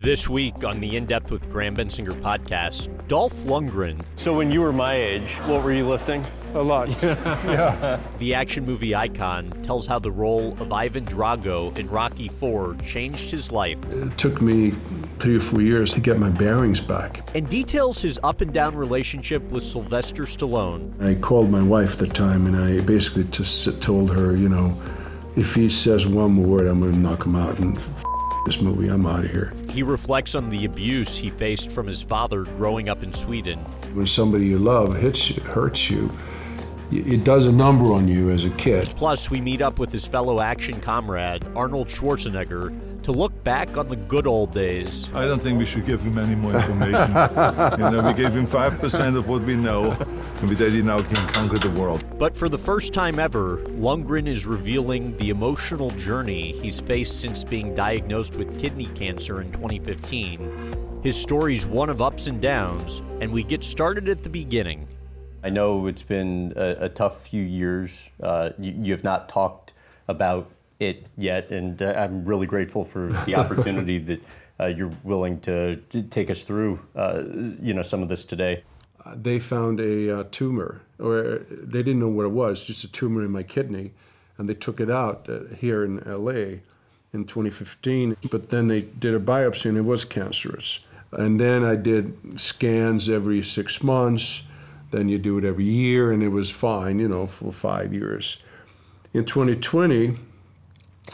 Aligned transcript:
This 0.00 0.28
week 0.28 0.62
on 0.62 0.78
the 0.78 0.98
In 0.98 1.06
Depth 1.06 1.32
with 1.32 1.50
Graham 1.50 1.74
Bensinger 1.74 2.12
podcast, 2.20 2.90
Dolph 3.08 3.32
Lundgren. 3.44 4.04
So 4.16 4.36
when 4.36 4.52
you 4.52 4.60
were 4.60 4.72
my 4.72 4.92
age, 4.92 5.26
what 5.46 5.64
were 5.64 5.72
you 5.72 5.88
lifting? 5.88 6.22
A 6.52 6.62
lot. 6.62 7.02
yeah. 7.02 7.98
The 8.18 8.34
action 8.34 8.66
movie 8.66 8.94
icon 8.94 9.50
tells 9.62 9.86
how 9.86 9.98
the 9.98 10.10
role 10.10 10.52
of 10.60 10.70
Ivan 10.70 11.06
Drago 11.06 11.76
in 11.78 11.88
Rocky 11.88 12.26
IV 12.26 12.84
changed 12.86 13.30
his 13.30 13.50
life. 13.50 13.78
It 13.90 14.10
took 14.18 14.42
me 14.42 14.72
three 15.18 15.36
or 15.36 15.40
four 15.40 15.62
years 15.62 15.94
to 15.94 16.00
get 16.00 16.18
my 16.18 16.28
bearings 16.28 16.78
back. 16.78 17.26
And 17.34 17.48
details 17.48 18.02
his 18.02 18.20
up 18.22 18.42
and 18.42 18.52
down 18.52 18.76
relationship 18.76 19.42
with 19.44 19.62
Sylvester 19.64 20.24
Stallone. 20.24 21.02
I 21.02 21.14
called 21.14 21.50
my 21.50 21.62
wife 21.62 21.94
at 21.94 21.98
the 22.00 22.06
time 22.06 22.44
and 22.44 22.54
I 22.54 22.84
basically 22.84 23.24
just 23.24 23.82
told 23.82 24.10
her, 24.10 24.36
you 24.36 24.50
know, 24.50 24.78
if 25.36 25.54
he 25.54 25.70
says 25.70 26.06
one 26.06 26.32
more 26.32 26.46
word, 26.46 26.66
I'm 26.66 26.80
going 26.80 26.92
to 26.92 26.98
knock 26.98 27.24
him 27.24 27.34
out 27.34 27.58
and 27.58 27.78
f- 27.78 28.04
this 28.44 28.60
movie. 28.60 28.88
I'm 28.88 29.06
out 29.06 29.24
of 29.24 29.30
here. 29.30 29.54
He 29.76 29.82
reflects 29.82 30.34
on 30.34 30.48
the 30.48 30.64
abuse 30.64 31.18
he 31.18 31.28
faced 31.28 31.70
from 31.70 31.86
his 31.86 32.00
father 32.00 32.44
growing 32.44 32.88
up 32.88 33.02
in 33.02 33.12
Sweden. 33.12 33.58
When 33.92 34.06
somebody 34.06 34.46
you 34.46 34.56
love 34.56 34.96
hits 34.96 35.28
you, 35.28 35.42
hurts 35.42 35.90
you, 35.90 36.10
it 36.90 37.24
does 37.24 37.44
a 37.44 37.52
number 37.52 37.92
on 37.92 38.08
you 38.08 38.30
as 38.30 38.46
a 38.46 38.50
kid. 38.50 38.86
Plus, 38.96 39.30
we 39.30 39.38
meet 39.38 39.60
up 39.60 39.78
with 39.78 39.92
his 39.92 40.06
fellow 40.06 40.40
action 40.40 40.80
comrade, 40.80 41.44
Arnold 41.54 41.88
Schwarzenegger, 41.88 42.70
to 43.06 43.12
look 43.12 43.44
back 43.44 43.76
on 43.76 43.86
the 43.86 43.94
good 43.94 44.26
old 44.26 44.52
days. 44.52 45.08
I 45.14 45.26
don't 45.26 45.40
think 45.40 45.60
we 45.60 45.64
should 45.64 45.86
give 45.86 46.02
him 46.02 46.18
any 46.18 46.34
more 46.34 46.52
information. 46.52 46.90
you 47.78 47.90
know, 47.90 48.02
we 48.04 48.12
gave 48.14 48.34
him 48.34 48.48
5% 48.48 49.16
of 49.16 49.28
what 49.28 49.42
we 49.42 49.54
know, 49.54 49.92
and 49.92 50.48
with 50.48 50.58
that 50.58 50.72
he 50.72 50.82
now 50.82 51.00
can 51.00 51.14
conquer 51.28 51.56
the 51.56 51.70
world. 51.70 52.04
But 52.18 52.36
for 52.36 52.48
the 52.48 52.58
first 52.58 52.92
time 52.92 53.20
ever, 53.20 53.58
Lundgren 53.78 54.26
is 54.26 54.44
revealing 54.44 55.16
the 55.18 55.30
emotional 55.30 55.90
journey 55.90 56.58
he's 56.60 56.80
faced 56.80 57.20
since 57.20 57.44
being 57.44 57.76
diagnosed 57.76 58.34
with 58.34 58.58
kidney 58.58 58.86
cancer 58.96 59.40
in 59.40 59.52
2015. 59.52 61.00
His 61.04 61.16
story's 61.16 61.64
one 61.64 61.88
of 61.88 62.02
ups 62.02 62.26
and 62.26 62.42
downs, 62.42 63.02
and 63.20 63.30
we 63.30 63.44
get 63.44 63.62
started 63.62 64.08
at 64.08 64.24
the 64.24 64.28
beginning. 64.28 64.88
I 65.44 65.50
know 65.50 65.86
it's 65.86 66.02
been 66.02 66.54
a, 66.56 66.86
a 66.86 66.88
tough 66.88 67.28
few 67.28 67.44
years. 67.44 68.10
Uh, 68.20 68.50
you, 68.58 68.74
you 68.76 68.92
have 68.92 69.04
not 69.04 69.28
talked 69.28 69.74
about 70.08 70.50
it 70.78 71.06
yet, 71.16 71.50
and 71.50 71.80
uh, 71.80 71.94
I'm 71.96 72.24
really 72.24 72.46
grateful 72.46 72.84
for 72.84 73.12
the 73.26 73.34
opportunity 73.36 73.98
that 73.98 74.22
uh, 74.60 74.66
you're 74.66 74.92
willing 75.02 75.40
to, 75.40 75.76
to, 75.76 76.02
take 76.02 76.30
us 76.30 76.42
through, 76.42 76.80
uh, 76.94 77.22
you 77.60 77.74
know, 77.74 77.82
some 77.82 78.02
of 78.02 78.08
this 78.08 78.24
today. 78.24 78.62
They 79.14 79.38
found 79.38 79.80
a 79.80 80.20
uh, 80.20 80.24
tumor, 80.30 80.82
or 80.98 81.46
they 81.50 81.82
didn't 81.82 82.00
know 82.00 82.08
what 82.08 82.24
it 82.24 82.32
was, 82.32 82.64
just 82.64 82.82
a 82.84 82.88
tumor 82.90 83.24
in 83.24 83.30
my 83.30 83.42
kidney, 83.42 83.92
and 84.38 84.48
they 84.48 84.54
took 84.54 84.80
it 84.80 84.90
out 84.90 85.28
uh, 85.28 85.54
here 85.54 85.84
in 85.84 85.98
LA 86.06 86.60
in 87.12 87.24
2015. 87.24 88.16
But 88.30 88.48
then 88.48 88.68
they 88.68 88.82
did 88.82 89.14
a 89.14 89.20
biopsy, 89.20 89.66
and 89.66 89.78
it 89.78 89.82
was 89.82 90.04
cancerous. 90.04 90.80
And 91.12 91.38
then 91.40 91.64
I 91.64 91.76
did 91.76 92.40
scans 92.40 93.08
every 93.08 93.42
six 93.42 93.82
months. 93.82 94.42
Then 94.90 95.08
you 95.08 95.18
do 95.18 95.38
it 95.38 95.44
every 95.44 95.64
year, 95.64 96.12
and 96.12 96.22
it 96.22 96.28
was 96.28 96.50
fine, 96.50 96.98
you 96.98 97.08
know, 97.08 97.26
for 97.26 97.52
five 97.52 97.92
years. 97.92 98.38
In 99.14 99.24
2020, 99.24 100.08
I 100.08 100.14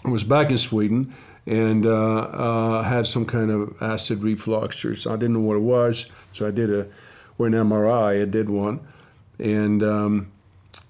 was 0.05 0.25
back 0.25 0.51
in 0.51 0.59
Sweden 0.59 1.15
and 1.47 1.87
uh, 1.87 1.91
uh, 1.91 2.83
had 2.83 3.07
some 3.07 3.27
kind 3.27 3.51
of 3.51 3.75
acid 3.83 4.23
reflux, 4.23 4.85
or 4.85 4.95
so 4.95 5.13
I 5.13 5.17
didn't 5.17 5.35
know 5.35 5.41
what 5.41 5.57
it 5.57 5.63
was. 5.63 6.07
So 6.33 6.47
I 6.47 6.51
did 6.51 6.71
a, 6.71 6.87
or 7.39 7.47
an 7.47 7.53
MRI. 7.53 8.23
I 8.23 8.25
did 8.25 8.49
one, 8.49 8.81
and 9.39 9.83
um, 9.83 10.33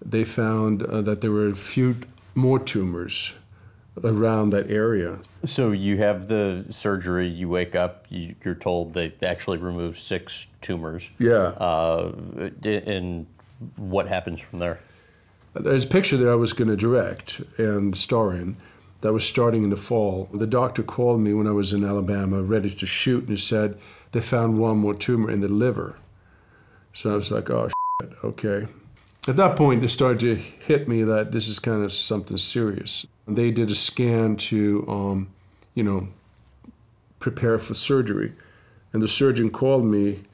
they 0.04 0.24
found 0.24 0.82
uh, 0.82 1.00
that 1.02 1.20
there 1.20 1.30
were 1.30 1.48
a 1.48 1.54
few 1.54 1.96
more 2.34 2.58
tumors 2.58 3.32
around 4.04 4.50
that 4.50 4.70
area. 4.70 5.18
So 5.44 5.72
you 5.72 5.98
have 5.98 6.28
the 6.28 6.64
surgery. 6.70 7.28
You 7.28 7.48
wake 7.48 7.74
up. 7.74 8.06
You, 8.08 8.34
are 8.44 8.54
told 8.54 8.94
they 8.94 9.12
actually 9.22 9.58
removed 9.58 9.98
six 9.98 10.46
tumors. 10.60 11.10
Yeah. 11.18 11.54
Uh, 11.58 12.12
and 12.62 13.26
what 13.76 14.08
happens 14.08 14.40
from 14.40 14.58
there? 14.58 14.80
There's 15.54 15.84
a 15.84 15.88
picture 15.88 16.16
that 16.16 16.28
I 16.28 16.34
was 16.34 16.54
going 16.54 16.68
to 16.68 16.76
direct 16.76 17.40
and 17.58 17.96
star 17.96 18.32
in 18.32 18.56
that 19.02 19.12
was 19.12 19.24
starting 19.24 19.64
in 19.64 19.70
the 19.70 19.76
fall. 19.76 20.28
The 20.32 20.46
doctor 20.46 20.82
called 20.82 21.20
me 21.20 21.34
when 21.34 21.46
I 21.46 21.52
was 21.52 21.72
in 21.72 21.84
Alabama, 21.84 22.40
ready 22.40 22.70
to 22.70 22.86
shoot, 22.86 23.20
and 23.20 23.30
he 23.30 23.36
said 23.36 23.78
they 24.12 24.20
found 24.20 24.58
one 24.58 24.78
more 24.78 24.94
tumor 24.94 25.30
in 25.30 25.40
the 25.40 25.48
liver. 25.48 25.96
So 26.94 27.12
I 27.12 27.16
was 27.16 27.30
like, 27.30 27.50
oh, 27.50 27.68
shit, 28.00 28.12
okay. 28.24 28.66
At 29.28 29.36
that 29.36 29.56
point, 29.56 29.84
it 29.84 29.88
started 29.88 30.20
to 30.20 30.34
hit 30.34 30.88
me 30.88 31.02
that 31.02 31.32
this 31.32 31.48
is 31.48 31.58
kind 31.58 31.84
of 31.84 31.92
something 31.92 32.38
serious. 32.38 33.06
They 33.26 33.50
did 33.50 33.70
a 33.70 33.74
scan 33.74 34.36
to, 34.36 34.84
um, 34.88 35.28
you 35.74 35.84
know, 35.84 36.08
prepare 37.18 37.58
for 37.58 37.74
surgery. 37.74 38.32
And 38.92 39.02
the 39.02 39.08
surgeon 39.08 39.50
called 39.50 39.84
me 39.84 40.24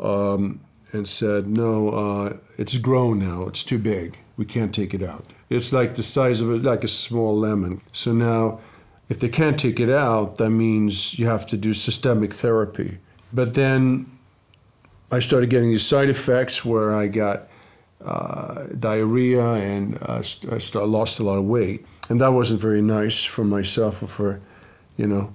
um, 0.00 0.60
and 0.92 1.08
said, 1.08 1.46
no, 1.46 1.90
uh, 1.90 2.36
it's 2.56 2.76
grown 2.78 3.18
now, 3.18 3.46
it's 3.46 3.62
too 3.62 3.78
big, 3.78 4.18
we 4.36 4.44
can't 4.44 4.74
take 4.74 4.94
it 4.94 5.02
out. 5.02 5.26
It's 5.50 5.72
like 5.72 5.94
the 5.94 6.02
size 6.02 6.40
of 6.40 6.50
a, 6.50 6.56
like 6.56 6.84
a 6.84 6.88
small 6.88 7.36
lemon. 7.38 7.80
So 7.92 8.12
now, 8.12 8.60
if 9.08 9.20
they 9.20 9.28
can't 9.28 9.58
take 9.58 9.80
it 9.80 9.90
out, 9.90 10.36
that 10.36 10.50
means 10.50 11.18
you 11.18 11.26
have 11.26 11.46
to 11.46 11.56
do 11.56 11.72
systemic 11.72 12.34
therapy. 12.34 12.98
But 13.32 13.54
then 13.54 14.06
I 15.10 15.20
started 15.20 15.48
getting 15.48 15.70
these 15.70 15.86
side 15.86 16.10
effects 16.10 16.64
where 16.64 16.94
I 16.94 17.08
got 17.08 17.48
uh, 18.04 18.64
diarrhea 18.78 19.44
and 19.54 19.96
uh, 20.02 20.18
I 20.18 20.58
st- 20.58 20.86
lost 20.86 21.18
a 21.18 21.22
lot 21.22 21.38
of 21.38 21.44
weight. 21.44 21.86
And 22.10 22.20
that 22.20 22.32
wasn't 22.32 22.60
very 22.60 22.82
nice 22.82 23.24
for 23.24 23.44
myself 23.44 24.02
or 24.02 24.06
for, 24.06 24.40
you 24.96 25.06
know, 25.06 25.32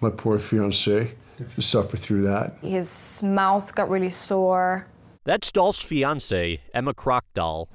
my 0.00 0.10
poor 0.10 0.38
fiance 0.38 1.12
to 1.38 1.62
suffer 1.62 1.96
through 1.96 2.22
that. 2.22 2.56
His 2.62 3.22
mouth 3.22 3.74
got 3.74 3.88
really 3.88 4.10
sore. 4.10 4.86
That's 5.24 5.52
Dolph's 5.52 5.82
fiance, 5.82 6.60
Emma 6.74 6.94
Krokdal. 6.94 7.68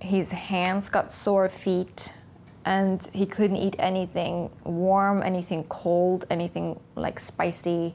His 0.00 0.30
hands 0.30 0.88
got 0.88 1.12
sore 1.12 1.48
feet, 1.48 2.14
and 2.64 3.08
he 3.12 3.26
couldn't 3.26 3.56
eat 3.56 3.76
anything 3.78 4.50
warm, 4.64 5.22
anything 5.22 5.64
cold, 5.64 6.26
anything 6.30 6.78
like 6.94 7.18
spicy. 7.18 7.94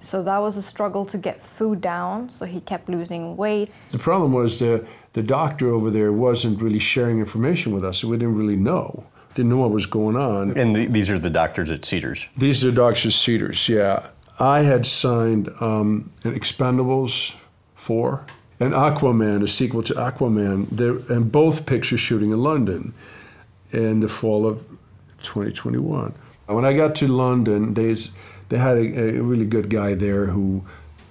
So 0.00 0.22
that 0.24 0.38
was 0.38 0.56
a 0.56 0.62
struggle 0.62 1.06
to 1.06 1.18
get 1.18 1.40
food 1.40 1.80
down, 1.80 2.28
so 2.28 2.44
he 2.44 2.60
kept 2.60 2.88
losing 2.88 3.36
weight. 3.36 3.70
The 3.90 3.98
problem 3.98 4.32
was 4.32 4.58
the, 4.58 4.84
the 5.12 5.22
doctor 5.22 5.72
over 5.72 5.90
there 5.90 6.12
wasn't 6.12 6.60
really 6.60 6.80
sharing 6.80 7.20
information 7.20 7.72
with 7.72 7.84
us, 7.84 7.98
so 7.98 8.08
we 8.08 8.16
didn't 8.16 8.36
really 8.36 8.56
know. 8.56 9.06
Didn't 9.34 9.50
know 9.50 9.58
what 9.58 9.70
was 9.70 9.86
going 9.86 10.16
on. 10.16 10.58
And 10.58 10.74
the, 10.74 10.86
these 10.86 11.10
are 11.10 11.18
the 11.18 11.30
doctors 11.30 11.70
at 11.70 11.84
Cedars? 11.84 12.28
These 12.36 12.64
are 12.64 12.70
the 12.70 12.76
doctors 12.76 13.06
at 13.06 13.12
Cedars, 13.12 13.68
yeah. 13.68 14.08
I 14.40 14.60
had 14.60 14.86
signed 14.86 15.50
um, 15.60 16.10
an 16.24 16.34
Expendables 16.34 17.34
4 17.76 18.26
and 18.62 18.74
Aquaman, 18.74 19.42
a 19.42 19.48
sequel 19.48 19.82
to 19.82 19.94
Aquaman, 19.94 21.10
and 21.10 21.32
both 21.32 21.66
pictures 21.66 22.00
shooting 22.00 22.30
in 22.30 22.42
London 22.42 22.94
in 23.72 24.00
the 24.00 24.08
fall 24.08 24.46
of 24.46 24.64
2021. 25.22 26.14
When 26.46 26.64
I 26.64 26.72
got 26.72 26.94
to 26.96 27.08
London, 27.08 27.74
they, 27.74 27.96
they 28.50 28.58
had 28.58 28.76
a, 28.76 29.16
a 29.16 29.22
really 29.22 29.46
good 29.46 29.68
guy 29.68 29.94
there 29.94 30.26
who 30.26 30.64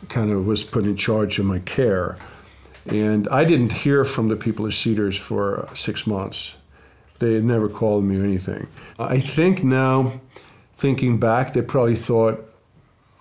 kind 0.07 0.31
of 0.31 0.45
was 0.45 0.63
put 0.63 0.85
in 0.85 0.95
charge 0.95 1.40
of 1.40 1.45
my 1.45 1.59
care. 1.59 2.17
And 2.85 3.28
I 3.29 3.44
didn't 3.44 3.73
hear 3.73 4.06
from 4.06 4.29
the 4.29 4.35
people 4.35 4.66
at 4.66 4.73
Cedars 4.73 5.17
for 5.17 5.67
six 5.73 6.07
months. 6.07 6.56
They 7.19 7.34
had 7.34 7.44
never 7.44 7.67
called 7.67 8.06
me 8.06 8.17
or 8.17 8.23
anything. 8.23 8.67
I 8.97 9.19
think 9.19 9.63
now, 9.63 10.22
thinking 10.75 11.19
back, 11.19 11.53
they 11.53 11.61
probably 11.61 11.95
thought, 11.95 12.45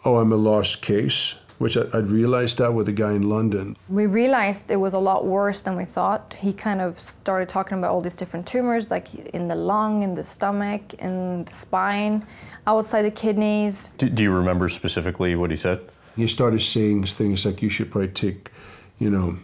oh, 0.05 0.19
I'm 0.19 0.33
a 0.33 0.37
lost 0.37 0.83
case 0.83 1.35
which 1.61 1.77
I, 1.77 1.83
would 1.93 2.11
realized 2.11 2.57
that 2.57 2.73
with 2.73 2.89
a 2.89 2.93
guy 2.93 3.13
in 3.13 3.29
London. 3.29 3.77
We 3.91 4.07
realized 4.07 4.71
it 4.71 4.77
was 4.77 4.95
a 4.95 4.99
lot 4.99 5.27
worse 5.27 5.61
than 5.61 5.77
we 5.77 5.85
thought. 5.85 6.33
He 6.33 6.55
kind 6.55 6.81
of 6.81 6.99
started 6.99 7.51
talking 7.51 7.77
about 7.77 7.91
all 7.91 8.01
these 8.01 8.15
different 8.15 8.47
tumors, 8.47 8.91
like 8.91 9.15
in 9.35 9.47
the 9.47 9.55
lung, 9.55 10.03
in 10.03 10.15
the 10.15 10.25
stomach, 10.25 10.95
in 10.95 11.45
the 11.45 11.53
spine, 11.53 12.27
outside 12.67 13.03
the 13.03 13.11
kidneys. 13.11 13.91
Do, 13.99 14.09
do 14.09 14.23
you 14.23 14.33
remember 14.33 14.71
specifically 14.71 15.35
what 15.37 15.51
he 15.51 15.57
said? 15.57 15.81
He 16.17 16.27
started 16.29 16.63
saying 16.63 17.05
things 17.05 17.45
like, 17.45 17.61
you 17.61 17.69
should 17.69 17.91
probably 17.91 18.09
take, 18.09 18.51
you 18.99 19.11
know, 19.11 19.37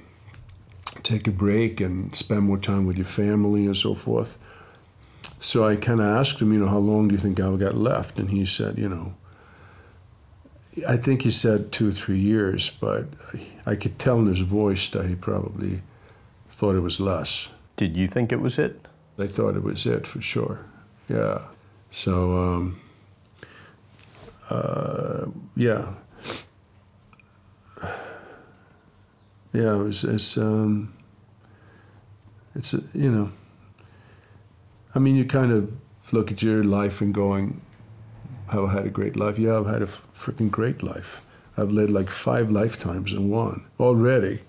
take 1.02 1.28
a 1.28 1.30
break 1.30 1.82
and 1.82 2.16
spend 2.16 2.44
more 2.44 2.56
time 2.56 2.86
with 2.86 2.96
your 2.96 3.04
family 3.04 3.66
and 3.66 3.76
so 3.76 3.92
forth. 3.94 4.38
So 5.42 5.68
I 5.68 5.76
kind 5.76 6.00
of 6.00 6.06
asked 6.06 6.40
him, 6.40 6.50
you 6.54 6.60
know, 6.60 6.68
how 6.68 6.78
long 6.78 7.08
do 7.08 7.12
you 7.14 7.20
think 7.20 7.38
I've 7.38 7.58
got 7.58 7.74
left? 7.74 8.18
And 8.18 8.30
he 8.30 8.46
said, 8.46 8.78
you 8.78 8.88
know, 8.88 9.12
I 10.86 10.96
think 10.96 11.22
he 11.22 11.30
said 11.30 11.72
two 11.72 11.88
or 11.88 11.92
three 11.92 12.18
years, 12.18 12.68
but 12.68 13.06
I 13.64 13.76
could 13.76 13.98
tell 13.98 14.18
in 14.18 14.26
his 14.26 14.40
voice 14.40 14.88
that 14.90 15.06
he 15.06 15.14
probably 15.14 15.82
thought 16.50 16.76
it 16.76 16.80
was 16.80 17.00
less. 17.00 17.48
Did 17.76 17.96
you 17.96 18.06
think 18.06 18.32
it 18.32 18.40
was 18.40 18.58
it? 18.58 18.86
They 19.16 19.28
thought 19.28 19.56
it 19.56 19.62
was 19.62 19.86
it 19.86 20.06
for 20.06 20.20
sure. 20.20 20.66
Yeah. 21.08 21.42
So, 21.90 22.36
um, 22.36 22.80
uh, 24.50 25.26
yeah. 25.54 25.94
Yeah, 29.52 29.74
it 29.74 29.82
was, 29.82 30.04
it's, 30.04 30.36
um, 30.36 30.92
it's, 32.54 32.74
you 32.92 33.10
know, 33.10 33.30
I 34.94 34.98
mean, 34.98 35.16
you 35.16 35.24
kind 35.24 35.52
of 35.52 35.74
look 36.12 36.30
at 36.30 36.42
your 36.42 36.62
life 36.62 37.00
and 37.00 37.14
going, 37.14 37.62
have 38.48 38.64
I 38.64 38.72
had 38.72 38.86
a 38.86 38.90
great 38.90 39.16
life? 39.16 39.38
Yeah, 39.38 39.58
I've 39.58 39.66
had 39.66 39.82
a 39.82 39.86
freaking 39.86 40.50
great 40.50 40.82
life. 40.82 41.22
I've 41.56 41.70
led 41.70 41.90
like 41.90 42.10
five 42.10 42.50
lifetimes 42.50 43.12
in 43.12 43.30
one 43.30 43.64
already. 43.80 44.40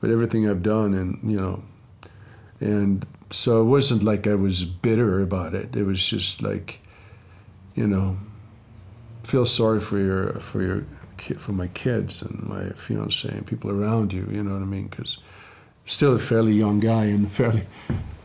But 0.00 0.10
everything 0.10 0.48
I've 0.48 0.62
done, 0.62 0.94
and 0.94 1.18
you 1.28 1.40
know, 1.40 1.62
and 2.60 3.04
so 3.30 3.60
it 3.62 3.64
wasn't 3.64 4.04
like 4.04 4.26
I 4.26 4.34
was 4.34 4.64
bitter 4.64 5.20
about 5.20 5.54
it. 5.54 5.74
It 5.74 5.84
was 5.84 6.06
just 6.06 6.40
like, 6.40 6.80
you 7.74 7.86
know, 7.86 8.16
feel 9.24 9.44
sorry 9.44 9.80
for 9.80 9.98
your 9.98 10.34
for 10.34 10.62
your 10.62 10.86
kid, 11.16 11.40
for 11.40 11.52
my 11.52 11.66
kids 11.68 12.22
and 12.22 12.42
my 12.44 12.70
fiance 12.70 13.28
and 13.28 13.44
people 13.44 13.70
around 13.70 14.12
you. 14.12 14.28
You 14.30 14.42
know 14.44 14.52
what 14.52 14.62
I 14.62 14.66
mean? 14.66 14.86
Because 14.86 15.18
still 15.84 16.14
a 16.14 16.18
fairly 16.18 16.52
young 16.52 16.80
guy 16.80 17.04
and 17.06 17.30
fairly, 17.30 17.66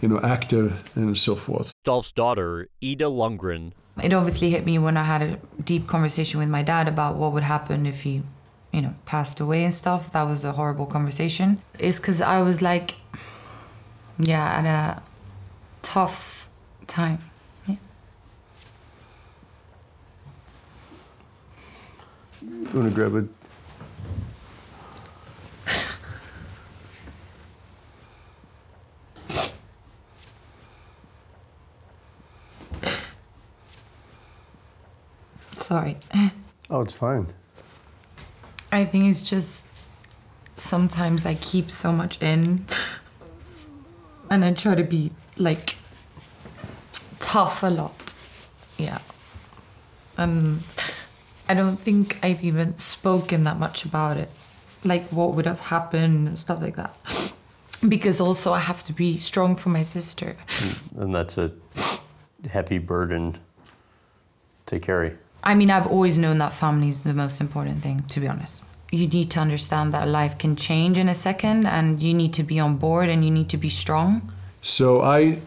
you 0.01 0.07
know, 0.10 0.19
active 0.22 0.92
and 0.96 1.18
so 1.18 1.36
forth. 1.36 1.72
Dolph's 1.84 2.12
daughter, 2.12 2.69
Ida 2.84 3.06
Lundgren. 3.06 3.74
It 4.01 4.12
obviously 4.12 4.50
hit 4.50 4.66
me 4.66 4.80
when 4.80 4.98
I 4.98 5.04
had 5.04 5.22
a 5.22 5.40
deep 5.63 5.88
conversation 5.88 6.40
with 6.40 6.50
my 6.50 6.63
dad 6.63 6.88
about 6.88 7.16
what 7.16 7.31
would 7.34 7.44
happen 7.44 7.86
if 7.86 8.01
he, 8.01 8.24
you 8.72 8.81
know, 8.81 8.95
passed 9.06 9.40
away 9.40 9.63
and 9.63 9.74
stuff. 9.74 10.12
That 10.13 10.24
was 10.24 10.44
a 10.44 10.54
horrible 10.54 10.88
conversation. 10.88 11.62
It's 11.78 12.00
because 12.00 12.19
I 12.19 12.42
was 12.42 12.62
like, 12.62 12.95
yeah, 14.18 14.44
at 14.44 14.66
a 14.66 15.01
tough 15.84 16.50
time. 16.88 17.19
Yeah. 17.68 17.75
You 22.42 22.69
want 22.74 22.89
to 22.89 22.96
grab 22.96 23.16
it? 23.16 23.43
Sorry. 35.74 35.98
Oh, 36.70 36.81
it's 36.81 36.94
fine. 36.94 37.25
I 38.72 38.86
think 38.86 39.06
it's 39.06 39.28
just 39.28 39.64
sometimes 40.56 41.25
I 41.25 41.34
keep 41.34 41.72
so 41.72 41.92
much 41.92 42.22
in 42.22 42.68
and 44.30 44.46
I 44.46 44.54
try 44.54 44.75
to 44.75 44.84
be 44.84 45.10
like 45.36 45.78
tough 47.20 47.64
a 47.64 47.72
lot. 47.72 48.14
Yeah. 48.78 49.00
Um 50.20 50.64
I 51.50 51.56
don't 51.56 51.78
think 51.78 52.20
I've 52.22 52.44
even 52.44 52.78
spoken 52.78 53.44
that 53.46 53.58
much 53.58 53.84
about 53.84 54.18
it. 54.18 54.30
Like 54.84 55.06
what 55.06 55.34
would 55.34 55.48
have 55.48 55.60
happened 55.60 56.28
and 56.28 56.38
stuff 56.38 56.62
like 56.62 56.75
that. 56.75 56.96
Because 57.90 58.22
also 58.22 58.54
I 58.54 58.60
have 58.60 58.84
to 58.84 58.94
be 58.94 59.18
strong 59.18 59.56
for 59.56 59.70
my 59.70 59.81
sister. 59.81 60.36
And 60.96 61.16
that's 61.16 61.40
a 61.40 61.52
heavy 62.48 62.78
burden 62.78 63.40
to 64.68 64.80
carry. 64.80 65.18
I 65.44 65.56
mean, 65.56 65.69
I've 65.69 65.88
always 65.88 66.18
known 66.18 66.38
that 66.38 66.54
family 66.54 66.90
is 66.90 67.04
the 67.04 67.13
most 67.13 67.42
important 67.42 67.81
thing, 67.81 68.04
to 68.10 68.19
be 68.19 68.28
honest. 68.28 68.63
You 68.92 69.07
need 69.07 69.30
to 69.31 69.40
understand 69.40 69.94
that 69.94 70.07
life 70.07 70.38
can 70.38 70.56
change 70.56 70.98
in 70.98 71.10
a 71.10 71.16
second 71.16 71.66
and 71.66 72.01
you 72.01 72.13
need 72.13 72.34
to 72.36 72.44
be 72.44 72.60
on 72.60 72.78
board 72.78 73.10
and 73.10 73.25
you 73.25 73.31
need 73.31 73.50
to 73.50 73.57
be 73.57 73.69
strong. 73.69 74.31
So 74.62 75.01
I, 75.01 75.40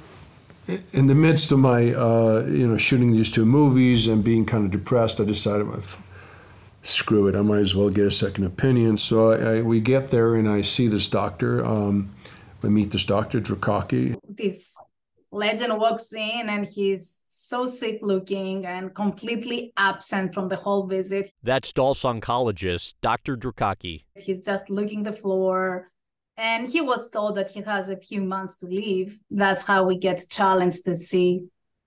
in 0.93 1.07
the 1.07 1.15
midst 1.15 1.53
of 1.53 1.61
my, 1.61 1.95
uh, 1.95 2.45
you 2.49 2.67
know, 2.67 2.77
shooting 2.77 3.13
these 3.13 3.31
two 3.31 3.47
movies 3.47 4.09
and 4.09 4.23
being 4.23 4.45
kind 4.45 4.65
of 4.65 4.71
depressed, 4.71 5.21
I 5.21 5.25
decided, 5.25 5.69
well, 5.69 5.83
screw 6.83 7.29
it, 7.29 7.37
I 7.37 7.43
might 7.43 7.61
as 7.61 7.75
well 7.75 7.89
get 7.89 8.07
a 8.07 8.11
second 8.11 8.45
opinion. 8.45 8.99
So 8.99 9.33
I, 9.33 9.59
I, 9.59 9.63
we 9.63 9.81
get 9.81 10.09
there 10.09 10.35
and 10.35 10.49
I 10.49 10.63
see 10.63 10.89
this 10.89 11.09
doctor. 11.09 11.65
Um, 11.65 12.11
I 12.63 12.69
meet 12.69 12.91
this 12.91 13.05
doctor, 13.05 13.41
Drakaki. 13.41 14.19
this 14.29 14.77
legend 15.37 15.79
walks 15.79 16.13
in 16.15 16.49
and 16.49 16.67
he's 16.67 17.23
so 17.27 17.67
sick 17.67 17.99
looking 18.03 18.67
and 18.67 18.95
completely 18.95 19.73
absent 19.77 20.35
from 20.35 20.49
the 20.49 20.57
whole 20.57 20.87
visit. 20.87 21.31
That's 21.43 21.73
Dolph's 21.73 22.03
oncologist, 22.03 22.95
Dr. 23.03 23.37
Drakaki. 23.37 24.05
He's 24.15 24.45
just 24.45 24.71
looking 24.71 25.03
the 25.03 25.13
floor. 25.13 25.91
And 26.39 26.69
he 26.69 26.81
was 26.81 27.09
told 27.09 27.37
that 27.37 27.51
he 27.51 27.63
has 27.63 27.89
a 27.89 27.97
few 27.97 28.21
months 28.21 28.59
to 28.59 28.67
live. 28.67 29.19
That's 29.31 29.65
how 29.65 29.85
we 29.85 29.97
get 29.99 30.23
challenged 30.29 30.85
to 30.85 30.95
see 30.95 31.43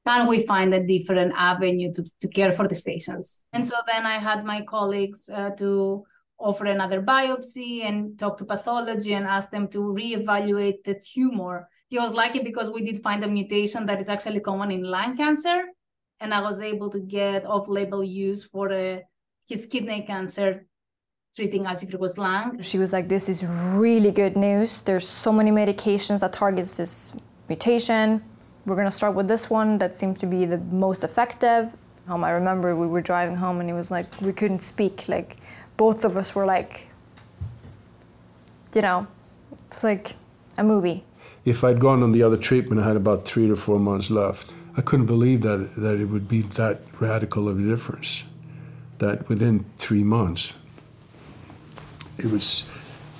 can 0.06 0.28
we 0.28 0.40
find 0.46 0.74
a 0.74 0.86
different 0.86 1.34
avenue 1.38 1.92
to, 1.94 2.04
to 2.22 2.28
care 2.28 2.52
for 2.52 2.68
these 2.68 2.82
patients. 2.82 3.42
And 3.54 3.64
so 3.66 3.76
then 3.86 4.06
I 4.08 4.18
had 4.18 4.44
my 4.44 4.62
colleagues 4.64 5.30
uh, 5.30 5.52
to 5.58 6.04
offer 6.40 6.66
another 6.66 7.02
biopsy 7.02 7.84
and 7.84 8.18
talk 8.18 8.38
to 8.38 8.46
pathology 8.46 9.14
and 9.14 9.28
ask 9.28 9.52
them 9.52 9.68
to 9.68 9.80
reevaluate 9.80 10.84
the 10.84 10.96
tumor 10.96 11.70
he 11.90 11.98
was 11.98 12.14
lucky 12.14 12.40
because 12.40 12.72
we 12.72 12.84
did 12.84 12.98
find 13.00 13.24
a 13.24 13.28
mutation 13.28 13.86
that 13.86 14.00
is 14.00 14.10
actually 14.10 14.40
common 14.40 14.72
in 14.72 14.84
lung 14.84 15.18
cancer 15.18 15.64
and 16.20 16.34
i 16.34 16.42
was 16.42 16.62
able 16.62 16.90
to 16.90 17.00
get 17.00 17.46
off-label 17.46 18.04
use 18.04 18.44
for 18.44 18.72
uh, 18.72 18.98
his 19.48 19.66
kidney 19.66 20.02
cancer 20.02 20.66
treating 21.36 21.66
as 21.66 21.84
if 21.84 21.94
it 21.94 22.00
was 22.00 22.18
lung 22.18 22.60
She 22.62 22.80
was 22.80 22.92
like, 22.92 23.08
"This 23.08 23.30
is 23.30 23.46
really 23.86 24.12
good 24.12 24.36
news. 24.36 24.82
There's 24.82 25.08
so 25.08 25.32
many 25.32 25.52
medications 25.52 26.22
that 26.22 26.34
targets 26.34 26.76
this 26.76 27.14
mutation. 27.48 28.24
We're 28.66 28.76
gonna 28.76 28.98
start 29.02 29.14
with 29.14 29.28
this 29.28 29.50
one 29.50 29.78
that 29.78 29.96
seems 29.96 30.18
to 30.20 30.26
be 30.26 30.46
the 30.46 30.58
most 30.86 31.04
effective." 31.04 31.72
Um, 32.10 32.24
I 32.24 32.32
remember 32.32 32.76
we 32.76 32.88
were 32.88 33.02
driving 33.02 33.36
home 33.36 33.62
and 33.62 33.70
it 33.70 33.74
was 33.74 33.92
like 33.92 34.08
we 34.22 34.34
couldn't 34.34 34.64
speak. 34.64 35.08
Like 35.08 35.38
both 35.78 36.04
of 36.04 36.18
us 36.18 36.34
were 36.34 36.46
like, 36.46 36.88
you 38.74 38.82
know, 38.82 39.06
it's 39.68 39.84
like 39.84 40.16
a 40.58 40.64
movie. 40.64 41.04
If 41.46 41.64
I'd 41.64 41.80
gone 41.80 42.04
on 42.04 42.12
the 42.12 42.24
other 42.24 42.38
treatment, 42.38 42.82
I 42.82 42.88
had 42.88 42.96
about 42.96 43.26
three 43.26 43.48
to 43.48 43.56
four 43.56 43.80
months 43.80 44.10
left. 44.10 44.54
I 44.78 44.82
couldn't 44.82 45.08
believe 45.08 45.42
that 45.42 45.76
that 45.78 46.00
it 46.00 46.06
would 46.06 46.28
be 46.28 46.42
that 46.42 46.82
radical 47.00 47.48
of 47.48 47.60
a 47.60 47.64
difference. 47.64 48.24
That 49.00 49.28
within 49.30 49.66
three 49.78 50.04
months, 50.04 50.54
it 52.18 52.26
was, 52.26 52.70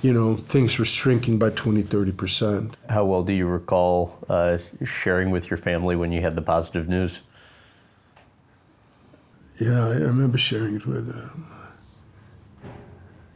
you 0.02 0.12
know, 0.12 0.36
things 0.36 0.78
were 0.78 0.84
shrinking 0.84 1.38
by 1.38 1.50
20, 1.50 1.82
30 1.82 2.12
percent. 2.12 2.76
How 2.88 3.04
well 3.04 3.22
do 3.22 3.32
you 3.32 3.46
recall 3.46 4.18
uh, 4.28 4.58
sharing 4.84 5.30
with 5.30 5.50
your 5.50 5.56
family 5.56 5.96
when 5.96 6.12
you 6.12 6.20
had 6.20 6.36
the 6.36 6.42
positive 6.42 6.88
news? 6.88 7.20
Yeah, 9.58 9.88
I 9.88 9.94
remember 9.94 10.38
sharing 10.38 10.76
it 10.76 10.86
with 10.86 11.06
them. 11.06 11.46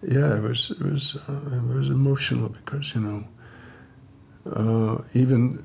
Yeah, 0.06 0.36
it 0.36 0.42
was 0.42 0.70
it 0.70 0.80
was 0.80 1.16
uh, 1.28 1.40
it 1.52 1.74
was 1.74 1.88
emotional 1.88 2.48
because 2.48 2.94
you 2.94 3.00
know, 3.00 3.24
uh, 4.50 4.98
even 5.14 5.64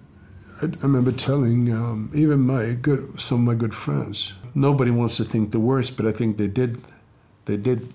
I, 0.62 0.66
I 0.66 0.84
remember 0.84 1.12
telling 1.12 1.74
um, 1.74 2.12
even 2.14 2.42
my 2.42 2.72
good 2.74 3.20
some 3.20 3.40
of 3.40 3.44
my 3.46 3.56
good 3.56 3.76
friends. 3.76 4.34
Nobody 4.56 4.92
wants 4.92 5.18
to 5.18 5.24
think 5.24 5.52
the 5.52 5.60
worst, 5.60 5.98
but 5.98 6.06
I 6.06 6.12
think 6.12 6.38
they 6.38 6.48
did. 6.48 6.81
They 7.46 7.58
did 7.58 7.88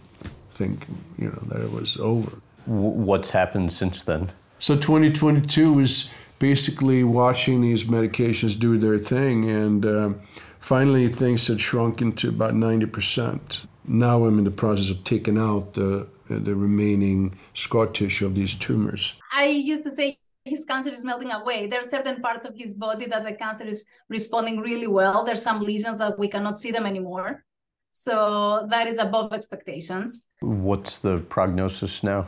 think 0.52 0.86
you 1.18 1.28
know 1.28 1.42
that 1.48 1.60
it 1.60 1.72
was 1.72 1.96
over. 1.96 2.30
What's 2.66 3.30
happened 3.30 3.72
since 3.72 4.02
then? 4.04 4.30
So 4.58 4.76
2022 4.76 5.72
was 5.74 6.10
basically 6.38 7.04
watching 7.04 7.60
these 7.60 7.84
medications 7.84 8.58
do 8.58 8.78
their 8.78 8.98
thing, 8.98 9.50
and 9.50 9.84
um 9.86 10.20
finally 10.64 11.08
things 11.08 11.46
had 11.46 11.60
shrunk 11.60 12.00
into 12.00 12.30
about 12.30 12.54
90%. 12.54 13.66
Now 13.86 14.24
I'm 14.24 14.38
in 14.38 14.44
the 14.44 14.50
process 14.50 14.88
of 14.88 15.04
taking 15.04 15.36
out 15.36 15.74
the, 15.74 16.06
the 16.30 16.54
remaining 16.54 17.36
scar 17.52 17.86
tissue 17.86 18.24
of 18.24 18.34
these 18.34 18.54
tumors. 18.54 19.14
i 19.32 19.44
used 19.44 19.84
to 19.84 19.90
say 19.90 20.16
his 20.44 20.64
cancer 20.64 20.90
is 20.90 21.04
melting 21.04 21.30
away 21.30 21.66
there 21.66 21.80
are 21.80 21.84
certain 21.84 22.20
parts 22.20 22.44
of 22.44 22.54
his 22.56 22.74
body 22.74 23.06
that 23.06 23.24
the 23.24 23.32
cancer 23.32 23.64
is 23.64 23.86
responding 24.08 24.60
really 24.60 24.86
well 24.86 25.24
there's 25.24 25.42
some 25.42 25.60
lesions 25.60 25.98
that 25.98 26.18
we 26.18 26.28
cannot 26.28 26.58
see 26.58 26.70
them 26.70 26.86
anymore 26.86 27.44
so 27.92 28.66
that 28.70 28.86
is 28.86 28.98
above 28.98 29.32
expectations 29.32 30.28
What's 30.44 30.98
the 30.98 31.18
prognosis 31.18 32.02
now? 32.02 32.26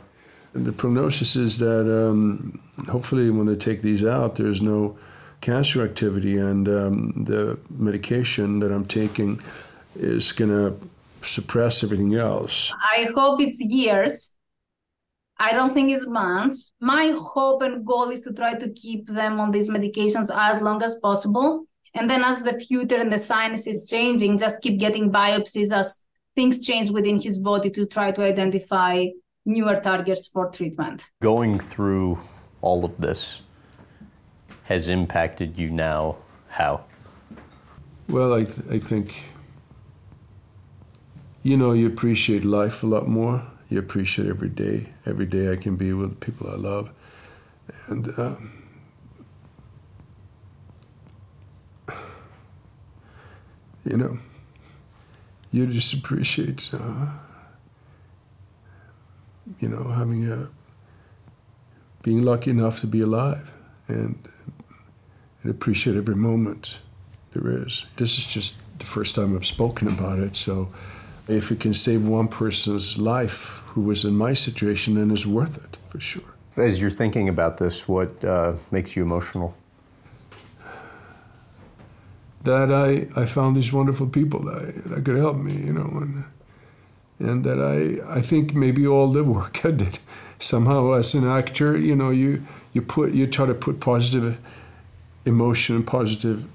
The 0.55 0.73
prognosis 0.73 1.37
is 1.37 1.59
that 1.59 2.09
um, 2.09 2.59
hopefully 2.89 3.29
when 3.31 3.47
they 3.47 3.57
take 3.57 3.83
these 3.83 4.05
out, 4.05 4.37
there's 4.37 4.63
no 4.63 4.97
cancer 5.43 5.85
activity, 5.85 6.39
and 6.39 6.67
um, 6.67 7.25
the 7.25 7.59
medication 7.69 8.61
that 8.61 8.73
I'm 8.73 8.87
taking 8.87 9.39
is 9.97 10.33
going 10.33 10.51
to 10.51 10.79
suppress 11.27 11.85
everything 11.85 12.15
else. 12.15 12.73
I 12.73 13.09
hope 13.15 13.41
it's 13.43 13.61
years. 13.61 14.36
I 15.39 15.53
don't 15.53 15.75
think 15.75 15.91
it's 15.91 16.07
months. 16.07 16.73
My 16.81 17.15
hope 17.19 17.63
and 17.63 17.85
goal 17.85 18.11
is 18.11 18.23
to 18.23 18.33
try 18.33 18.55
to 18.55 18.71
keep 18.71 19.07
them 19.07 19.39
on 19.39 19.51
these 19.51 19.69
medications 19.69 20.31
as 20.35 20.63
long 20.63 20.83
as 20.83 20.97
possible. 20.97 21.67
And 21.95 22.09
then 22.09 22.23
as 22.25 22.43
the 22.43 22.59
future 22.59 22.97
and 22.97 23.13
the 23.13 23.19
science 23.19 23.67
is 23.67 23.87
changing, 23.87 24.39
just 24.39 24.63
keep 24.63 24.79
getting 24.79 25.11
biopsies 25.13 25.73
as 25.73 26.03
things 26.35 26.65
change 26.67 26.91
within 26.91 27.21
his 27.21 27.39
body 27.39 27.71
to 27.71 27.87
try 27.87 28.13
to 28.13 28.23
identify 28.23 29.07
newer 29.45 29.81
targets 29.81 30.27
for 30.27 30.51
treatment. 30.51 31.11
Going 31.23 31.59
through 31.59 32.19
all 32.61 32.85
of 32.85 32.97
this 32.99 33.43
has 34.65 34.89
impacted 34.89 35.59
you 35.59 35.69
now. 35.69 36.17
How? 36.49 36.85
Well, 38.09 38.35
I, 38.35 38.45
th- 38.45 38.69
I 38.71 38.79
think, 38.79 39.23
you 41.43 41.57
know, 41.57 41.73
you 41.73 41.87
appreciate 41.87 42.45
life 42.45 42.83
a 42.83 42.87
lot 42.87 43.07
more. 43.07 43.43
You 43.69 43.79
appreciate 43.79 44.29
every 44.29 44.49
day. 44.49 44.93
Every 45.05 45.27
day 45.27 45.53
I 45.53 45.57
can 45.57 45.77
be 45.77 45.93
with 45.93 46.21
people 46.21 46.49
I 46.49 46.55
love. 46.57 46.91
And, 47.89 48.09
um, 48.19 48.53
you 53.85 53.97
know, 53.97 54.19
you 55.51 55.67
just 55.67 55.93
appreciate, 55.95 56.71
uh, 56.73 57.09
you 59.59 59.69
know, 59.69 59.85
having 59.85 60.31
a 60.31 60.49
being 62.03 62.23
lucky 62.23 62.51
enough 62.51 62.81
to 62.81 62.87
be 62.87 63.01
alive 63.01 63.53
and, 63.89 64.29
and 65.43 65.51
appreciate 65.51 65.97
every 65.97 66.15
moment 66.15 66.79
there 67.33 67.65
is. 67.67 67.85
This 67.97 68.17
is 68.17 68.25
just 68.25 68.55
the 68.79 68.85
first 68.85 69.17
time 69.17 69.35
I've 69.35 69.47
spoken 69.47 69.89
about 69.89 70.21
it, 70.21 70.37
so 70.37 70.69
if 71.27 71.51
it 71.51 71.59
can 71.59 71.75
save 71.75 72.07
one 72.07 72.29
person's 72.29 72.97
life 72.97 73.56
who 73.77 73.83
was 73.83 74.07
in 74.07 74.17
my 74.17 74.33
situation, 74.33 74.97
and 74.97 75.13
is 75.13 75.27
worth 75.27 75.63
it 75.63 75.77
for 75.91 76.01
sure. 76.01 76.33
As 76.57 76.81
you're 76.81 76.89
thinking 76.89 77.29
about 77.29 77.59
this, 77.59 77.87
what 77.87 78.25
uh, 78.25 78.55
makes 78.71 78.97
you 78.97 79.03
emotional? 79.03 79.55
That 82.45 82.73
I, 82.73 83.07
I 83.21 83.27
found 83.27 83.55
these 83.55 83.75
wonderful 83.75 84.07
people 84.07 84.41
that, 84.45 84.83
that 84.87 85.05
could 85.05 85.19
help 85.19 85.37
me, 85.37 85.53
you 85.53 85.75
know, 85.75 85.91
and, 85.93 86.25
and 87.19 87.45
that 87.45 87.61
I, 87.61 88.17
I 88.17 88.23
think 88.23 88.55
maybe 88.55 88.87
all 88.87 89.09
the 89.09 89.23
work 89.23 89.63
I 89.67 89.73
did 89.73 89.99
somehow 90.39 90.93
as 90.93 91.15
an 91.15 91.29
actor, 91.29 91.77
you 91.77 91.95
know, 91.95 92.09
you, 92.09 92.43
you 92.73 92.81
put 92.81 93.13
you 93.13 93.27
try 93.27 93.45
to 93.45 93.55
put 93.55 93.79
positive 93.81 94.39
emotion 95.27 95.77
and 95.77 95.87
positive 95.87 96.47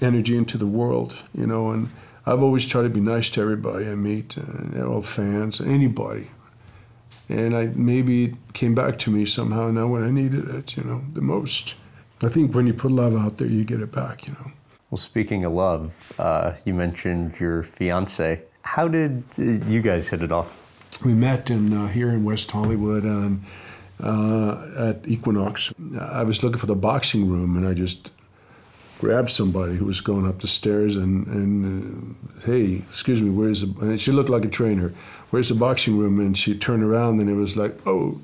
energy 0.00 0.38
into 0.38 0.56
the 0.56 0.66
world, 0.66 1.22
you 1.34 1.46
know, 1.46 1.68
and 1.68 1.90
I've 2.26 2.42
always 2.42 2.66
tried 2.66 2.82
to 2.82 2.90
be 2.90 3.00
nice 3.00 3.30
to 3.30 3.40
everybody 3.40 3.88
I 3.88 3.94
meet, 3.94 4.36
uh, 4.38 4.84
all 4.84 5.02
fans, 5.02 5.60
anybody. 5.60 6.28
And 7.28 7.56
I 7.56 7.66
maybe 7.76 8.24
it 8.24 8.34
came 8.52 8.74
back 8.74 8.98
to 9.00 9.10
me 9.10 9.24
somehow 9.24 9.70
now 9.70 9.86
when 9.86 10.02
I 10.02 10.10
needed 10.10 10.48
it, 10.48 10.76
you 10.76 10.82
know, 10.82 11.02
the 11.12 11.22
most. 11.22 11.76
I 12.22 12.28
think 12.28 12.54
when 12.54 12.66
you 12.66 12.74
put 12.74 12.90
love 12.90 13.16
out 13.16 13.38
there, 13.38 13.48
you 13.48 13.64
get 13.64 13.80
it 13.80 13.92
back, 13.92 14.26
you 14.26 14.34
know. 14.34 14.52
Well, 14.90 14.98
speaking 14.98 15.44
of 15.44 15.52
love, 15.52 16.14
uh, 16.18 16.54
you 16.64 16.74
mentioned 16.74 17.38
your 17.38 17.62
fiance. 17.62 18.42
How 18.62 18.88
did 18.88 19.24
uh, 19.38 19.42
you 19.68 19.80
guys 19.80 20.08
hit 20.08 20.22
it 20.22 20.32
off? 20.32 20.58
We 21.04 21.14
met 21.14 21.48
in 21.50 21.72
uh, 21.72 21.88
here 21.88 22.10
in 22.10 22.24
West 22.24 22.50
Hollywood 22.50 23.06
um, 23.06 23.42
uh, 24.02 24.90
at 24.90 25.08
Equinox. 25.08 25.72
I 25.98 26.24
was 26.24 26.42
looking 26.42 26.58
for 26.58 26.66
the 26.66 26.74
boxing 26.74 27.30
room, 27.30 27.56
and 27.56 27.66
I 27.66 27.72
just 27.72 28.10
grabbed 29.00 29.30
somebody 29.30 29.76
who 29.76 29.86
was 29.86 30.02
going 30.02 30.26
up 30.26 30.40
the 30.40 30.46
stairs 30.46 30.94
and, 30.94 31.26
and 31.28 32.14
uh, 32.36 32.40
hey, 32.44 32.82
excuse 32.90 33.22
me, 33.22 33.30
where's 33.30 33.62
the, 33.62 33.80
and 33.80 33.98
she 33.98 34.12
looked 34.12 34.28
like 34.28 34.44
a 34.44 34.48
trainer, 34.48 34.92
where's 35.30 35.48
the 35.48 35.54
boxing 35.54 35.96
room? 35.96 36.20
And 36.20 36.36
she 36.36 36.54
turned 36.54 36.82
around 36.82 37.18
and 37.18 37.30
it 37.30 37.34
was 37.34 37.56
like, 37.56 37.74
oh, 37.86 38.20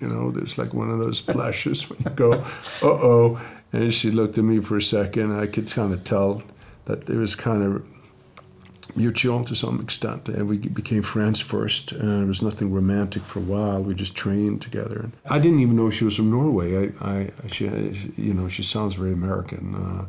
you 0.00 0.08
know, 0.08 0.32
there's 0.32 0.58
like 0.58 0.74
one 0.74 0.90
of 0.90 0.98
those 0.98 1.20
flashes 1.20 1.88
when 1.88 2.00
you 2.00 2.10
go, 2.10 2.32
uh-oh. 2.82 3.40
And 3.72 3.94
she 3.94 4.10
looked 4.10 4.36
at 4.38 4.44
me 4.44 4.58
for 4.58 4.78
a 4.78 4.82
second. 4.82 5.38
I 5.38 5.46
could 5.46 5.70
kind 5.70 5.92
of 5.92 6.02
tell 6.02 6.42
that 6.86 7.08
it 7.08 7.16
was 7.16 7.36
kind 7.36 7.62
of 7.62 7.86
mutual 8.96 9.44
to 9.44 9.54
some 9.54 9.80
extent. 9.80 10.28
And 10.28 10.48
we 10.48 10.58
became 10.58 11.02
friends 11.02 11.40
first. 11.40 11.92
And 11.92 12.20
there 12.20 12.26
was 12.26 12.42
nothing 12.42 12.72
romantic 12.72 13.22
for 13.22 13.38
a 13.38 13.42
while. 13.42 13.82
We 13.82 13.94
just 13.94 14.14
trained 14.14 14.62
together. 14.62 15.10
I 15.30 15.38
didn't 15.38 15.60
even 15.60 15.76
know 15.76 15.90
she 15.90 16.04
was 16.04 16.16
from 16.16 16.30
Norway. 16.30 16.90
I, 17.00 17.06
I 17.08 17.30
she, 17.48 17.64
you 18.16 18.34
know, 18.34 18.48
she 18.48 18.62
sounds 18.62 18.94
very 18.94 19.12
American. 19.12 19.74
Uh, 19.74 20.04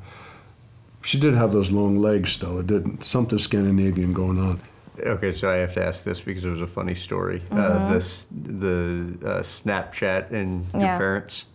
she 1.01 1.19
did 1.19 1.33
have 1.33 1.51
those 1.53 1.71
long 1.71 1.95
legs, 1.95 2.37
though. 2.39 2.59
It 2.59 2.67
didn't 2.67 3.03
something 3.03 3.39
Scandinavian 3.39 4.13
going 4.13 4.37
on. 4.39 4.59
Okay, 4.99 5.31
so 5.31 5.49
I 5.49 5.55
have 5.57 5.73
to 5.75 5.85
ask 5.85 6.03
this 6.03 6.19
because 6.21 6.43
it 6.43 6.49
was 6.49 6.61
a 6.61 6.67
funny 6.67 6.95
story. 6.95 7.41
Uh, 7.51 7.87
this 7.89 8.27
the 8.31 9.17
uh, 9.23 9.39
Snapchat 9.41 10.31
and 10.31 10.65
your 10.73 10.81
Yeah. 10.81 10.97
parents. 10.97 11.45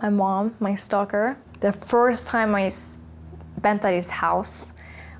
my 0.00 0.08
mom, 0.08 0.54
my 0.60 0.74
stalker. 0.74 1.36
The 1.60 1.72
first 1.72 2.26
time 2.26 2.54
I 2.54 2.70
spent 2.70 3.84
at 3.84 3.92
his 3.92 4.08
house, 4.08 4.72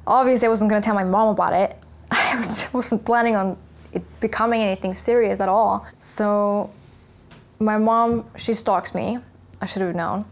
obviously 0.07 0.47
I 0.47 0.49
wasn't 0.49 0.71
gonna 0.71 0.83
tell 0.83 0.95
my 0.95 1.05
mom 1.05 1.29
about 1.29 1.53
it. 1.53 1.77
I 2.11 2.37
was- 2.37 2.73
wasn't 2.73 3.05
planning 3.05 3.37
on 3.37 3.57
it 3.93 4.03
becoming 4.21 4.63
anything 4.63 4.95
serious 4.95 5.41
at 5.41 5.49
all. 5.49 5.87
So 5.99 6.71
my 7.59 7.77
mom, 7.77 8.25
she 8.37 8.55
stalks 8.55 8.95
me. 8.95 9.19
I 9.61 9.67
should 9.67 9.83
have 9.83 9.95
known, 9.95 10.25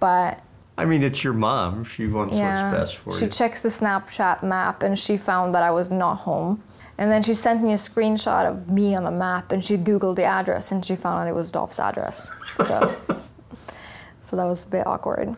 but 0.00 0.42
I 0.78 0.84
mean, 0.84 1.02
it's 1.02 1.24
your 1.24 1.32
mom. 1.32 1.84
She 1.84 2.06
wants 2.06 2.34
yeah, 2.34 2.70
what's 2.70 2.78
best 2.78 2.96
for 2.98 3.12
she 3.12 3.24
you. 3.24 3.30
She 3.30 3.38
checks 3.38 3.62
the 3.62 3.70
Snapchat 3.70 4.42
map 4.42 4.82
and 4.82 4.98
she 4.98 5.16
found 5.16 5.54
that 5.54 5.62
I 5.62 5.70
was 5.70 5.90
not 5.90 6.16
home. 6.16 6.62
And 6.98 7.10
then 7.10 7.22
she 7.22 7.32
sent 7.34 7.62
me 7.62 7.72
a 7.72 7.76
screenshot 7.76 8.46
of 8.46 8.68
me 8.68 8.94
on 8.94 9.04
the 9.04 9.10
map 9.10 9.52
and 9.52 9.64
she 9.64 9.76
googled 9.76 10.16
the 10.16 10.24
address 10.24 10.72
and 10.72 10.84
she 10.84 10.96
found 10.96 11.20
out 11.20 11.28
it 11.28 11.34
was 11.34 11.50
Dolph's 11.50 11.80
address. 11.80 12.30
So, 12.56 12.94
so 14.20 14.36
that 14.36 14.44
was 14.44 14.64
a 14.64 14.68
bit 14.68 14.86
awkward. 14.86 15.34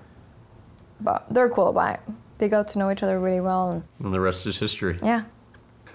But 1.00 1.26
they're 1.30 1.48
cool 1.48 1.68
about 1.68 1.94
it. 1.94 2.00
They 2.38 2.48
got 2.48 2.68
to 2.68 2.78
know 2.78 2.90
each 2.90 3.02
other 3.02 3.18
really 3.18 3.40
well 3.40 3.70
and 3.70 3.82
and 4.00 4.12
the 4.14 4.20
rest 4.20 4.46
is 4.46 4.58
history. 4.58 4.98
yeah. 5.02 5.24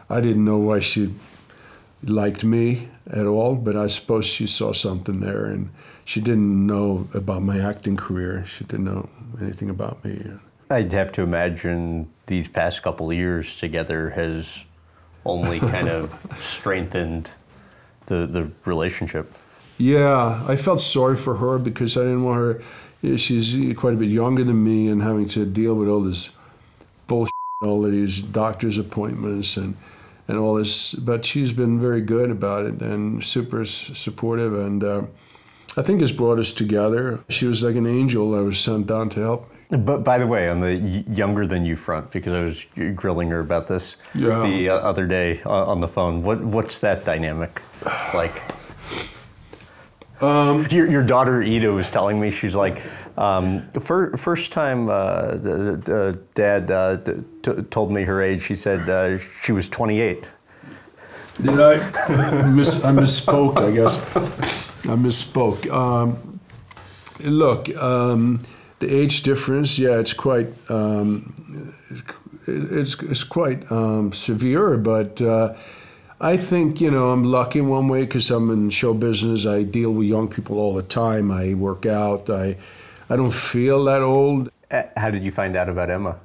I 0.09 0.19
didn't 0.21 0.43
know 0.45 0.57
why 0.57 0.79
she 0.79 1.13
liked 2.03 2.43
me 2.43 2.89
at 3.09 3.25
all, 3.25 3.55
but 3.55 3.75
I 3.75 3.87
suppose 3.87 4.25
she 4.25 4.45
saw 4.47 4.73
something 4.73 5.21
there, 5.21 5.45
and 5.45 5.69
she 6.05 6.19
didn't 6.19 6.67
know 6.67 7.07
about 7.13 7.41
my 7.41 7.57
acting 7.59 7.95
career. 7.95 8.43
She 8.45 8.65
didn't 8.65 8.85
know 8.85 9.09
anything 9.41 9.69
about 9.69 10.03
me. 10.03 10.21
I'd 10.69 10.91
have 10.91 11.11
to 11.13 11.21
imagine 11.21 12.09
these 12.27 12.47
past 12.49 12.83
couple 12.83 13.09
of 13.09 13.15
years 13.17 13.57
together 13.57 14.09
has 14.11 14.59
only 15.25 15.59
kind 15.59 15.87
of 15.87 16.13
strengthened 16.37 17.31
the 18.07 18.27
the 18.27 18.51
relationship. 18.65 19.31
Yeah, 19.77 20.43
I 20.47 20.57
felt 20.57 20.81
sorry 20.81 21.15
for 21.15 21.35
her 21.37 21.57
because 21.57 21.95
I 21.97 22.01
didn't 22.01 22.23
want 22.25 22.39
her. 22.39 22.61
yeah, 23.01 23.15
She's 23.15 23.55
quite 23.77 23.93
a 23.93 23.97
bit 23.97 24.09
younger 24.09 24.43
than 24.43 24.61
me, 24.63 24.89
and 24.89 25.01
having 25.01 25.27
to 25.29 25.45
deal 25.45 25.73
with 25.75 25.87
all 25.87 26.01
this 26.01 26.29
bullshit, 26.29 26.32
all 27.63 27.85
of 27.85 27.91
these 27.91 28.21
doctor's 28.21 28.77
appointments, 28.77 29.57
and 29.57 29.75
and 30.27 30.37
all 30.37 30.55
this. 30.55 30.93
But 30.93 31.25
she's 31.25 31.53
been 31.53 31.79
very 31.79 32.01
good 32.01 32.29
about 32.31 32.65
it 32.65 32.81
and 32.81 33.23
super 33.23 33.65
supportive, 33.65 34.53
and 34.53 34.83
uh, 34.83 35.01
I 35.77 35.81
think 35.81 36.01
it's 36.01 36.11
brought 36.11 36.39
us 36.39 36.51
together. 36.51 37.19
She 37.29 37.45
was 37.45 37.63
like 37.63 37.75
an 37.75 37.87
angel 37.87 38.31
that 38.31 38.43
was 38.43 38.59
sent 38.59 38.87
down 38.87 39.09
to 39.09 39.19
help 39.21 39.49
me. 39.71 39.77
But 39.77 40.03
by 40.03 40.17
the 40.19 40.27
way, 40.27 40.49
on 40.49 40.59
the 40.59 40.75
younger 40.75 41.47
than 41.47 41.65
you 41.65 41.75
front, 41.75 42.11
because 42.11 42.33
I 42.33 42.41
was 42.41 42.93
grilling 42.95 43.29
her 43.29 43.39
about 43.39 43.67
this 43.67 43.95
Yeah. 44.13 44.43
the 44.43 44.69
uh, 44.69 44.75
other 44.75 45.07
day 45.07 45.41
uh, 45.45 45.65
on 45.65 45.81
the 45.81 45.87
phone. 45.87 46.21
What 46.21 46.41
what's 46.41 46.79
that 46.79 47.05
dynamic 47.05 47.61
like? 48.13 48.41
Um, 50.21 50.65
Your, 50.69 50.89
your 50.89 51.03
daughter 51.03 51.41
Ida 51.43 51.69
was 51.73 51.89
telling 51.89 52.17
me 52.17 52.31
she's 52.31 52.55
like, 52.55 52.81
um, 53.17 53.61
fir- 53.73 54.15
first 54.17 54.51
time 54.51 54.89
uh, 54.89 55.31
the, 55.31 55.77
the 55.83 56.19
dad 56.33 56.71
uh, 56.71 56.97
t- 57.41 57.61
told 57.69 57.91
me 57.91 58.03
her 58.03 58.21
age. 58.21 58.43
She 58.43 58.55
said 58.55 58.89
uh, 58.89 59.17
she 59.17 59.51
was 59.51 59.69
28. 59.69 60.29
Did 61.41 61.59
I? 61.59 62.49
Miss, 62.51 62.85
I 62.85 62.91
misspoke, 62.91 63.57
I 63.57 63.71
guess. 63.71 63.97
I 64.85 64.95
misspoke. 64.95 65.71
Um, 65.71 66.39
look, 67.19 67.75
um, 67.81 68.41
the 68.79 68.93
age 68.93 69.23
difference, 69.23 69.79
yeah, 69.79 69.97
it's 69.97 70.13
quite, 70.13 70.49
um, 70.69 71.73
it's, 72.47 73.01
it's 73.01 73.23
quite 73.23 73.71
um, 73.71 74.13
severe, 74.13 74.77
but 74.77 75.21
uh, 75.21 75.55
I 76.19 76.37
think, 76.37 76.79
you 76.79 76.91
know, 76.91 77.09
I'm 77.09 77.23
lucky 77.23 77.59
in 77.59 77.67
one 77.67 77.87
way 77.87 78.01
because 78.01 78.29
I'm 78.29 78.51
in 78.51 78.69
show 78.69 78.93
business. 78.93 79.45
I 79.45 79.63
deal 79.63 79.91
with 79.91 80.07
young 80.07 80.27
people 80.27 80.57
all 80.57 80.73
the 80.73 80.83
time. 80.83 81.31
I 81.31 81.53
work 81.53 81.85
out. 81.85 82.29
I, 82.29 82.57
I 83.13 83.15
don't 83.15 83.31
feel 83.31 83.83
that 83.83 84.01
old. 84.01 84.49
Uh, 84.71 84.85
How 84.97 85.11
did 85.11 85.23
you 85.23 85.29
find 85.29 85.55
out 85.55 85.69
about 85.69 85.91
Emma? 85.91 86.19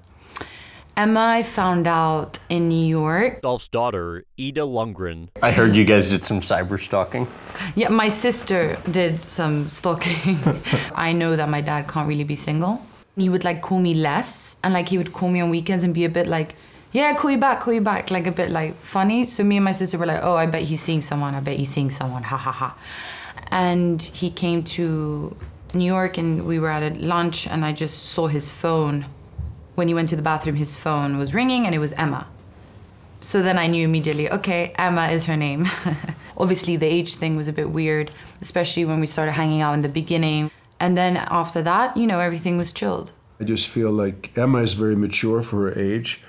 Emma, 0.97 1.21
I 1.21 1.43
found 1.43 1.87
out 1.87 2.39
in 2.49 2.71
New 2.71 2.87
York. 2.87 3.43
Dolph's 3.43 3.69
daughter, 3.69 4.25
Ida 4.41 4.63
Lundgren, 4.63 5.29
I 5.43 5.53
heard 5.53 5.75
you 5.75 5.85
guys 5.85 6.09
did 6.09 6.25
some 6.25 6.41
cyber 6.41 6.81
stalking. 6.81 7.29
Yeah, 7.77 7.91
my 7.91 8.09
sister 8.09 8.79
did 8.91 9.23
some 9.23 9.69
stalking. 9.69 10.39
I 10.95 11.13
know 11.13 11.37
that 11.37 11.51
my 11.51 11.61
dad 11.61 11.89
can't 11.89 12.09
really 12.09 12.25
be 12.25 12.37
single. 12.37 12.81
He 13.19 13.29
would 13.29 13.45
like 13.45 13.61
call 13.61 13.81
me 13.81 13.93
less, 13.93 14.57
and 14.65 14.73
like 14.73 14.89
he 14.89 14.97
would 14.97 15.13
call 15.13 15.29
me 15.29 15.41
on 15.41 15.51
weekends 15.51 15.83
and 15.83 15.93
be 15.93 16.07
a 16.07 16.09
bit 16.09 16.27
like, 16.27 16.55
"Yeah, 16.93 17.13
call 17.13 17.33
you 17.33 17.39
back, 17.39 17.61
call 17.61 17.75
you 17.75 17.83
back," 17.83 18.11
like 18.11 18.27
a 18.27 18.33
bit 18.33 18.51
like 18.51 18.75
funny. 18.77 19.27
So 19.27 19.45
me 19.45 19.57
and 19.57 19.65
my 19.67 19.73
sister 19.73 19.99
were 19.99 20.07
like, 20.07 20.23
"Oh, 20.23 20.37
I 20.37 20.47
bet 20.47 20.63
he's 20.63 20.81
seeing 20.81 21.03
someone. 21.03 21.35
I 21.35 21.41
bet 21.41 21.59
he's 21.59 21.69
seeing 21.69 21.91
someone." 21.91 22.23
Ha 22.23 22.37
ha 22.39 22.53
ha. 22.53 22.79
And 23.51 24.01
he 24.01 24.31
came 24.31 24.63
to 24.77 25.37
New 25.75 25.85
York, 25.85 26.19
and 26.19 26.47
we 26.47 26.59
were 26.59 26.71
at 26.71 26.83
a 26.83 26.95
lunch, 26.97 27.47
and 27.47 27.65
I 27.65 27.73
just 27.73 28.11
saw 28.11 28.27
his 28.27 28.51
phone. 28.51 29.07
When 29.75 29.89
he 29.89 29.95
went 29.95 30.09
to 30.09 30.17
the 30.17 30.23
bathroom, 30.23 30.57
his 30.57 30.77
phone 30.77 31.19
was 31.19 31.35
ringing, 31.35 31.67
and 31.67 31.75
it 31.75 31.79
was 31.79 31.93
Emma. 31.93 32.27
So 33.21 33.43
then 33.43 33.59
I 33.59 33.67
knew 33.67 33.85
immediately, 33.85 34.31
okay, 34.31 34.73
Emma 34.79 35.09
is 35.09 35.27
her 35.27 35.37
name. 35.37 35.69
Obviously, 36.37 36.77
the 36.77 36.87
age 36.87 37.17
thing 37.17 37.37
was 37.37 37.49
a 37.49 37.53
bit 37.53 37.71
weird, 37.71 38.11
especially 38.41 38.85
when 38.85 39.01
we 39.01 39.07
started 39.07 39.33
hanging 39.33 39.61
out 39.61 39.75
in 39.75 39.83
the 39.83 39.89
beginning. 39.89 40.51
And 40.81 40.97
then 40.97 41.17
after 41.17 41.63
that, 41.63 41.97
you 41.97 42.07
know, 42.07 42.21
everything 42.21 42.57
was 42.57 42.73
chilled. 42.73 43.13
I 43.41 43.45
just 43.45 43.69
feel 43.69 43.91
like 43.91 44.37
Emma 44.37 44.59
is 44.59 44.75
very 44.75 44.97
mature 44.97 45.43
for 45.43 45.71
her 45.71 45.79
age, 45.79 46.23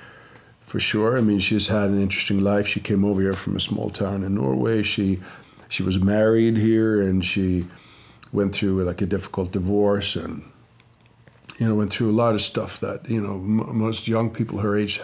for 0.61 0.79
sure. 0.79 1.17
I 1.17 1.21
mean, 1.21 1.39
she's 1.39 1.67
had 1.67 1.89
an 1.89 2.01
interesting 2.01 2.39
life. 2.39 2.67
She 2.67 2.79
came 2.79 3.05
over 3.05 3.21
here 3.21 3.33
from 3.33 3.55
a 3.55 3.59
small 3.59 3.89
town 3.89 4.23
in 4.23 4.35
Norway. 4.35 4.83
She 4.83 5.19
she 5.69 5.83
was 5.83 5.99
married 5.99 6.57
here, 6.57 7.01
and 7.01 7.23
she 7.23 7.67
went 8.31 8.53
through 8.53 8.83
like 8.83 9.01
a 9.01 9.05
difficult 9.05 9.51
divorce, 9.51 10.15
and 10.15 10.43
you 11.59 11.67
know 11.67 11.75
went 11.75 11.91
through 11.91 12.09
a 12.09 12.17
lot 12.23 12.35
of 12.35 12.41
stuff 12.41 12.79
that 12.79 13.09
you 13.09 13.21
know 13.21 13.35
m- 13.35 13.77
most 13.77 14.07
young 14.07 14.29
people 14.29 14.59
her 14.59 14.77
age 14.77 15.01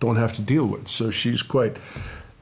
don't 0.00 0.16
have 0.16 0.32
to 0.34 0.42
deal 0.42 0.66
with. 0.66 0.88
So 0.88 1.10
she's 1.10 1.42
quite 1.42 1.76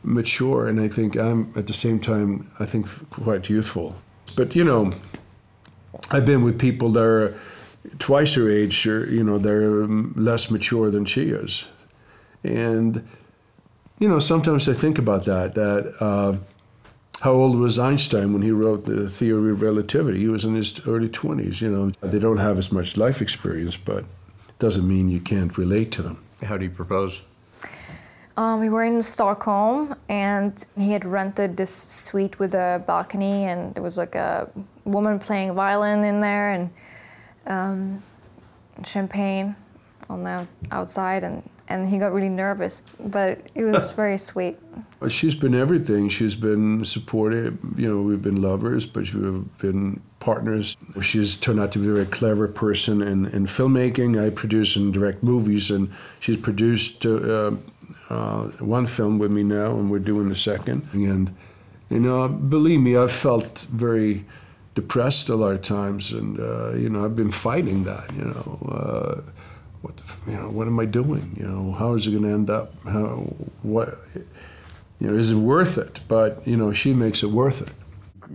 mature, 0.03 0.69
and 0.69 0.81
I 0.81 0.89
think 0.89 1.17
I'm 1.17 1.53
at 1.57 1.67
the 1.67 1.73
same 1.73 1.99
time, 1.99 2.51
I 2.61 2.67
think 2.67 2.87
quite 3.11 3.49
youthful. 3.49 3.97
But 4.37 4.55
you 4.55 4.65
know, 4.65 4.93
I've 6.11 6.25
been 6.25 6.43
with 6.45 6.59
people 6.59 6.91
that 6.91 7.03
are 7.03 7.35
twice 7.99 8.35
her 8.35 8.51
age, 8.51 8.85
you 8.87 9.25
know, 9.25 9.39
they're 9.39 9.87
less 10.17 10.51
mature 10.51 10.91
than 10.91 11.05
she 11.05 11.31
is, 11.31 11.65
and 12.45 13.07
you 13.99 14.09
know, 14.09 14.19
sometimes 14.19 14.69
I 14.69 14.75
think 14.75 14.99
about 14.99 15.25
that. 15.25 15.55
That 15.55 15.95
uh, 16.01 16.37
how 17.21 17.33
old 17.33 17.57
was 17.57 17.79
Einstein 17.79 18.33
when 18.33 18.43
he 18.43 18.51
wrote 18.51 18.85
the 18.85 19.09
theory 19.09 19.53
of 19.53 19.63
relativity? 19.63 20.21
He 20.21 20.29
was 20.29 20.45
in 20.45 20.55
his 20.55 20.87
early 20.87 21.09
twenties. 21.09 21.61
You 21.61 21.71
know, 21.71 21.93
they 22.01 22.19
don't 22.19 22.37
have 22.39 22.59
as 22.59 22.71
much 22.71 22.97
life 22.97 23.23
experience, 23.23 23.77
but 23.77 24.01
it 24.01 24.59
doesn't 24.59 24.87
mean 24.87 25.09
you 25.09 25.21
can't 25.21 25.57
relate 25.57 25.93
to 25.93 26.03
them. 26.03 26.23
How 26.43 26.59
do 26.59 26.65
you 26.65 26.71
propose? 26.71 27.23
Um, 28.37 28.61
we 28.61 28.69
were 28.69 28.85
in 28.85 29.03
Stockholm 29.03 29.97
and 30.11 30.63
he 30.77 30.93
had 30.93 31.07
rented 31.07 31.57
this 31.57 31.75
suite 31.75 32.39
with 32.39 32.55
a 32.55 32.85
balcony 32.87 33.45
and 33.45 33.75
there 33.75 33.83
was 33.83 33.97
like 33.97 34.15
a 34.15 34.51
woman 34.85 35.19
playing 35.19 35.55
violin 35.55 36.05
in 36.05 36.21
there 36.21 36.53
and 36.53 36.71
um, 37.47 38.03
champagne 38.85 39.57
on 40.11 40.23
the 40.23 40.47
outside 40.71 41.25
and, 41.25 41.43
and 41.69 41.89
he 41.89 41.99
got 41.99 42.13
really 42.13 42.29
nervous 42.29 42.83
but 43.01 43.39
it 43.55 43.65
was 43.65 43.93
very 44.03 44.19
sweet 44.19 44.59
she's 45.09 45.35
been 45.35 45.55
everything 45.55 46.09
she's 46.09 46.35
been 46.35 46.85
supportive 46.85 47.59
you 47.77 47.89
know 47.89 48.01
we've 48.01 48.23
been 48.23 48.41
lovers 48.41 48.87
but 48.87 49.13
we've 49.13 49.59
been 49.59 50.01
partners 50.21 50.77
she's 51.03 51.37
turned 51.37 51.61
out 51.61 51.71
to 51.73 51.79
be 51.79 51.89
a 51.89 51.93
very 51.93 52.07
clever 52.07 52.49
person 52.49 53.03
in, 53.03 53.27
in 53.27 53.47
filmmaking 53.47 54.21
i 54.25 54.31
produce 54.31 54.77
and 54.77 54.93
direct 54.93 55.23
movies 55.23 55.71
and 55.71 55.91
she's 56.21 56.37
produced 56.37 57.05
uh, 57.05 57.53
uh, 58.09 58.45
one 58.61 58.87
film 58.87 59.19
with 59.19 59.31
me 59.31 59.43
now, 59.43 59.73
and 59.73 59.91
we're 59.91 59.99
doing 59.99 60.29
the 60.29 60.37
second. 60.37 60.87
And 60.93 61.35
you 61.91 62.01
know, 62.01 62.29
believe 62.29 62.81
me, 62.81 62.97
I've 62.97 63.13
felt 63.13 63.67
very 63.71 64.25
depressed 64.75 65.29
a 65.29 65.35
lot 65.35 65.53
of 65.53 65.63
times, 65.63 66.13
and 66.13 66.39
uh, 66.39 66.73
you 66.75 66.89
know, 66.89 67.05
I've 67.05 67.17
been 67.17 67.31
fighting 67.31 67.85
that. 67.85 68.13
You 68.15 68.25
know, 68.25 68.59
uh, 68.71 69.31
what 69.87 69.97
the, 69.99 70.33
you 70.33 70.37
know, 70.37 70.51
what 70.51 70.67
am 70.67 70.81
I 70.81 70.85
doing? 70.85 71.37
You 71.39 71.47
know, 71.47 71.73
how 71.73 71.95
is 71.95 72.07
it 72.07 72.11
going 72.11 72.25
to 72.25 72.31
end 72.31 72.51
up? 72.51 72.75
How 72.85 73.33
what? 73.63 73.99
You 74.99 75.09
know, 75.09 75.15
is 75.17 75.31
it 75.31 75.37
worth 75.37 75.79
it? 75.79 76.01
But 76.09 76.47
you 76.47 76.57
know, 76.57 76.73
she 76.73 76.93
makes 76.93 77.23
it 77.23 77.31
worth 77.31 77.63
it. 77.63 77.73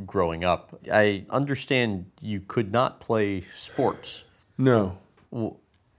Growing 0.06 0.46
up, 0.46 0.80
I 0.92 1.26
understand 1.30 2.10
you 2.22 2.40
could 2.40 2.72
not 2.72 3.02
play 3.02 3.44
sports. 3.54 4.24
No. 4.58 4.98
Well, 5.32 5.58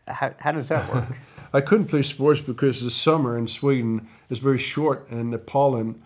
how, 0.09 0.33
how 0.39 0.53
does 0.53 0.69
that 0.69 0.91
work? 0.93 1.09
I 1.53 1.61
couldn't 1.61 1.89
play 1.89 2.03
sports 2.03 2.41
because 2.41 2.81
the 2.81 2.91
summer 2.91 3.37
in 3.37 3.47
Sweden 3.47 4.09
is 4.31 4.39
very 4.39 4.57
short 4.57 5.11
and 5.11 5.31
the 5.31 5.39
pollen 5.39 6.03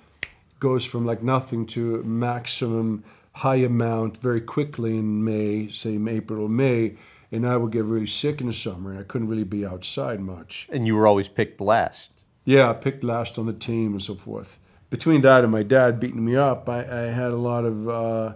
goes 0.59 0.85
from 0.85 1.07
like 1.07 1.23
nothing 1.23 1.67
to 1.67 2.03
maximum 2.03 3.05
high 3.35 3.57
amount 3.57 4.17
very 4.17 4.41
quickly 4.41 4.97
in 4.97 5.23
May, 5.23 5.71
say 5.71 5.97
April 6.09 6.43
or 6.43 6.49
May, 6.49 6.97
and 7.33 7.47
I 7.47 7.56
would 7.56 7.73
get 7.73 7.85
really 7.85 8.06
sick 8.06 8.40
in 8.40 8.47
the 8.47 8.52
summer 8.52 8.90
and 8.90 9.00
I 9.00 9.02
couldn't 9.02 9.28
really 9.28 9.45
be 9.45 9.66
outside 9.66 10.21
much. 10.21 10.68
And 10.71 10.87
you 10.87 10.97
were 10.97 11.06
always 11.06 11.28
picked 11.28 11.61
last. 11.61 12.12
Yeah, 12.45 12.71
I 12.71 12.75
picked 12.75 13.02
last 13.02 13.38
on 13.38 13.47
the 13.47 13.52
team 13.52 13.92
and 13.92 14.02
so 14.02 14.14
forth. 14.14 14.59
Between 14.88 15.21
that 15.23 15.42
and 15.42 15.52
my 15.52 15.64
dad 15.64 15.99
beating 15.99 16.25
me 16.25 16.37
up, 16.37 16.68
I, 16.68 16.80
I 16.80 17.02
had 17.11 17.33
a 17.33 17.37
lot 17.37 17.64
of, 17.64 17.88
uh, 17.88 18.35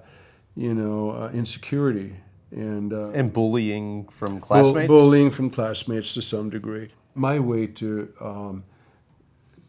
you 0.57 0.75
know, 0.75 1.11
uh, 1.11 1.31
insecurity 1.33 2.17
and 2.51 2.93
uh, 2.93 3.11
and 3.11 3.33
bullying 3.33 4.09
from 4.09 4.41
classmates. 4.41 4.89
Bu- 4.89 4.95
bullying 4.95 5.31
from 5.31 5.51
classmates 5.51 6.15
to 6.15 6.23
some 6.23 6.51
degree 6.51 6.89
my 7.15 7.39
way 7.39 7.67
to 7.67 8.13
um, 8.21 8.65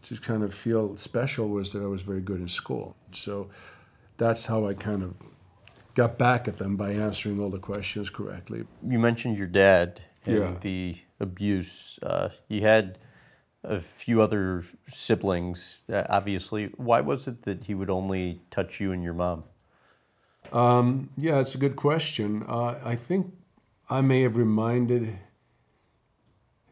to 0.03 0.15
kind 0.17 0.43
of 0.43 0.53
feel 0.53 0.97
special 0.97 1.49
was 1.49 1.73
that 1.73 1.83
I 1.83 1.87
was 1.87 2.01
very 2.01 2.21
good 2.21 2.39
in 2.39 2.47
school. 2.47 2.95
So 3.11 3.49
that's 4.17 4.45
how 4.45 4.67
I 4.67 4.73
kind 4.73 5.03
of 5.03 5.13
got 5.95 6.17
back 6.17 6.47
at 6.47 6.57
them 6.57 6.75
by 6.77 6.91
answering 6.91 7.39
all 7.39 7.49
the 7.49 7.59
questions 7.59 8.09
correctly. 8.09 8.63
You 8.87 8.99
mentioned 8.99 9.37
your 9.37 9.47
dad 9.47 10.01
and 10.25 10.35
Yeah. 10.35 10.55
the 10.61 10.95
abuse. 11.19 11.99
Uh, 12.01 12.29
you 12.47 12.61
had 12.61 12.97
a 13.63 13.79
few 13.79 14.21
other 14.21 14.63
siblings, 14.87 15.81
uh, 15.91 16.03
obviously. 16.09 16.67
Why 16.77 17.01
was 17.01 17.27
it 17.27 17.43
that 17.43 17.65
he 17.65 17.75
would 17.75 17.89
only 17.89 18.41
touch 18.49 18.79
you 18.79 18.91
and 18.91 19.03
your 19.03 19.13
mom? 19.13 19.43
Yeah, 20.53 21.39
it's 21.39 21.55
a 21.55 21.59
good 21.59 21.75
question. 21.75 22.43
Uh, 22.47 22.79
I 22.83 22.95
think 22.95 23.33
I 23.89 24.01
may 24.01 24.21
have 24.23 24.35
reminded 24.37 25.17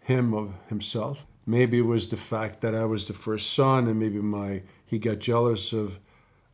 him 0.02 0.34
of 0.34 0.54
himself. 0.68 1.28
Maybe 1.46 1.78
it 1.80 1.86
was 1.86 2.10
the 2.10 2.18
fact 2.18 2.62
that 2.62 2.74
I 2.76 2.86
was 2.86 3.08
the 3.08 3.14
first 3.14 3.54
son, 3.54 3.88
and 3.88 4.00
maybe 4.00 4.20
my 4.22 4.64
he 4.86 4.98
got 5.00 5.20
jealous 5.20 5.74
of 5.74 6.00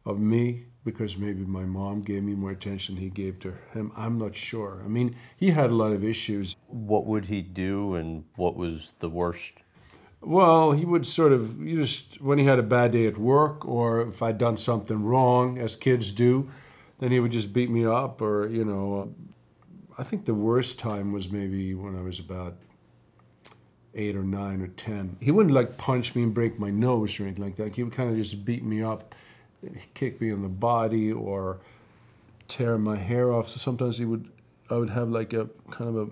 of 0.05 0.19
me 0.19 0.65
because 0.85 1.17
maybe 1.17 1.43
my 1.43 1.65
mom 1.65 2.01
gave 2.01 2.23
me 2.23 2.35
more 2.35 2.51
attention 2.51 2.95
he 2.95 3.09
gave 3.09 3.39
to 3.39 3.53
him. 3.73 3.91
I'm 3.97 4.17
not 4.19 4.35
sure. 4.35 4.81
I 4.85 4.87
mean, 4.87 5.15
he 5.35 5.49
had 5.49 5.71
a 5.71 5.75
lot 5.75 5.91
of 5.91 6.03
issues. 6.03 6.55
What 6.67 7.05
would 7.07 7.25
he 7.25 7.41
do, 7.41 7.95
and 7.95 8.23
what 8.35 8.55
was 8.55 8.93
the 8.99 9.09
worst? 9.09 9.53
Well, 10.21 10.71
he 10.71 10.85
would 10.85 11.05
sort 11.05 11.33
of 11.33 11.59
you 11.61 11.79
just 11.79 12.21
when 12.21 12.37
he 12.37 12.45
had 12.45 12.59
a 12.59 12.63
bad 12.63 12.91
day 12.91 13.07
at 13.07 13.17
work, 13.17 13.65
or 13.65 14.01
if 14.01 14.21
I'd 14.21 14.37
done 14.37 14.57
something 14.57 15.03
wrong, 15.03 15.57
as 15.57 15.75
kids 15.75 16.11
do, 16.11 16.49
then 16.99 17.11
he 17.11 17.19
would 17.19 17.31
just 17.31 17.51
beat 17.51 17.69
me 17.69 17.85
up, 17.85 18.21
or 18.21 18.47
you 18.47 18.63
know. 18.63 19.13
I 19.97 20.03
think 20.03 20.25
the 20.25 20.33
worst 20.33 20.77
time 20.77 21.13
was 21.13 21.31
maybe 21.31 21.73
when 21.73 21.97
I 21.97 22.01
was 22.01 22.19
about 22.19 22.57
eight 23.93 24.15
or 24.15 24.23
nine 24.23 24.61
or 24.61 24.67
ten. 24.67 25.15
He 25.21 25.31
wouldn't 25.31 25.55
like 25.55 25.77
punch 25.77 26.15
me 26.15 26.23
and 26.23 26.33
break 26.33 26.59
my 26.59 26.69
nose 26.69 27.17
or 27.17 27.23
anything 27.23 27.43
like 27.43 27.55
that. 27.55 27.75
He 27.75 27.83
would 27.83 27.93
kind 27.93 28.09
of 28.09 28.17
just 28.17 28.43
beat 28.43 28.63
me 28.63 28.83
up, 28.83 29.15
kick 29.93 30.21
me 30.21 30.29
in 30.29 30.41
the 30.41 30.49
body, 30.49 31.11
or 31.11 31.59
tear 32.47 32.77
my 32.77 32.97
hair 32.97 33.33
off. 33.33 33.49
So 33.49 33.57
sometimes 33.57 33.97
he 33.97 34.05
would, 34.05 34.29
I 34.69 34.75
would 34.75 34.89
have 34.89 35.09
like 35.09 35.33
a 35.33 35.49
kind 35.71 35.89
of 35.89 36.07
a 36.07 36.11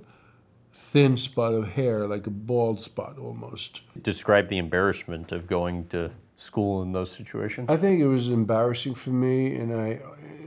thin 0.73 1.17
spot 1.17 1.53
of 1.53 1.69
hair, 1.73 2.07
like 2.07 2.25
a 2.27 2.31
bald 2.31 2.79
spot 2.79 3.17
almost. 3.17 3.81
Describe 4.01 4.49
the 4.49 4.57
embarrassment 4.57 5.31
of 5.31 5.47
going 5.47 5.87
to 5.89 6.11
school 6.35 6.81
in 6.81 6.91
those 6.91 7.11
situations. 7.11 7.69
I 7.69 7.77
think 7.77 8.01
it 8.01 8.07
was 8.07 8.29
embarrassing 8.29 8.95
for 8.95 9.11
me, 9.11 9.55
and 9.55 9.73
I. 9.73 9.99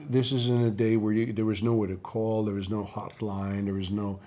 This 0.09 0.31
is 0.31 0.49
in 0.49 0.62
a 0.62 0.71
day 0.71 0.97
where 0.97 1.12
you, 1.12 1.33
there 1.33 1.45
was 1.45 1.64
nowhere 1.64 1.88
to 1.88 1.97
call, 1.97 2.45
there 2.45 2.55
was 2.55 2.69
no 2.69 2.85
hotline, 2.85 3.64
there 3.64 3.75
was 3.75 3.90
no, 3.90 4.21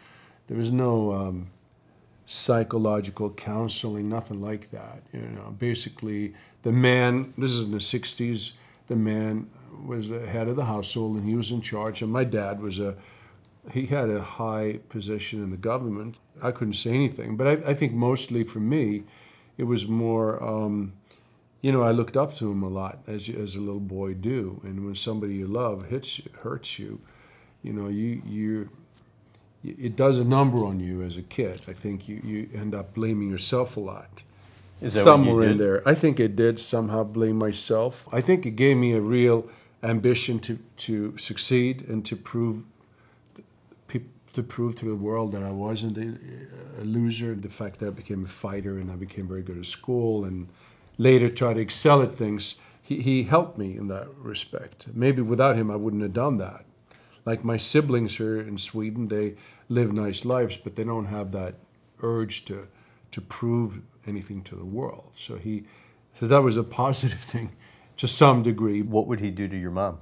there 0.47 0.57
was 0.57 0.71
no 0.71 1.13
um, 1.13 1.47
psychological 2.25 3.29
counseling, 3.29 4.09
nothing 4.09 4.41
like 4.41 4.71
that. 4.71 5.01
You 5.13 5.21
know, 5.21 5.55
basically, 5.57 6.33
the 6.63 6.71
man. 6.73 7.33
This 7.37 7.51
is 7.51 7.61
in 7.61 7.71
the 7.71 7.77
'60s. 7.77 8.53
The 8.89 8.97
man 8.97 9.49
was 9.85 10.09
the 10.09 10.25
head 10.27 10.49
of 10.49 10.57
the 10.57 10.65
household, 10.65 11.15
and 11.17 11.25
he 11.25 11.35
was 11.35 11.51
in 11.51 11.61
charge. 11.61 12.01
And 12.01 12.11
my 12.11 12.25
dad 12.25 12.61
was 12.61 12.79
a. 12.79 12.95
He 13.71 13.85
had 13.85 14.09
a 14.09 14.21
high 14.21 14.79
position 14.89 15.43
in 15.43 15.51
the 15.51 15.57
government. 15.57 16.15
I 16.41 16.51
couldn't 16.51 16.73
say 16.73 16.91
anything, 16.91 17.37
but 17.37 17.47
I, 17.47 17.71
I 17.71 17.73
think 17.73 17.93
mostly 17.93 18.43
for 18.43 18.59
me, 18.59 19.03
it 19.57 19.63
was 19.63 19.87
more. 19.87 20.43
Um, 20.43 20.93
you 21.61 21.71
know, 21.71 21.83
I 21.83 21.91
looked 21.91 22.17
up 22.17 22.35
to 22.35 22.51
him 22.51 22.63
a 22.63 22.69
lot 22.69 22.99
as 23.07 23.29
as 23.29 23.55
a 23.55 23.59
little 23.59 23.79
boy 23.79 24.15
do, 24.15 24.59
and 24.63 24.85
when 24.85 24.95
somebody 24.95 25.35
you 25.35 25.47
love 25.47 25.89
hits 25.89 26.19
you, 26.19 26.25
hurts 26.41 26.79
you, 26.79 26.99
you 27.61 27.73
know, 27.73 27.87
you 27.87 28.21
you 28.25 28.69
it 29.63 29.95
does 29.95 30.17
a 30.19 30.23
number 30.23 30.65
on 30.65 30.79
you 30.79 31.01
as 31.03 31.17
a 31.17 31.21
kid. 31.21 31.61
I 31.67 31.73
think 31.73 32.07
you, 32.07 32.21
you 32.23 32.49
end 32.53 32.73
up 32.73 32.93
blaming 32.93 33.29
yourself 33.29 33.75
a 33.75 33.81
lot. 33.81 34.23
Somewhere 34.87 35.49
in 35.49 35.57
there, 35.57 35.87
I 35.87 35.93
think 35.93 36.19
it 36.19 36.35
did 36.35 36.59
somehow 36.59 37.03
blame 37.03 37.37
myself. 37.37 38.07
I 38.13 38.21
think 38.21 38.45
it 38.45 38.51
gave 38.51 38.77
me 38.77 38.93
a 38.93 39.01
real 39.01 39.49
ambition 39.83 40.39
to 40.39 40.59
to 40.77 41.17
succeed 41.17 41.85
and 41.89 42.05
to 42.05 42.15
prove 42.15 42.63
to 44.33 44.43
prove 44.43 44.75
to 44.75 44.85
the 44.85 44.95
world 44.95 45.31
that 45.31 45.43
I 45.43 45.51
wasn't 45.51 45.97
a, 45.97 46.81
a 46.81 46.83
loser. 46.83 47.35
The 47.35 47.49
fact 47.49 47.79
that 47.79 47.87
I 47.87 47.91
became 47.91 48.23
a 48.23 48.27
fighter 48.27 48.77
and 48.77 48.91
I 48.91 48.95
became 48.95 49.27
very 49.27 49.41
good 49.41 49.57
at 49.57 49.65
school 49.65 50.25
and 50.25 50.47
later 50.97 51.29
tried 51.29 51.55
to 51.55 51.59
excel 51.59 52.01
at 52.01 52.13
things, 52.13 52.55
he, 52.81 53.01
he 53.01 53.23
helped 53.23 53.57
me 53.57 53.77
in 53.77 53.87
that 53.87 54.07
respect. 54.15 54.87
Maybe 54.93 55.21
without 55.21 55.55
him, 55.55 55.71
I 55.71 55.75
wouldn't 55.75 56.03
have 56.03 56.13
done 56.13 56.37
that. 56.37 56.65
Like 57.25 57.43
my 57.43 57.57
siblings 57.57 58.17
here 58.17 58.39
in 58.39 58.57
Sweden, 58.57 59.07
they 59.07 59.35
live 59.67 59.93
nice 59.93 60.25
lives, 60.25 60.57
but 60.57 60.75
they 60.75 60.83
don't 60.83 61.07
have 61.07 61.31
that 61.31 61.55
urge 62.01 62.45
to 62.45 62.67
to 63.11 63.21
prove 63.21 63.81
anything 64.09 64.43
to 64.45 64.55
the 64.55 64.65
world. 64.65 65.11
So 65.17 65.37
he, 65.37 65.65
so 66.15 66.27
that 66.27 66.43
was 66.43 66.57
a 66.57 66.63
positive 66.65 67.19
thing, 67.33 67.53
to 67.97 68.07
some 68.09 68.43
degree 68.43 68.81
What 68.83 69.07
would 69.07 69.21
he 69.21 69.31
do 69.31 69.47
to 69.49 69.57
your 69.57 69.71
mom? 69.71 69.99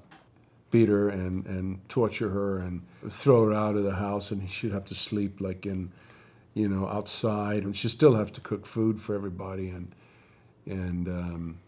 beat 0.72 0.90
her 0.90 1.10
and, 1.10 1.46
and 1.48 1.88
torture 1.90 2.30
her 2.30 2.60
and 2.60 2.82
throw 3.10 3.46
her 3.46 3.54
out 3.54 3.76
of 3.78 3.84
the 3.86 3.96
house 3.96 4.32
and 4.32 4.50
she'd 4.50 4.72
have 4.74 4.86
to 4.86 4.96
sleep 4.96 5.42
like 5.42 5.66
in 5.66 5.92
you 6.56 6.68
know 6.68 6.88
outside 6.90 7.64
and 7.64 7.76
she'd 7.76 7.90
still 7.90 8.16
have 8.16 8.34
to 8.34 8.42
cook 8.42 8.66
food 8.66 9.00
for 9.02 9.16
everybody 9.16 9.70
and 9.70 9.96
and 10.66 11.08
um, 11.08 11.60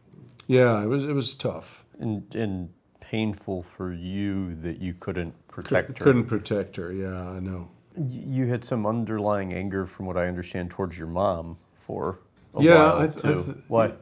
yeah 0.47 0.81
it 0.83 0.87
was 0.87 1.03
it 1.05 1.13
was 1.13 1.33
tough 1.35 1.85
And, 1.99 2.23
and 2.35 2.69
painful 2.99 3.63
for 3.63 3.93
you 3.93 4.55
that 4.55 4.79
you 4.79 4.93
couldn't 4.95 5.33
protect 5.47 5.99
her. 5.99 6.03
couldn't 6.03 6.25
protect 6.25 6.75
her 6.75 6.91
yeah 6.91 7.29
i 7.29 7.39
know 7.39 7.69
You 7.97 8.47
had 8.47 8.63
some 8.65 8.85
underlying 8.85 9.53
anger, 9.53 9.85
from 9.85 10.05
what 10.07 10.17
I 10.17 10.27
understand, 10.27 10.69
towards 10.71 10.97
your 10.97 11.07
mom 11.07 11.57
for 11.75 12.19
Yeah, 12.57 12.91
I- 12.93 13.03
I 13.03 13.33
Why? 13.67 13.93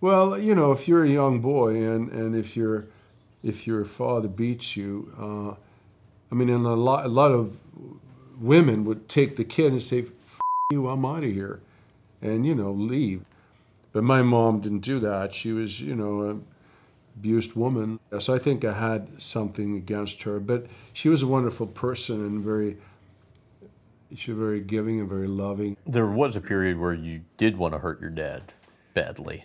Well, 0.00 0.38
you 0.38 0.54
know, 0.54 0.72
if 0.72 0.86
you're 0.88 1.04
a 1.04 1.08
young 1.08 1.40
boy 1.40 1.76
and, 1.82 2.10
and 2.12 2.36
if 2.36 2.56
your 2.56 2.86
if 3.42 3.66
your 3.66 3.84
father 3.84 4.28
beats 4.28 4.76
you, 4.76 5.12
uh, 5.18 5.54
I 6.30 6.34
mean, 6.34 6.48
and 6.50 6.66
a 6.66 6.74
lot 6.74 7.06
a 7.06 7.08
lot 7.08 7.32
of 7.32 7.60
women 8.40 8.84
would 8.84 9.08
take 9.08 9.36
the 9.36 9.44
kid 9.44 9.72
and 9.72 9.82
say, 9.82 10.00
F- 10.00 10.40
"You, 10.72 10.88
I'm 10.88 11.04
out 11.04 11.24
of 11.24 11.30
here," 11.32 11.60
and 12.20 12.44
you 12.46 12.54
know, 12.54 12.72
leave. 12.72 13.24
But 13.92 14.04
my 14.04 14.20
mom 14.22 14.60
didn't 14.60 14.80
do 14.80 14.98
that. 15.00 15.34
She 15.34 15.52
was, 15.52 15.80
you 15.80 15.94
know, 15.94 16.22
a 16.30 16.36
abused 17.18 17.54
woman. 17.54 17.98
So 18.18 18.34
I 18.34 18.38
think 18.38 18.62
I 18.64 18.74
had 18.74 19.22
something 19.22 19.74
against 19.76 20.24
her. 20.24 20.38
But 20.38 20.66
she 20.92 21.08
was 21.08 21.22
a 21.22 21.26
wonderful 21.26 21.66
person 21.66 22.24
and 22.24 22.42
very. 22.44 22.76
She 24.14 24.32
was 24.32 24.38
very 24.38 24.60
giving 24.60 25.00
and 25.00 25.08
very 25.08 25.26
loving. 25.26 25.76
There 25.86 26.06
was 26.06 26.36
a 26.36 26.40
period 26.40 26.78
where 26.78 26.94
you 26.94 27.22
did 27.36 27.56
want 27.56 27.74
to 27.74 27.78
hurt 27.78 28.00
your 28.00 28.10
dad 28.10 28.54
badly, 28.94 29.44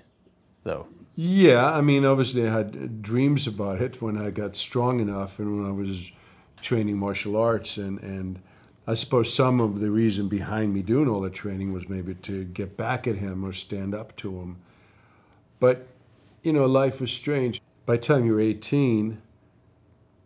though. 0.63 0.88
Yeah, 1.15 1.71
I 1.71 1.82
mean, 1.82 2.06
obviously, 2.06 2.47
I 2.47 2.52
had 2.52 3.02
dreams 3.02 3.47
about 3.47 3.82
it 3.82 4.02
when 4.02 4.17
I 4.17 4.30
got 4.30 4.56
strong 4.56 5.00
enough 5.00 5.39
and 5.39 5.58
when 5.58 5.69
I 5.69 5.74
was 5.74 6.12
training 6.62 6.97
martial 6.97 7.36
arts. 7.36 7.78
And, 7.78 8.00
and 8.02 8.39
I 8.88 8.93
suppose 8.93 9.34
some 9.34 9.60
of 9.60 9.80
the 9.80 9.91
reason 9.91 10.28
behind 10.30 10.74
me 10.74 10.82
doing 10.82 11.10
all 11.10 11.19
the 11.19 11.30
training 11.30 11.74
was 11.74 11.89
maybe 11.89 12.15
to 12.15 12.45
get 12.45 12.78
back 12.78 13.08
at 13.08 13.15
him 13.15 13.43
or 13.43 13.54
stand 13.54 13.93
up 13.93 14.15
to 14.17 14.39
him. 14.39 14.58
But, 15.60 15.88
you 16.43 16.54
know, 16.54 16.65
life 16.65 17.02
was 17.02 17.12
strange. 17.12 17.62
By 17.86 17.97
the 17.97 18.02
time 18.02 18.26
you're 18.26 18.39
18 18.39 19.21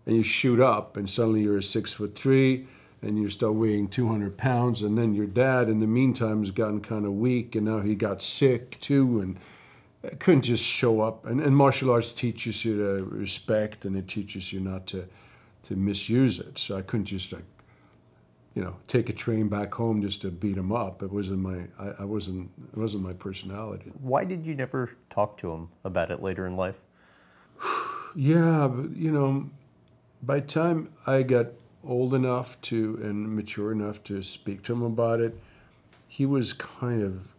and 0.06 0.16
you 0.16 0.24
shoot 0.24 0.60
up, 0.60 0.98
and 0.98 1.10
suddenly 1.10 1.42
you're 1.42 1.58
a 1.58 1.64
six 1.64 1.94
foot 1.94 2.16
three, 2.16 2.68
and 3.06 3.20
you're 3.20 3.30
still 3.30 3.54
weighing 3.54 3.88
200 3.88 4.38
pounds, 4.38 4.82
and 4.82 4.98
then 4.98 5.14
your 5.14 5.28
dad, 5.28 5.70
in 5.70 5.80
the 5.80 5.88
meantime, 5.88 6.40
has 6.40 6.52
gotten 6.52 6.82
kind 6.82 7.06
of 7.06 7.14
weak, 7.14 7.56
and 7.56 7.66
now 7.66 7.80
he 7.80 7.96
got 7.96 8.22
sick 8.22 8.80
too, 8.82 9.22
and 9.22 10.20
couldn't 10.20 10.44
just 10.44 10.64
show 10.64 11.02
up. 11.02 11.26
And, 11.26 11.40
and 11.40 11.56
martial 11.56 11.92
arts 11.92 12.14
teaches 12.14 12.66
you 12.66 12.78
to 12.78 13.06
respect, 13.06 13.86
and 13.86 13.96
it 13.96 14.08
teaches 14.08 14.52
you 14.52 14.60
not 14.60 14.88
to 14.88 15.08
to 15.66 15.76
misuse 15.76 16.40
it. 16.40 16.58
So 16.58 16.78
I 16.78 16.82
couldn't 16.82 17.08
just 17.08 17.32
like, 17.32 17.44
you 18.54 18.64
know, 18.64 18.76
take 18.88 19.10
a 19.10 19.14
train 19.14 19.50
back 19.50 19.74
home 19.74 20.02
just 20.02 20.22
to 20.22 20.30
beat 20.30 20.58
him 20.58 20.72
up. 20.72 21.02
It 21.02 21.12
wasn't 21.12 21.40
my, 21.40 21.66
I, 21.80 22.02
I 22.02 22.06
wasn't, 22.06 22.52
it 22.72 22.78
wasn't 22.78 23.04
my 23.04 23.14
personality. 23.14 23.92
Why 24.00 24.26
did 24.26 24.46
you 24.46 24.56
never 24.56 24.92
talk 25.10 25.38
to 25.38 25.52
him 25.52 25.70
about 25.84 26.12
it 26.12 26.22
later 26.22 26.48
in 26.48 26.56
life? 26.56 26.76
Yeah, 28.18 28.70
but 28.70 28.96
you 28.96 29.12
know, 29.12 29.50
by 30.24 30.40
the 30.40 30.48
time 30.48 30.90
I 31.06 31.22
got 31.22 31.48
old 31.86 32.14
enough 32.14 32.60
to 32.62 33.00
and 33.02 33.36
mature 33.36 33.72
enough 33.72 34.04
to 34.06 34.22
speak 34.22 34.64
to 34.64 34.74
him 34.74 34.82
about 34.82 35.20
it, 35.20 35.40
he 36.08 36.26
was 36.26 36.54
kind 36.54 37.02
of 37.02 37.34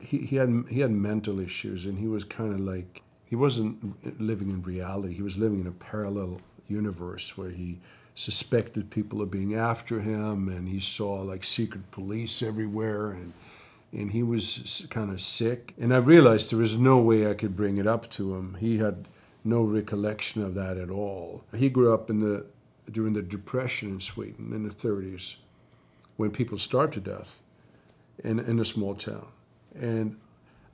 he, 0.00 0.18
he 0.18 0.36
had 0.36 0.64
he 0.70 0.80
had 0.80 0.90
mental 0.90 1.40
issues 1.40 1.84
and 1.84 1.98
he 1.98 2.06
was 2.06 2.24
kind 2.24 2.52
of 2.52 2.60
like 2.60 3.02
he 3.28 3.36
wasn't 3.36 4.20
living 4.20 4.50
in 4.50 4.62
reality. 4.62 5.14
He 5.14 5.22
was 5.22 5.36
living 5.36 5.60
in 5.60 5.66
a 5.66 5.72
parallel 5.72 6.40
universe 6.68 7.36
where 7.36 7.50
he 7.50 7.78
suspected 8.14 8.90
people 8.90 9.22
of 9.22 9.30
being 9.30 9.54
after 9.54 10.00
him 10.00 10.48
and 10.48 10.68
he 10.68 10.80
saw 10.80 11.14
like 11.22 11.44
secret 11.44 11.90
police 11.90 12.42
everywhere 12.42 13.10
and 13.10 13.32
and 13.92 14.10
he 14.10 14.22
was 14.22 14.86
kind 14.90 15.10
of 15.10 15.20
sick. 15.20 15.74
And 15.78 15.94
I 15.94 15.98
realized 15.98 16.50
there 16.50 16.58
was 16.58 16.76
no 16.76 17.00
way 17.00 17.30
I 17.30 17.34
could 17.34 17.56
bring 17.56 17.78
it 17.78 17.86
up 17.86 18.10
to 18.10 18.34
him. 18.34 18.56
He 18.60 18.78
had 18.78 19.08
no 19.44 19.62
recollection 19.62 20.42
of 20.42 20.54
that 20.54 20.76
at 20.76 20.90
all. 20.90 21.44
He 21.56 21.70
grew 21.70 21.94
up 21.94 22.10
in 22.10 22.20
the 22.20 22.44
during 22.90 23.12
the 23.12 23.22
depression 23.22 23.90
in 23.90 24.00
Sweden 24.00 24.52
in 24.52 24.66
the 24.66 24.74
30s, 24.74 25.36
when 26.16 26.30
people 26.30 26.58
starved 26.58 26.94
to 26.94 27.00
death 27.00 27.40
in 28.22 28.38
in 28.38 28.58
a 28.58 28.64
small 28.64 28.94
town. 28.94 29.26
And 29.74 30.16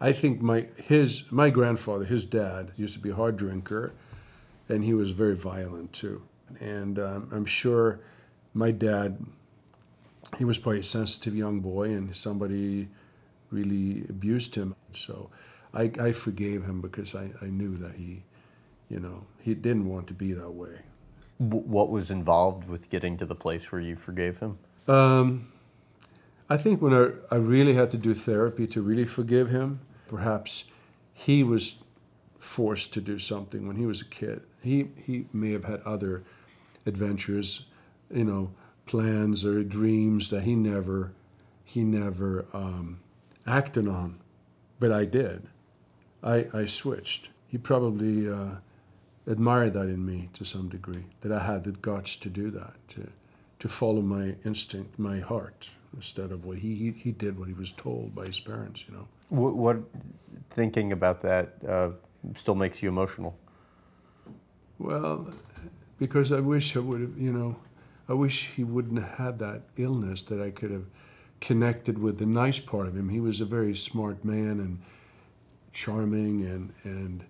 I 0.00 0.12
think 0.12 0.40
my 0.40 0.66
his 0.76 1.30
my 1.30 1.50
grandfather, 1.50 2.04
his 2.04 2.24
dad, 2.24 2.72
used 2.76 2.94
to 2.94 3.00
be 3.00 3.10
a 3.10 3.14
hard 3.14 3.36
drinker, 3.36 3.92
and 4.68 4.84
he 4.84 4.94
was 4.94 5.10
very 5.10 5.34
violent 5.34 5.92
too. 5.92 6.22
And 6.60 6.98
um, 6.98 7.28
I'm 7.32 7.46
sure 7.46 8.00
my 8.52 8.70
dad, 8.70 9.18
he 10.38 10.44
was 10.44 10.58
probably 10.58 10.80
a 10.80 10.84
sensitive 10.84 11.34
young 11.34 11.60
boy, 11.60 11.90
and 11.90 12.14
somebody 12.14 12.88
really 13.50 14.04
abused 14.08 14.54
him. 14.54 14.74
So 14.92 15.30
I, 15.72 15.90
I 16.00 16.12
forgave 16.12 16.64
him 16.64 16.80
because 16.80 17.14
I, 17.14 17.30
I 17.42 17.46
knew 17.46 17.76
that 17.78 17.96
he, 17.96 18.22
you 18.88 19.00
know, 19.00 19.24
he 19.40 19.54
didn't 19.54 19.88
want 19.88 20.06
to 20.08 20.14
be 20.14 20.32
that 20.32 20.50
way. 20.50 20.80
What 21.38 21.90
was 21.90 22.10
involved 22.10 22.68
with 22.68 22.90
getting 22.90 23.16
to 23.16 23.26
the 23.26 23.34
place 23.34 23.72
where 23.72 23.80
you 23.80 23.96
forgave 23.96 24.38
him? 24.38 24.58
Um, 24.86 25.52
I 26.48 26.56
think 26.56 26.80
when 26.82 26.92
I, 26.92 27.34
I 27.34 27.38
really 27.38 27.74
had 27.74 27.90
to 27.92 27.96
do 27.96 28.14
therapy 28.14 28.66
to 28.68 28.82
really 28.82 29.04
forgive 29.04 29.48
him, 29.48 29.80
perhaps 30.08 30.64
he 31.12 31.42
was 31.42 31.80
forced 32.38 32.92
to 32.92 33.00
do 33.00 33.18
something 33.18 33.66
when 33.66 33.76
he 33.76 33.86
was 33.86 34.00
a 34.00 34.04
kid. 34.04 34.42
He, 34.62 34.88
he 35.04 35.26
may 35.32 35.52
have 35.52 35.64
had 35.64 35.80
other 35.82 36.22
adventures, 36.86 37.66
you 38.12 38.24
know, 38.24 38.50
plans 38.86 39.44
or 39.44 39.62
dreams 39.64 40.28
that 40.28 40.42
he 40.42 40.54
never, 40.54 41.12
he 41.64 41.82
never 41.82 42.44
um, 42.52 43.00
acted 43.46 43.88
on, 43.88 44.20
but 44.78 44.92
I 44.92 45.06
did. 45.06 45.48
I, 46.22 46.46
I 46.52 46.64
switched. 46.66 47.30
He 47.48 47.56
probably 47.56 48.30
uh, 48.30 48.56
admired 49.26 49.72
that 49.72 49.86
in 49.86 50.04
me 50.04 50.28
to 50.34 50.44
some 50.44 50.68
degree, 50.68 51.04
that 51.22 51.32
I 51.32 51.40
had 51.40 51.64
the 51.64 51.72
guts 51.72 52.16
to 52.16 52.28
do 52.28 52.50
that, 52.50 52.74
to, 52.90 53.08
to 53.58 53.68
follow 53.68 54.02
my 54.02 54.34
instinct, 54.44 54.98
my 54.98 55.20
heart, 55.20 55.70
instead 55.94 56.30
of 56.30 56.44
what 56.44 56.58
he, 56.58 56.74
he, 56.74 56.90
he 56.90 57.12
did 57.12 57.38
what 57.38 57.48
he 57.48 57.54
was 57.54 57.72
told 57.72 58.14
by 58.14 58.26
his 58.26 58.40
parents, 58.40 58.84
you 58.86 58.94
know. 58.94 59.08
What, 59.28 59.54
what 59.54 59.78
thinking 60.50 60.92
about 60.92 61.22
that 61.22 61.54
uh, 61.66 61.90
still 62.34 62.54
makes 62.54 62.82
you 62.82 62.88
emotional? 62.88 63.36
Well, 64.78 65.32
because 65.98 66.32
I 66.32 66.40
wish 66.40 66.76
I 66.76 66.80
would 66.80 67.00
have, 67.00 67.18
you 67.18 67.32
know, 67.32 67.56
I 68.08 68.12
wish 68.12 68.50
he 68.50 68.64
wouldn't 68.64 69.00
have 69.00 69.18
had 69.18 69.38
that 69.38 69.62
illness 69.76 70.22
that 70.22 70.40
I 70.40 70.50
could 70.50 70.70
have 70.70 70.84
connected 71.40 71.98
with 71.98 72.18
the 72.18 72.26
nice 72.26 72.58
part 72.58 72.86
of 72.86 72.96
him. 72.96 73.08
He 73.08 73.20
was 73.20 73.40
a 73.40 73.44
very 73.44 73.74
smart 73.76 74.24
man 74.24 74.60
and 74.60 74.78
charming, 75.72 76.44
and, 76.44 76.72
and 76.84 77.24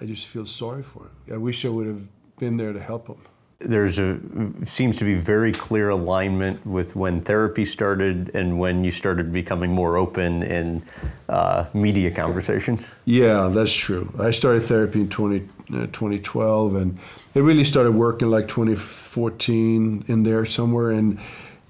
I 0.00 0.06
just 0.06 0.26
feel 0.26 0.46
sorry 0.46 0.82
for 0.82 1.04
him. 1.04 1.34
I 1.34 1.36
wish 1.36 1.64
I 1.64 1.68
would 1.68 1.86
have 1.86 2.02
been 2.38 2.56
there 2.56 2.72
to 2.72 2.80
help 2.80 3.08
him. 3.08 3.16
There's 3.58 4.00
a 4.00 4.18
seems 4.64 4.96
to 4.96 5.04
be 5.04 5.14
very 5.14 5.52
clear 5.52 5.90
alignment 5.90 6.66
with 6.66 6.96
when 6.96 7.20
therapy 7.20 7.64
started 7.64 8.32
and 8.34 8.58
when 8.58 8.82
you 8.82 8.90
started 8.90 9.32
becoming 9.32 9.70
more 9.70 9.96
open 9.96 10.42
in 10.42 10.82
uh, 11.28 11.66
media 11.72 12.10
conversations. 12.10 12.88
Yeah, 13.04 13.46
that's 13.48 13.72
true. 13.72 14.12
I 14.18 14.32
started 14.32 14.62
therapy 14.62 15.02
in 15.02 15.08
20, 15.08 15.48
uh, 15.74 15.86
2012, 15.92 16.74
and 16.74 16.98
it 17.34 17.40
really 17.40 17.64
started 17.64 17.92
working 17.92 18.30
like 18.30 18.48
2014 18.48 20.06
in 20.08 20.22
there 20.24 20.44
somewhere. 20.44 20.90
And 20.90 21.20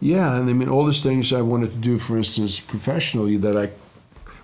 yeah, 0.00 0.34
and 0.34 0.48
I 0.48 0.52
mean, 0.54 0.70
all 0.70 0.86
these 0.86 1.02
things 1.02 1.30
I 1.34 1.42
wanted 1.42 1.72
to 1.72 1.76
do, 1.76 1.98
for 1.98 2.16
instance, 2.16 2.58
professionally, 2.58 3.36
that 3.36 3.56
I 3.56 3.70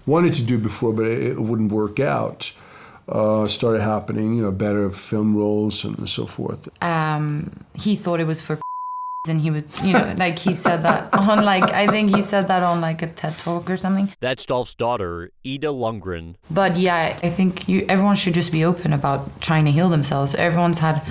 wanted 0.05 0.35
to 0.35 0.43
do 0.43 0.59
before, 0.59 0.93
but 0.93 1.07
it, 1.07 1.23
it 1.23 1.41
wouldn't 1.41 1.73
work 1.73 1.99
out, 1.99 2.53
uh, 3.09 3.47
started 3.49 3.81
happening, 3.83 4.35
you 4.37 4.43
know, 4.43 4.53
better 4.53 4.91
film 4.91 5.37
roles 5.37 5.85
and 5.85 6.09
so 6.09 6.27
forth. 6.27 6.69
um, 6.83 7.65
he 7.75 7.97
thought 7.97 8.21
it 8.21 8.27
was 8.27 8.41
for 8.43 8.59
and 9.29 9.41
he 9.41 9.51
would 9.51 9.67
you 9.83 9.93
know 9.93 10.15
like 10.17 10.39
he 10.39 10.55
said 10.55 10.79
that 10.85 11.13
on 11.13 11.45
like 11.45 11.65
i 11.73 11.87
think 11.89 12.15
he 12.15 12.23
said 12.23 12.47
that 12.49 12.63
on 12.63 12.81
like 12.81 13.03
a 13.03 13.07
ted 13.09 13.37
talk 13.39 13.69
or 13.69 13.77
something 13.77 14.09
That's 14.21 14.47
Dolph's 14.47 14.75
daughter, 14.75 15.33
Ida 15.45 15.67
Lundgren. 15.67 16.37
but 16.51 16.77
yeah 16.77 17.19
i 17.23 17.29
think 17.29 17.69
you 17.69 17.85
everyone 17.89 18.15
should 18.17 18.33
just 18.35 18.53
be 18.53 18.65
open 18.65 18.93
about 18.93 19.41
trying 19.41 19.65
to 19.67 19.71
heal 19.73 19.89
themselves 19.91 20.35
everyone's 20.37 20.79
had 20.79 21.03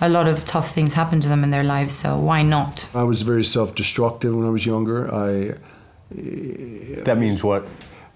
a 0.00 0.08
lot 0.08 0.26
of 0.26 0.44
tough 0.44 0.74
things 0.74 0.94
happen 0.94 1.20
to 1.20 1.28
them 1.28 1.44
in 1.44 1.50
their 1.50 1.62
lives 1.62 1.94
so 1.94 2.18
why 2.18 2.42
not 2.42 2.88
I 2.94 3.04
was 3.04 3.22
very 3.22 3.44
self-destructive 3.44 4.34
when 4.34 4.44
I 4.44 4.50
was 4.50 4.66
younger. 4.66 4.98
I 5.14 5.54
That 7.04 7.16
means 7.18 7.42
what? 7.44 7.66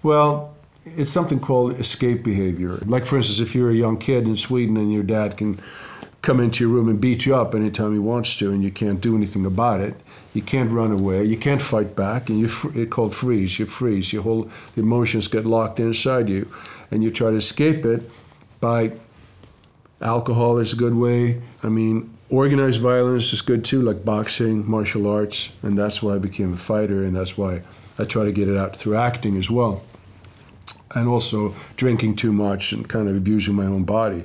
Well, 0.03 0.56
it's 0.95 1.11
something 1.11 1.39
called 1.39 1.79
escape 1.79 2.23
behavior. 2.23 2.77
Like, 2.85 3.05
for 3.05 3.17
instance, 3.17 3.39
if 3.39 3.55
you're 3.55 3.69
a 3.69 3.75
young 3.75 3.97
kid 3.97 4.27
in 4.27 4.37
Sweden 4.37 4.77
and 4.77 4.91
your 4.91 5.03
dad 5.03 5.37
can 5.37 5.59
come 6.21 6.39
into 6.39 6.63
your 6.63 6.73
room 6.73 6.89
and 6.89 6.99
beat 6.99 7.25
you 7.25 7.35
up 7.35 7.55
anytime 7.55 7.93
he 7.93 7.99
wants 7.99 8.35
to, 8.37 8.51
and 8.51 8.63
you 8.63 8.71
can't 8.71 9.01
do 9.01 9.15
anything 9.15 9.45
about 9.45 9.79
it, 9.79 9.95
you 10.33 10.41
can't 10.41 10.69
run 10.71 10.91
away, 10.91 11.23
you 11.23 11.37
can't 11.37 11.61
fight 11.61 11.95
back, 11.95 12.29
and 12.29 12.39
you 12.39 12.49
it's 12.75 12.91
called 12.91 13.15
freeze. 13.15 13.59
You 13.59 13.65
freeze. 13.65 14.13
Your 14.13 14.23
whole 14.23 14.49
emotions 14.75 15.27
get 15.27 15.45
locked 15.45 15.79
inside 15.79 16.29
you, 16.29 16.51
and 16.91 17.03
you 17.03 17.11
try 17.11 17.31
to 17.31 17.37
escape 17.37 17.85
it 17.85 18.03
by 18.59 18.91
alcohol 20.01 20.57
is 20.57 20.73
a 20.73 20.75
good 20.75 20.95
way. 20.95 21.41
I 21.63 21.69
mean, 21.69 22.15
organized 22.29 22.81
violence 22.81 23.33
is 23.33 23.41
good 23.41 23.63
too, 23.65 23.81
like 23.81 24.03
boxing, 24.05 24.69
martial 24.69 25.07
arts, 25.07 25.49
and 25.63 25.77
that's 25.77 26.03
why 26.03 26.15
I 26.15 26.17
became 26.19 26.53
a 26.53 26.57
fighter, 26.57 27.03
and 27.03 27.15
that's 27.15 27.37
why 27.37 27.61
I 27.97 28.03
try 28.03 28.25
to 28.25 28.31
get 28.31 28.47
it 28.47 28.57
out 28.57 28.75
through 28.75 28.95
acting 28.95 29.37
as 29.37 29.49
well. 29.49 29.83
And 30.95 31.07
also 31.07 31.53
drinking 31.75 32.15
too 32.15 32.31
much 32.31 32.71
and 32.71 32.87
kind 32.87 33.09
of 33.09 33.15
abusing 33.15 33.55
my 33.55 33.65
own 33.65 33.83
body. 33.83 34.23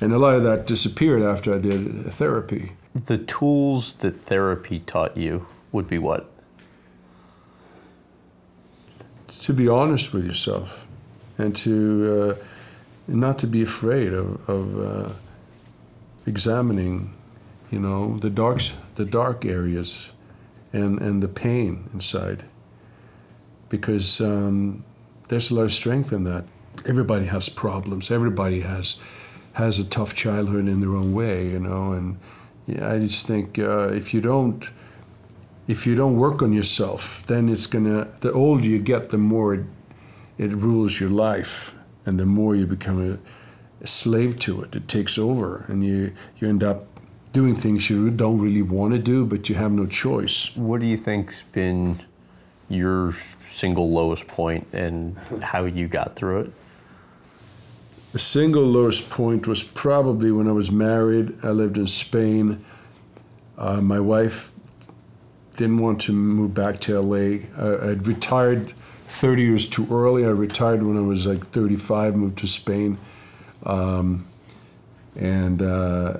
And 0.00 0.12
a 0.12 0.18
lot 0.18 0.34
of 0.34 0.42
that 0.44 0.66
disappeared 0.66 1.22
after 1.22 1.54
I 1.54 1.58
did 1.58 2.06
therapy. 2.06 2.72
The 2.94 3.18
tools 3.18 3.94
that 3.94 4.24
therapy 4.26 4.80
taught 4.80 5.16
you 5.16 5.46
would 5.72 5.86
be 5.88 5.98
what? 5.98 6.30
to 9.44 9.52
be 9.52 9.68
honest 9.68 10.14
with 10.14 10.24
yourself 10.24 10.86
and 11.36 11.54
to 11.54 12.38
uh, 12.40 12.44
not 13.06 13.38
to 13.38 13.46
be 13.46 13.60
afraid 13.60 14.10
of, 14.14 14.48
of 14.48 14.80
uh, 14.80 15.12
examining, 16.26 17.12
you 17.70 17.78
know, 17.78 18.16
the 18.20 18.30
dark, 18.30 18.62
the 18.94 19.04
dark 19.04 19.44
areas 19.44 20.12
and, 20.72 20.98
and 20.98 21.22
the 21.22 21.28
pain 21.28 21.90
inside. 21.92 22.42
Because 23.68 24.18
um, 24.22 24.82
there's 25.34 25.50
a 25.50 25.54
lot 25.56 25.64
of 25.64 25.72
strength 25.72 26.12
in 26.12 26.22
that. 26.22 26.44
Everybody 26.88 27.26
has 27.26 27.48
problems. 27.48 28.12
Everybody 28.12 28.60
has 28.60 29.00
has 29.54 29.80
a 29.80 29.84
tough 29.84 30.14
childhood 30.14 30.68
in 30.68 30.78
their 30.78 30.94
own 30.94 31.12
way, 31.12 31.48
you 31.48 31.58
know. 31.58 31.92
And 31.92 32.18
yeah, 32.66 32.92
I 32.92 33.00
just 33.00 33.26
think 33.26 33.58
uh, 33.58 33.88
if 33.88 34.14
you 34.14 34.20
don't 34.20 34.64
if 35.66 35.88
you 35.88 35.96
don't 35.96 36.16
work 36.16 36.40
on 36.40 36.52
yourself, 36.52 37.24
then 37.26 37.48
it's 37.48 37.66
gonna. 37.66 38.08
The 38.20 38.32
older 38.32 38.64
you 38.64 38.78
get, 38.78 39.10
the 39.10 39.18
more 39.18 39.54
it, 39.54 39.64
it 40.38 40.52
rules 40.52 41.00
your 41.00 41.10
life, 41.10 41.74
and 42.06 42.16
the 42.16 42.26
more 42.26 42.54
you 42.54 42.66
become 42.66 42.98
a, 43.12 43.18
a 43.82 43.86
slave 43.88 44.38
to 44.40 44.62
it. 44.62 44.76
It 44.76 44.86
takes 44.86 45.18
over, 45.18 45.64
and 45.66 45.82
you 45.82 46.12
you 46.38 46.48
end 46.48 46.62
up 46.62 46.86
doing 47.32 47.56
things 47.56 47.90
you 47.90 48.08
don't 48.10 48.38
really 48.38 48.62
want 48.62 48.92
to 48.92 49.00
do, 49.00 49.26
but 49.26 49.48
you 49.48 49.56
have 49.56 49.72
no 49.72 49.86
choice. 49.86 50.54
What 50.54 50.80
do 50.80 50.86
you 50.86 50.96
think's 50.96 51.42
been 51.42 51.98
your 52.68 53.14
single 53.54 53.88
lowest 53.90 54.26
point 54.26 54.66
and 54.72 55.16
how 55.42 55.64
you 55.64 55.86
got 55.86 56.16
through 56.16 56.40
it? 56.40 56.52
The 58.12 58.18
single 58.18 58.64
lowest 58.64 59.10
point 59.10 59.46
was 59.46 59.62
probably 59.62 60.32
when 60.32 60.48
I 60.48 60.52
was 60.52 60.70
married. 60.70 61.36
I 61.42 61.48
lived 61.48 61.78
in 61.78 61.86
Spain. 61.86 62.64
Uh, 63.56 63.80
my 63.80 64.00
wife 64.00 64.52
didn't 65.56 65.78
want 65.78 66.00
to 66.02 66.12
move 66.12 66.52
back 66.52 66.80
to 66.80 67.00
LA. 67.00 67.46
I, 67.56 67.90
I'd 67.90 68.06
retired 68.06 68.72
30 69.06 69.42
years 69.42 69.68
too 69.68 69.86
early. 69.90 70.24
I 70.24 70.30
retired 70.30 70.82
when 70.82 70.96
I 70.96 71.00
was 71.00 71.26
like 71.26 71.46
35, 71.46 72.16
moved 72.16 72.38
to 72.38 72.48
Spain. 72.48 72.98
Um, 73.64 74.26
and 75.16 75.62
uh, 75.62 76.12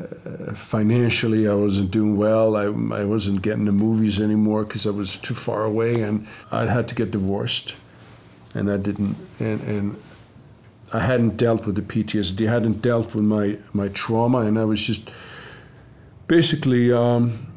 financially, 0.54 1.48
I 1.48 1.54
wasn't 1.54 1.90
doing 1.90 2.16
well. 2.16 2.56
I, 2.56 2.64
I 2.64 3.04
wasn't 3.04 3.42
getting 3.42 3.64
the 3.64 3.72
movies 3.72 4.20
anymore 4.20 4.64
because 4.64 4.86
I 4.86 4.90
was 4.90 5.16
too 5.16 5.34
far 5.34 5.64
away, 5.64 6.02
and 6.02 6.26
I 6.52 6.66
had 6.66 6.86
to 6.88 6.94
get 6.94 7.10
divorced. 7.10 7.74
And 8.54 8.70
I 8.70 8.76
didn't, 8.76 9.16
and, 9.40 9.60
and 9.62 9.96
I 10.92 11.00
hadn't 11.00 11.36
dealt 11.36 11.66
with 11.66 11.74
the 11.74 11.82
PTSD, 11.82 12.46
I 12.46 12.52
hadn't 12.52 12.82
dealt 12.82 13.14
with 13.14 13.24
my, 13.24 13.58
my 13.72 13.88
trauma, 13.88 14.40
and 14.40 14.56
I 14.56 14.64
was 14.64 14.86
just 14.86 15.10
basically, 16.28 16.92
um, 16.92 17.48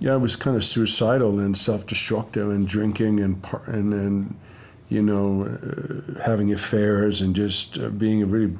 yeah, 0.00 0.14
I 0.14 0.16
was 0.16 0.36
kind 0.36 0.56
of 0.56 0.64
suicidal 0.64 1.38
and 1.38 1.56
self-destructive 1.56 2.48
and 2.48 2.66
drinking 2.66 3.20
and 3.20 3.44
and 3.66 3.92
and 3.92 4.36
you 4.88 5.02
know 5.02 5.44
uh, 5.44 6.22
having 6.22 6.50
affairs 6.52 7.20
and 7.20 7.36
just 7.36 7.78
uh, 7.78 7.90
being 7.90 8.22
a 8.22 8.26
really 8.26 8.56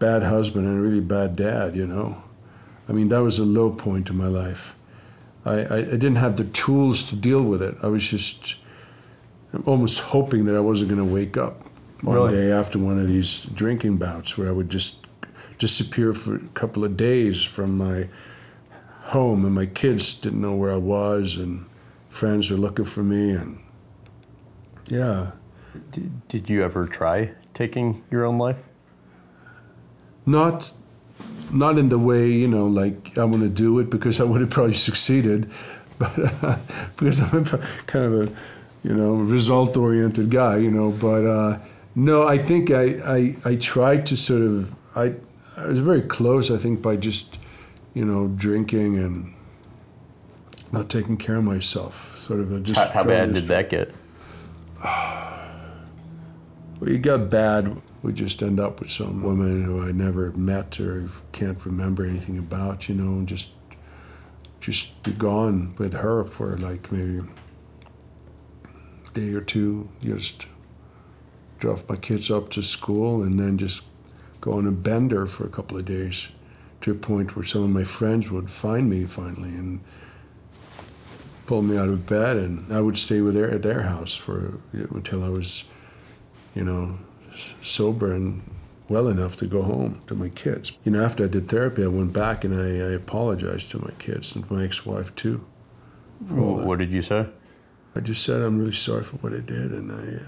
bad 0.00 0.24
husband 0.24 0.66
and 0.66 0.76
a 0.76 0.80
really 0.82 1.00
bad 1.00 1.36
dad. 1.36 1.76
You 1.76 1.86
know, 1.86 2.20
I 2.88 2.92
mean 2.92 3.08
that 3.10 3.22
was 3.22 3.38
a 3.38 3.44
low 3.44 3.70
point 3.70 4.10
in 4.10 4.16
my 4.16 4.26
life. 4.26 4.76
I, 5.44 5.60
I, 5.60 5.76
I 5.76 5.82
didn't 6.02 6.16
have 6.16 6.36
the 6.36 6.44
tools 6.44 7.04
to 7.10 7.16
deal 7.16 7.42
with 7.42 7.62
it. 7.62 7.76
I 7.82 7.86
was 7.86 8.06
just 8.08 8.56
almost 9.64 10.00
hoping 10.00 10.44
that 10.46 10.56
I 10.56 10.60
wasn't 10.60 10.90
going 10.90 11.06
to 11.08 11.14
wake 11.14 11.36
up 11.36 11.62
one 12.02 12.16
Really? 12.16 12.32
day 12.34 12.52
after 12.52 12.78
one 12.78 12.98
of 12.98 13.06
these 13.06 13.44
drinking 13.54 13.96
bouts 13.98 14.36
where 14.36 14.48
I 14.48 14.52
would 14.52 14.68
just 14.70 15.06
disappear 15.58 16.12
for 16.12 16.36
a 16.36 16.48
couple 16.54 16.84
of 16.84 16.96
days 16.96 17.42
from 17.42 17.76
my 17.78 18.08
home 19.02 19.44
and 19.44 19.54
my 19.54 19.66
kids 19.66 20.14
didn't 20.14 20.40
know 20.40 20.54
where 20.54 20.72
I 20.72 20.76
was 20.76 21.36
and 21.36 21.66
friends 22.08 22.50
were 22.50 22.56
looking 22.56 22.84
for 22.84 23.02
me 23.02 23.32
and 23.32 23.58
yeah 24.88 25.32
Did, 25.90 26.28
did 26.28 26.48
you 26.50 26.62
ever 26.62 26.86
try 26.86 27.32
taking 27.54 28.02
your 28.10 28.24
own 28.24 28.38
life? 28.38 28.56
Not 30.26 30.72
not 31.52 31.78
in 31.78 31.88
the 31.88 31.98
way 31.98 32.28
you 32.28 32.46
know 32.46 32.66
like 32.66 33.18
I 33.18 33.24
want 33.24 33.42
to 33.42 33.48
do 33.48 33.78
it 33.78 33.90
because 33.90 34.20
I 34.20 34.24
would 34.24 34.40
have 34.40 34.50
probably 34.50 34.74
succeeded 34.74 35.50
but 35.98 36.14
because 36.96 37.20
I'm 37.20 37.44
kind 37.86 38.04
of 38.04 38.14
a 38.14 38.32
you 38.82 38.94
know 38.94 39.14
result 39.14 39.76
oriented 39.76 40.30
guy 40.30 40.56
you 40.58 40.70
know 40.70 40.90
but 40.90 41.26
uh, 41.26 41.58
no 41.94 42.26
I 42.26 42.38
think 42.38 42.70
I, 42.70 42.84
I 43.06 43.36
I 43.44 43.54
tried 43.56 44.06
to 44.06 44.16
sort 44.16 44.42
of 44.42 44.74
I 44.96 45.14
I 45.56 45.66
was 45.68 45.80
very 45.80 46.02
close 46.02 46.50
I 46.50 46.56
think 46.56 46.82
by 46.82 46.96
just 46.96 47.38
you 47.94 48.04
know 48.04 48.28
drinking 48.28 48.98
and 48.98 49.34
not 50.72 50.88
taking 50.88 51.16
care 51.16 51.36
of 51.36 51.44
myself 51.44 52.16
sort 52.16 52.40
of 52.40 52.52
a 52.52 52.60
just 52.60 52.78
How, 52.78 52.88
how 52.88 53.04
bad 53.04 53.32
did 53.32 53.46
that 53.46 53.70
get? 53.70 53.94
Well, 56.80 56.88
it 56.88 57.02
got 57.02 57.28
bad. 57.28 57.76
We 58.02 58.12
just 58.12 58.42
end 58.42 58.58
up 58.58 58.80
with 58.80 58.90
some 58.90 59.22
woman 59.22 59.62
who 59.62 59.86
I 59.86 59.92
never 59.92 60.32
met 60.32 60.80
or 60.80 61.08
can't 61.32 61.64
remember 61.64 62.04
anything 62.04 62.38
about, 62.38 62.88
you 62.88 62.94
know, 62.94 63.18
and 63.18 63.28
just 63.28 63.50
just 64.60 65.02
be 65.02 65.12
gone 65.12 65.74
with 65.78 65.94
her 65.94 66.24
for 66.24 66.56
like 66.58 66.92
maybe 66.92 67.18
a 67.18 69.10
day 69.12 69.32
or 69.32 69.40
two. 69.40 69.88
Just 70.02 70.46
drop 71.58 71.88
my 71.88 71.96
kids 71.96 72.30
up 72.30 72.50
to 72.50 72.62
school 72.62 73.22
and 73.22 73.38
then 73.38 73.58
just 73.58 73.82
go 74.40 74.52
on 74.52 74.66
a 74.66 74.72
bender 74.72 75.26
for 75.26 75.44
a 75.44 75.50
couple 75.50 75.76
of 75.76 75.84
days 75.84 76.28
to 76.80 76.92
a 76.92 76.94
point 76.94 77.36
where 77.36 77.44
some 77.44 77.62
of 77.62 77.70
my 77.70 77.84
friends 77.84 78.30
would 78.30 78.50
find 78.50 78.88
me 78.88 79.04
finally 79.04 79.50
and 79.50 79.80
pull 81.44 81.60
me 81.60 81.76
out 81.76 81.88
of 81.88 82.06
bed 82.06 82.38
and 82.38 82.72
I 82.72 82.80
would 82.80 82.96
stay 82.96 83.20
with 83.20 83.34
their 83.34 83.50
at 83.50 83.62
their 83.62 83.82
house 83.82 84.14
for 84.14 84.58
until 84.72 85.22
I 85.22 85.28
was 85.28 85.64
you 86.54 86.64
know, 86.64 86.98
sober 87.62 88.12
and 88.12 88.42
well 88.88 89.08
enough 89.08 89.36
to 89.36 89.46
go 89.46 89.62
home 89.62 90.02
to 90.08 90.14
my 90.14 90.28
kids. 90.30 90.72
You 90.84 90.92
know, 90.92 91.04
after 91.04 91.24
I 91.24 91.28
did 91.28 91.48
therapy, 91.48 91.84
I 91.84 91.86
went 91.86 92.12
back 92.12 92.44
and 92.44 92.60
I, 92.60 92.86
I 92.86 92.90
apologized 92.92 93.70
to 93.72 93.78
my 93.78 93.92
kids 93.98 94.34
and 94.34 94.50
my 94.50 94.64
ex-wife 94.64 95.14
too. 95.14 95.44
that. 96.28 96.66
What 96.66 96.78
did 96.78 96.92
you 96.92 97.02
say? 97.02 97.26
I 97.94 98.00
just 98.00 98.24
said 98.24 98.42
I'm 98.42 98.58
really 98.58 98.72
sorry 98.72 99.02
for 99.02 99.16
what 99.16 99.32
I 99.32 99.40
did, 99.40 99.72
and 99.72 99.90
I, 99.90 100.20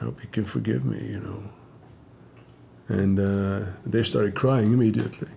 I 0.00 0.04
hope 0.04 0.22
you 0.22 0.28
can 0.28 0.44
forgive 0.44 0.84
me. 0.84 1.06
You 1.06 1.20
know. 1.20 1.42
And 2.88 3.20
uh, 3.20 3.66
they 3.86 4.02
started 4.02 4.34
crying 4.34 4.72
immediately. 4.72 5.28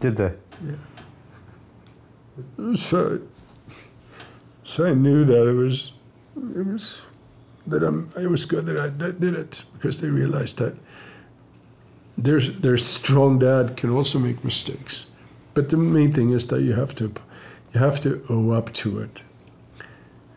Did 0.00 0.16
they? 0.16 0.32
Yeah. 0.64 0.76
So, 2.74 3.20
so 4.64 4.86
I 4.86 4.94
knew 4.94 5.24
that 5.24 5.48
it 5.48 5.52
was, 5.52 5.92
it 6.36 6.66
was, 6.66 7.02
that 7.66 7.82
I'm, 7.82 8.08
it 8.20 8.28
was 8.28 8.44
good 8.46 8.66
that 8.66 8.76
I 8.78 8.88
did 8.88 9.20
did 9.20 9.34
it 9.34 9.64
because 9.74 10.00
they 10.00 10.08
realized 10.08 10.58
that 10.58 10.74
their 12.18 12.40
their 12.40 12.76
strong 12.76 13.38
dad 13.38 13.76
can 13.76 13.90
also 13.90 14.18
make 14.18 14.44
mistakes, 14.44 15.06
but 15.54 15.68
the 15.70 15.76
main 15.76 16.12
thing 16.12 16.30
is 16.32 16.46
that 16.48 16.60
you 16.62 16.74
have 16.74 16.94
to, 16.96 17.12
you 17.72 17.80
have 17.80 18.00
to 18.00 18.22
owe 18.28 18.50
up 18.50 18.72
to 18.74 18.98
it. 19.00 19.22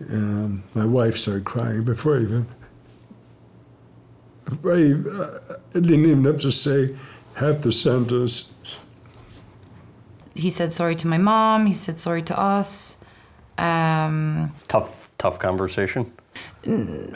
Um, 0.10 0.64
my 0.74 0.86
wife 0.86 1.18
started 1.18 1.46
crying 1.46 1.84
before 1.84 2.18
I 2.18 2.22
even. 2.22 2.46
before 4.46 4.74
I, 4.74 4.94
uh, 4.94 5.40
I 5.76 5.80
didn't 5.80 6.06
even 6.06 6.24
have 6.26 6.40
to 6.42 6.52
say 6.52 6.96
half 7.36 7.62
the 7.62 7.72
sentence. 7.72 8.52
He 10.34 10.50
said 10.50 10.72
sorry 10.74 10.96
to 10.96 11.08
my 11.08 11.18
mom. 11.18 11.66
He 11.66 11.74
said 11.74 11.98
sorry 11.98 12.22
to 12.24 12.38
us. 12.38 12.98
Um, 13.58 14.52
Tough, 14.68 15.10
tough 15.18 15.40
conversation. 15.40 16.12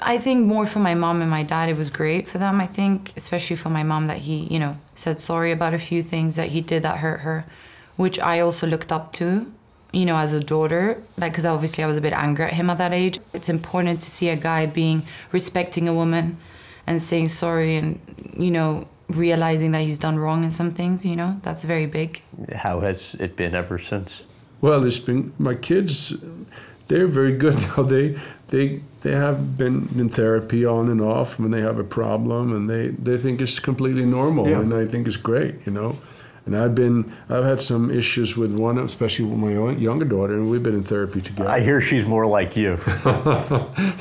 I 0.01 0.17
think 0.19 0.45
more 0.45 0.65
for 0.65 0.79
my 0.79 0.95
mom 0.95 1.21
and 1.21 1.29
my 1.29 1.43
dad, 1.43 1.69
it 1.69 1.77
was 1.77 1.89
great 1.89 2.27
for 2.27 2.37
them. 2.37 2.61
I 2.61 2.67
think, 2.67 3.13
especially 3.17 3.55
for 3.55 3.69
my 3.69 3.83
mom, 3.83 4.07
that 4.07 4.19
he, 4.19 4.41
you 4.45 4.59
know, 4.59 4.77
said 4.95 5.19
sorry 5.19 5.51
about 5.51 5.73
a 5.73 5.79
few 5.79 6.03
things 6.03 6.35
that 6.35 6.49
he 6.49 6.61
did 6.61 6.83
that 6.83 6.97
hurt 6.97 7.21
her, 7.21 7.45
which 7.95 8.19
I 8.19 8.39
also 8.39 8.67
looked 8.67 8.91
up 8.91 9.11
to, 9.13 9.51
you 9.91 10.05
know, 10.05 10.17
as 10.17 10.33
a 10.33 10.39
daughter. 10.39 11.01
Like, 11.17 11.31
because 11.31 11.45
obviously 11.45 11.83
I 11.83 11.87
was 11.87 11.97
a 11.97 12.01
bit 12.01 12.13
angry 12.13 12.45
at 12.45 12.53
him 12.53 12.69
at 12.69 12.77
that 12.77 12.93
age. 12.93 13.19
It's 13.33 13.49
important 13.49 14.01
to 14.01 14.11
see 14.11 14.29
a 14.29 14.35
guy 14.35 14.67
being 14.67 15.03
respecting 15.31 15.87
a 15.87 15.93
woman 15.93 16.37
and 16.85 17.01
saying 17.01 17.29
sorry 17.29 17.75
and, 17.75 17.99
you 18.37 18.51
know, 18.51 18.87
realizing 19.09 19.71
that 19.71 19.81
he's 19.81 19.97
done 19.97 20.19
wrong 20.19 20.43
in 20.43 20.51
some 20.51 20.69
things, 20.69 21.03
you 21.03 21.15
know, 21.15 21.39
that's 21.41 21.63
very 21.63 21.87
big. 21.87 22.21
How 22.55 22.79
has 22.81 23.15
it 23.19 23.35
been 23.35 23.55
ever 23.55 23.79
since? 23.79 24.23
Well, 24.61 24.83
it's 24.85 24.99
been 24.99 25.33
my 25.39 25.55
kids. 25.55 26.13
They're 26.89 27.07
very 27.07 27.35
good 27.37 27.55
now. 27.77 27.83
They 27.83 28.17
they 28.49 28.81
they 29.01 29.13
have 29.13 29.57
been 29.57 29.87
in 29.97 30.09
therapy 30.09 30.65
on 30.65 30.89
and 30.89 30.99
off 31.01 31.39
when 31.39 31.51
they 31.51 31.61
have 31.61 31.79
a 31.79 31.83
problem, 31.85 32.53
and 32.53 32.69
they 32.69 32.89
they 32.89 33.17
think 33.17 33.39
it's 33.41 33.59
completely 33.59 34.05
normal, 34.05 34.47
Yeah. 34.49 34.59
and 34.59 34.73
I 34.73 34.85
think 34.85 35.07
it's 35.07 35.17
great, 35.17 35.65
you 35.65 35.71
know. 35.71 35.95
And 36.45 36.57
I've 36.57 36.73
been 36.73 37.13
I've 37.29 37.45
had 37.45 37.61
some 37.61 37.91
issues 37.91 38.35
with 38.35 38.51
one, 38.57 38.79
especially 38.79 39.25
with 39.25 39.37
my 39.39 39.55
own 39.55 39.79
younger 39.79 40.05
daughter, 40.05 40.33
and 40.33 40.49
we've 40.49 40.63
been 40.63 40.73
in 40.73 40.83
therapy 40.83 41.21
together. 41.21 41.47
I 41.49 41.59
hear 41.59 41.79
she's 41.79 42.05
more 42.05 42.25
like 42.25 42.55
you. 42.57 42.77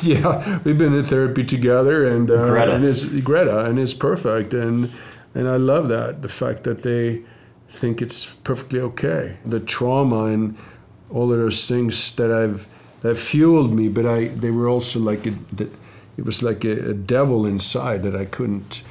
yeah, 0.03 0.59
we've 0.64 0.79
been 0.79 0.94
in 0.94 1.05
therapy 1.05 1.44
together, 1.44 2.07
and 2.07 2.31
uh, 2.31 2.48
Greta. 2.48 2.72
and 2.74 2.85
it's 2.85 3.05
Greta, 3.05 3.66
and 3.66 3.79
it's 3.79 3.94
perfect, 3.94 4.55
and 4.55 4.90
and 5.35 5.46
I 5.48 5.57
love 5.57 5.88
that 5.88 6.22
the 6.22 6.29
fact 6.29 6.64
that 6.64 6.83
they 6.83 7.22
think 7.68 8.01
it's 8.01 8.24
perfectly 8.44 8.81
okay. 8.81 9.37
The 9.44 9.61
trauma 9.61 10.24
and 10.27 10.57
all 11.11 11.31
of 11.33 11.38
those 11.38 11.66
things 11.66 12.14
that 12.16 12.31
I've 12.33 12.66
that 13.01 13.17
fueled 13.17 13.73
me, 13.73 13.89
but 13.89 14.07
I 14.07 14.29
they 14.29 14.51
were 14.51 14.69
also 14.69 14.99
like 14.99 15.27
a, 15.27 15.35
it 16.17 16.25
was 16.25 16.43
like 16.43 16.65
a, 16.65 16.91
a 16.91 16.95
devil 16.95 17.47
inside 17.47 18.03
that 18.03 18.17
I 18.17 18.25
couldn't, 18.25 18.83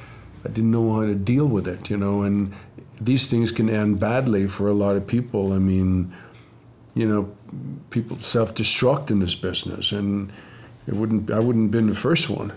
I 0.44 0.48
didn't 0.48 0.70
know 0.70 0.94
how 0.94 1.02
to 1.02 1.14
deal 1.14 1.46
with 1.46 1.68
it, 1.68 1.90
you 1.90 1.96
know. 1.96 2.22
And 2.22 2.52
these 3.00 3.28
things 3.28 3.52
can 3.52 3.68
end 3.68 4.00
badly 4.00 4.46
for 4.46 4.68
a 4.68 4.74
lot 4.74 4.96
of 4.96 5.06
people. 5.06 5.52
I 5.52 5.58
mean, 5.58 6.12
you 6.94 7.06
know, 7.06 7.30
people 7.90 8.18
self-destruct 8.18 9.10
in 9.10 9.20
this 9.20 9.34
business, 9.34 9.92
and 9.92 10.32
it 10.86 10.94
wouldn't, 10.94 11.30
I 11.30 11.38
wouldn't 11.38 11.66
have 11.66 11.70
been 11.70 11.88
the 11.88 11.94
first 11.94 12.30
one 12.30 12.52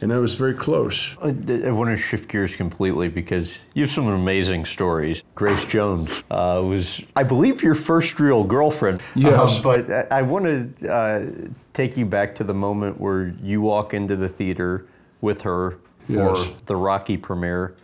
and 0.00 0.12
I 0.12 0.18
was 0.18 0.34
very 0.34 0.54
close. 0.54 1.16
I, 1.22 1.28
I, 1.28 1.70
want 1.70 1.90
to 1.90 1.96
shift 1.96 2.28
gears 2.28 2.56
completely 2.56 3.08
because 3.08 3.58
you 3.74 3.82
have 3.82 3.90
some 3.90 4.08
amazing 4.08 4.64
stories. 4.64 5.22
Grace 5.34 5.64
Jones 5.66 6.24
uh, 6.30 6.62
was, 6.64 7.00
I 7.16 7.22
believe, 7.22 7.62
your 7.62 7.74
first 7.74 8.18
real 8.18 8.44
girlfriend. 8.44 9.02
Yes. 9.14 9.58
Uh, 9.58 9.62
but 9.62 9.90
I, 9.90 10.18
I 10.18 10.22
want 10.22 10.44
to 10.78 10.92
uh, 10.92 11.26
take 11.72 11.96
you 11.96 12.06
back 12.06 12.34
to 12.36 12.44
the 12.44 12.54
moment 12.54 13.00
where 13.00 13.34
you 13.42 13.60
walk 13.60 13.94
into 13.94 14.16
the 14.16 14.28
theater 14.28 14.86
with 15.20 15.42
her 15.42 15.78
for 16.00 16.36
Yes. 16.36 16.48
the 16.66 16.76
Rocky 16.76 17.16
premiere, 17.16 17.74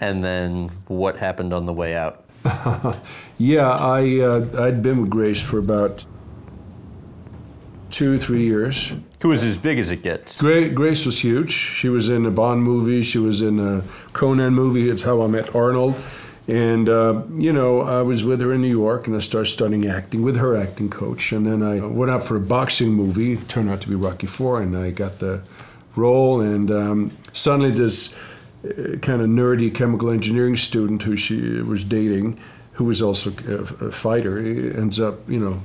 and 0.00 0.24
then 0.24 0.70
what 0.88 1.16
happened 1.16 1.52
on 1.52 1.66
the 1.66 1.72
way 1.72 1.94
out. 1.94 2.24
Yeah, 3.38 3.70
I 3.70 4.20
uh, 4.20 4.66
I'd 4.66 4.84
been 4.84 5.00
with 5.00 5.10
Grace 5.10 5.40
for 5.40 5.58
about 5.58 6.06
two, 7.92 8.18
three 8.18 8.44
years. 8.44 8.92
Who 9.20 9.28
was 9.28 9.44
as 9.44 9.56
big 9.56 9.78
as 9.78 9.90
it 9.90 10.02
gets? 10.02 10.36
Gra- 10.38 10.70
Grace 10.70 11.06
was 11.06 11.20
huge. 11.20 11.52
She 11.52 11.88
was 11.88 12.08
in 12.08 12.26
a 12.26 12.30
Bond 12.30 12.64
movie. 12.64 13.04
She 13.04 13.18
was 13.18 13.40
in 13.40 13.60
a 13.60 13.82
Conan 14.12 14.54
movie. 14.54 14.90
It's 14.90 15.02
How 15.02 15.22
I 15.22 15.28
Met 15.28 15.54
Arnold. 15.54 15.94
And, 16.48 16.88
uh, 16.88 17.22
you 17.34 17.52
know, 17.52 17.82
I 17.82 18.02
was 18.02 18.24
with 18.24 18.40
her 18.40 18.52
in 18.52 18.62
New 18.62 18.66
York 18.66 19.06
and 19.06 19.14
I 19.14 19.20
started 19.20 19.48
studying 19.48 19.86
acting 19.86 20.22
with 20.22 20.36
her 20.36 20.56
acting 20.56 20.90
coach. 20.90 21.30
And 21.30 21.46
then 21.46 21.62
I 21.62 21.86
went 21.86 22.10
out 22.10 22.24
for 22.24 22.36
a 22.36 22.40
boxing 22.40 22.92
movie. 22.92 23.34
It 23.34 23.48
turned 23.48 23.70
out 23.70 23.80
to 23.82 23.88
be 23.88 23.94
Rocky 23.94 24.26
Four, 24.26 24.60
and 24.60 24.76
I 24.76 24.90
got 24.90 25.20
the 25.20 25.42
role. 25.94 26.40
And 26.40 26.70
um, 26.70 27.16
suddenly, 27.32 27.70
this 27.70 28.12
uh, 28.64 28.96
kind 28.98 29.22
of 29.22 29.28
nerdy 29.28 29.72
chemical 29.72 30.10
engineering 30.10 30.56
student 30.56 31.02
who 31.02 31.16
she 31.16 31.62
was 31.62 31.84
dating, 31.84 32.38
who 32.72 32.84
was 32.84 33.00
also 33.00 33.32
a, 33.46 33.86
a 33.86 33.92
fighter, 33.92 34.38
ends 34.38 34.98
up, 34.98 35.30
you 35.30 35.38
know, 35.38 35.62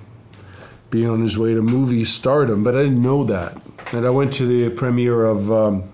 being 0.90 1.10
on 1.10 1.22
his 1.22 1.38
way 1.38 1.54
to 1.54 1.62
movie 1.62 2.06
stardom, 2.06 2.64
but 2.64 2.76
I 2.76 2.84
didn't 2.84 3.02
know 3.02 3.24
that. 3.26 3.62
And 3.94 4.06
I 4.06 4.10
went 4.10 4.34
to 4.36 4.46
the 4.46 4.70
premiere 4.70 5.26
of 5.26 5.52
um, 5.52 5.92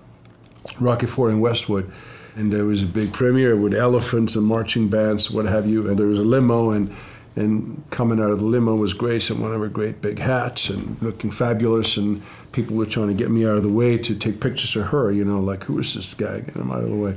Rocky 0.80 1.06
Four 1.06 1.30
in 1.30 1.40
Westwood, 1.40 1.90
and 2.36 2.52
there 2.52 2.64
was 2.64 2.82
a 2.82 2.86
big 2.86 3.12
premiere 3.12 3.56
with 3.56 3.74
elephants 3.74 4.34
and 4.34 4.44
marching 4.44 4.88
bands, 4.88 5.30
what 5.30 5.46
have 5.46 5.66
you. 5.66 5.88
And 5.88 5.98
there 5.98 6.06
was 6.06 6.18
a 6.18 6.24
limo, 6.24 6.70
and 6.70 6.94
and 7.36 7.82
coming 7.90 8.20
out 8.20 8.30
of 8.30 8.38
the 8.38 8.44
limo 8.44 8.76
was 8.76 8.92
Grace 8.92 9.28
in 9.28 9.40
one 9.40 9.52
of 9.52 9.60
her 9.60 9.68
great 9.68 10.00
big 10.00 10.20
hats 10.20 10.70
and 10.70 11.00
looking 11.02 11.32
fabulous. 11.32 11.96
And 11.96 12.22
people 12.52 12.76
were 12.76 12.86
trying 12.86 13.08
to 13.08 13.14
get 13.14 13.28
me 13.30 13.44
out 13.44 13.56
of 13.56 13.64
the 13.64 13.72
way 13.72 13.98
to 13.98 14.14
take 14.14 14.40
pictures 14.40 14.76
of 14.76 14.86
her. 14.86 15.10
You 15.10 15.24
know, 15.24 15.40
like 15.40 15.64
who 15.64 15.78
is 15.80 15.94
this 15.94 16.14
guy? 16.14 16.40
Get 16.40 16.54
him 16.54 16.70
out 16.70 16.84
of 16.84 16.90
the 16.90 16.96
way. 16.96 17.16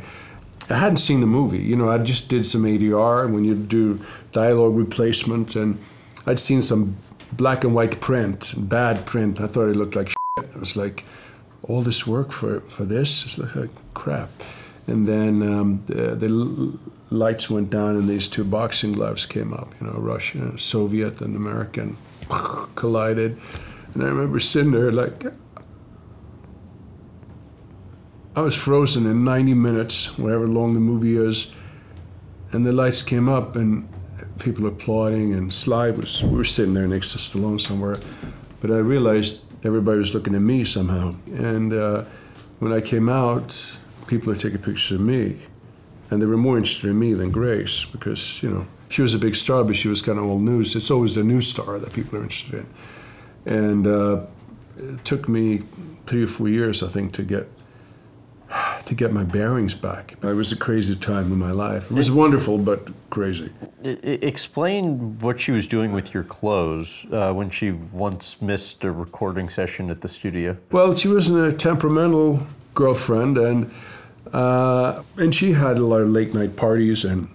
I 0.69 0.75
hadn't 0.75 0.97
seen 0.97 1.21
the 1.21 1.27
movie. 1.27 1.59
You 1.59 1.75
know, 1.75 1.89
I 1.89 1.97
just 1.99 2.29
did 2.29 2.45
some 2.45 2.63
ADR 2.63 3.31
when 3.31 3.45
you 3.45 3.55
do 3.55 4.01
dialogue 4.31 4.75
replacement, 4.75 5.55
and 5.55 5.79
I'd 6.25 6.39
seen 6.39 6.61
some 6.61 6.97
black 7.31 7.63
and 7.63 7.73
white 7.73 7.99
print, 7.99 8.53
bad 8.57 9.05
print. 9.05 9.41
I 9.41 9.47
thought 9.47 9.69
it 9.69 9.75
looked 9.75 9.95
like 9.95 10.09
shit. 10.09 10.49
It 10.55 10.59
was 10.59 10.75
like 10.75 11.03
all 11.63 11.81
this 11.81 12.05
work 12.07 12.31
for 12.31 12.61
for 12.61 12.85
this. 12.85 13.25
It's 13.25 13.37
like, 13.37 13.69
crap. 13.93 14.29
And 14.87 15.05
then 15.05 15.41
um, 15.41 15.83
the, 15.87 16.15
the 16.15 16.29
lights 17.09 17.49
went 17.49 17.69
down, 17.69 17.97
and 17.97 18.07
these 18.07 18.27
two 18.27 18.45
boxing 18.45 18.93
gloves 18.93 19.25
came 19.25 19.53
up. 19.53 19.69
You 19.81 19.87
know, 19.87 19.99
Russian, 19.99 20.57
Soviet, 20.57 21.19
and 21.19 21.35
American 21.35 21.97
collided. 22.75 23.37
And 23.93 24.03
I 24.03 24.07
remember 24.07 24.39
sitting 24.39 24.71
there 24.71 24.91
like 24.91 25.25
I 28.37 28.41
was 28.41 28.53
frozen 28.53 29.07
in 29.07 29.23
90 29.23 29.55
minutes, 29.55 30.15
whatever 30.15 30.47
long 30.47 30.75
the 30.75 30.79
movie 30.79 31.17
is. 31.17 31.51
And 32.51 32.63
the 32.63 32.71
lights 32.71 33.01
came 33.01 33.27
up 33.27 33.55
and 33.55 33.89
people 34.39 34.67
applauding, 34.67 35.33
and 35.33 35.53
Sly 35.53 35.91
was, 35.91 36.23
we 36.23 36.37
were 36.37 36.43
sitting 36.45 36.73
there 36.73 36.87
next 36.87 37.11
to 37.11 37.17
Stallone 37.17 37.59
somewhere. 37.59 37.97
But 38.61 38.71
I 38.71 38.77
realized 38.77 39.41
everybody 39.63 39.99
was 39.99 40.13
looking 40.13 40.35
at 40.35 40.41
me 40.41 40.65
somehow. 40.65 41.13
And 41.27 41.73
uh, 41.73 42.05
when 42.59 42.73
I 42.73 42.81
came 42.81 43.09
out, 43.09 43.59
people 44.07 44.31
are 44.31 44.35
taking 44.35 44.59
pictures 44.59 44.99
of 44.99 45.01
me. 45.01 45.39
And 46.09 46.21
they 46.21 46.25
were 46.25 46.37
more 46.37 46.57
interested 46.57 46.89
in 46.89 46.99
me 46.99 47.13
than 47.13 47.31
Grace 47.31 47.85
because, 47.85 48.41
you 48.41 48.49
know, 48.49 48.65
she 48.89 49.01
was 49.01 49.13
a 49.13 49.19
big 49.19 49.35
star, 49.35 49.63
but 49.63 49.75
she 49.75 49.89
was 49.89 50.01
kind 50.01 50.17
of 50.17 50.25
old 50.25 50.41
news. 50.41 50.75
It's 50.75 50.89
always 50.89 51.15
the 51.15 51.23
new 51.23 51.41
star 51.41 51.77
that 51.79 51.93
people 51.93 52.17
are 52.17 52.23
interested 52.23 52.65
in. 53.45 53.53
And 53.53 53.87
uh, 53.87 54.25
it 54.77 55.03
took 55.03 55.27
me 55.27 55.63
three 56.05 56.23
or 56.23 56.27
four 56.27 56.47
years, 56.47 56.81
I 56.81 56.87
think, 56.87 57.11
to 57.13 57.23
get 57.23 57.49
to 58.87 58.95
get 58.95 59.11
my 59.11 59.23
bearings 59.23 59.73
back. 59.73 60.15
It 60.23 60.33
was 60.33 60.51
a 60.51 60.57
crazy 60.57 60.95
time 60.95 61.31
in 61.31 61.37
my 61.37 61.51
life. 61.51 61.91
It 61.91 61.95
was 61.95 62.09
wonderful, 62.09 62.57
but 62.57 62.89
crazy. 63.09 63.51
Explain 63.83 65.19
what 65.19 65.39
she 65.39 65.51
was 65.51 65.67
doing 65.67 65.91
with 65.91 66.13
your 66.13 66.23
clothes 66.23 67.05
uh, 67.11 67.33
when 67.33 67.49
she 67.49 67.71
once 67.71 68.41
missed 68.41 68.83
a 68.83 68.91
recording 68.91 69.49
session 69.49 69.89
at 69.89 70.01
the 70.01 70.07
studio. 70.07 70.57
Well, 70.71 70.95
she 70.95 71.09
was 71.09 71.27
a 71.29 71.51
temperamental 71.51 72.47
girlfriend, 72.73 73.37
and 73.37 73.71
uh, 74.33 75.03
and 75.17 75.35
she 75.35 75.51
had 75.51 75.77
a 75.77 75.85
lot 75.85 76.01
of 76.01 76.09
late 76.09 76.33
night 76.33 76.55
parties, 76.55 77.03
and 77.03 77.29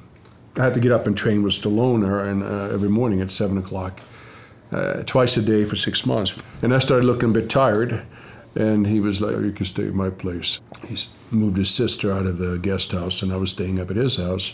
I 0.58 0.64
had 0.64 0.74
to 0.74 0.80
get 0.80 0.92
up 0.92 1.06
and 1.06 1.16
train 1.16 1.42
with 1.42 1.52
Stallone 1.52 2.06
her, 2.06 2.24
and 2.24 2.42
uh, 2.42 2.74
every 2.74 2.88
morning 2.88 3.20
at 3.20 3.30
seven 3.30 3.58
o'clock, 3.58 4.00
uh, 4.70 5.02
twice 5.04 5.36
a 5.36 5.42
day 5.42 5.64
for 5.64 5.76
six 5.76 6.06
months. 6.06 6.34
And 6.62 6.74
I 6.74 6.78
started 6.78 7.04
looking 7.04 7.30
a 7.30 7.32
bit 7.32 7.50
tired, 7.50 8.02
and 8.54 8.86
he 8.86 9.00
was 9.00 9.20
like, 9.20 9.36
"You 9.36 9.52
can 9.52 9.66
stay 9.66 9.86
at 9.86 9.94
my 9.94 10.10
place." 10.10 10.60
He 10.86 10.96
moved 11.30 11.58
his 11.58 11.70
sister 11.70 12.12
out 12.12 12.26
of 12.26 12.38
the 12.38 12.58
guest 12.58 12.92
house, 12.92 13.22
and 13.22 13.32
I 13.32 13.36
was 13.36 13.50
staying 13.50 13.80
up 13.80 13.90
at 13.90 13.96
his 13.96 14.16
house, 14.16 14.52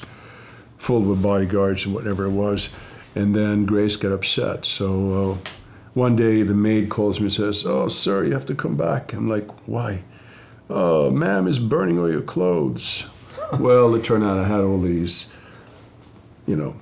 full 0.76 1.02
with 1.02 1.22
bodyguards 1.22 1.84
and 1.86 1.94
whatever 1.94 2.24
it 2.24 2.32
was. 2.32 2.68
And 3.14 3.34
then 3.34 3.66
Grace 3.66 3.96
got 3.96 4.12
upset, 4.12 4.64
so. 4.64 5.32
Uh, 5.32 5.48
one 5.98 6.14
day 6.14 6.44
the 6.44 6.54
maid 6.54 6.90
calls 6.90 7.18
me 7.18 7.26
and 7.26 7.34
says, 7.34 7.66
Oh, 7.66 7.88
sir, 7.88 8.24
you 8.24 8.32
have 8.32 8.46
to 8.46 8.54
come 8.54 8.76
back. 8.76 9.12
I'm 9.12 9.28
like, 9.28 9.48
Why? 9.66 10.02
Oh, 10.70 11.10
ma'am 11.10 11.48
is 11.48 11.58
burning 11.58 11.98
all 11.98 12.10
your 12.10 12.22
clothes. 12.22 13.04
well, 13.58 13.94
it 13.96 14.04
turned 14.04 14.22
out 14.22 14.38
I 14.38 14.46
had 14.46 14.60
all 14.60 14.80
these, 14.80 15.32
you 16.46 16.54
know, 16.54 16.76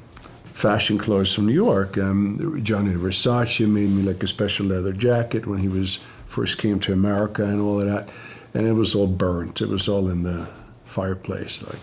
fashion 0.53 0.99
clothes 0.99 1.33
from 1.33 1.47
New 1.47 1.55
York. 1.55 1.97
Um, 1.97 2.61
Gianni 2.63 2.93
Versace 2.93 3.67
made 3.67 3.91
me 3.91 4.03
like 4.03 4.23
a 4.23 4.27
special 4.27 4.67
leather 4.67 4.93
jacket 4.93 5.47
when 5.47 5.61
he 5.61 5.69
was 5.69 5.99
first 6.37 6.59
came 6.59 6.79
to 6.79 6.93
America 6.93 7.43
and 7.43 7.63
all 7.63 7.81
of 7.81 7.87
that. 7.87 8.13
And 8.53 8.67
it 8.67 8.73
was 8.75 8.95
all 8.95 9.07
burnt. 9.07 9.63
It 9.63 9.71
was 9.71 9.89
all 9.89 10.11
in 10.11 10.23
the 10.23 10.47
fireplace, 10.85 11.63
like 11.63 11.81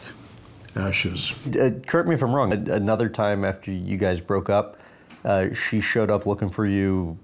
ashes. 0.75 1.33
Uh, 1.59 1.71
correct 1.87 2.07
me 2.07 2.13
if 2.13 2.21
I'm 2.21 2.35
wrong. 2.35 2.53
a- 2.53 2.73
Another 2.73 3.09
time 3.09 3.43
after 3.43 3.71
you 3.71 3.97
guys 3.97 4.21
broke 4.21 4.51
up, 4.51 4.77
uh, 5.25 5.55
she 5.55 5.81
showed 5.81 6.11
up 6.11 6.27
looking 6.27 6.49
for 6.49 6.67
you 6.67 7.17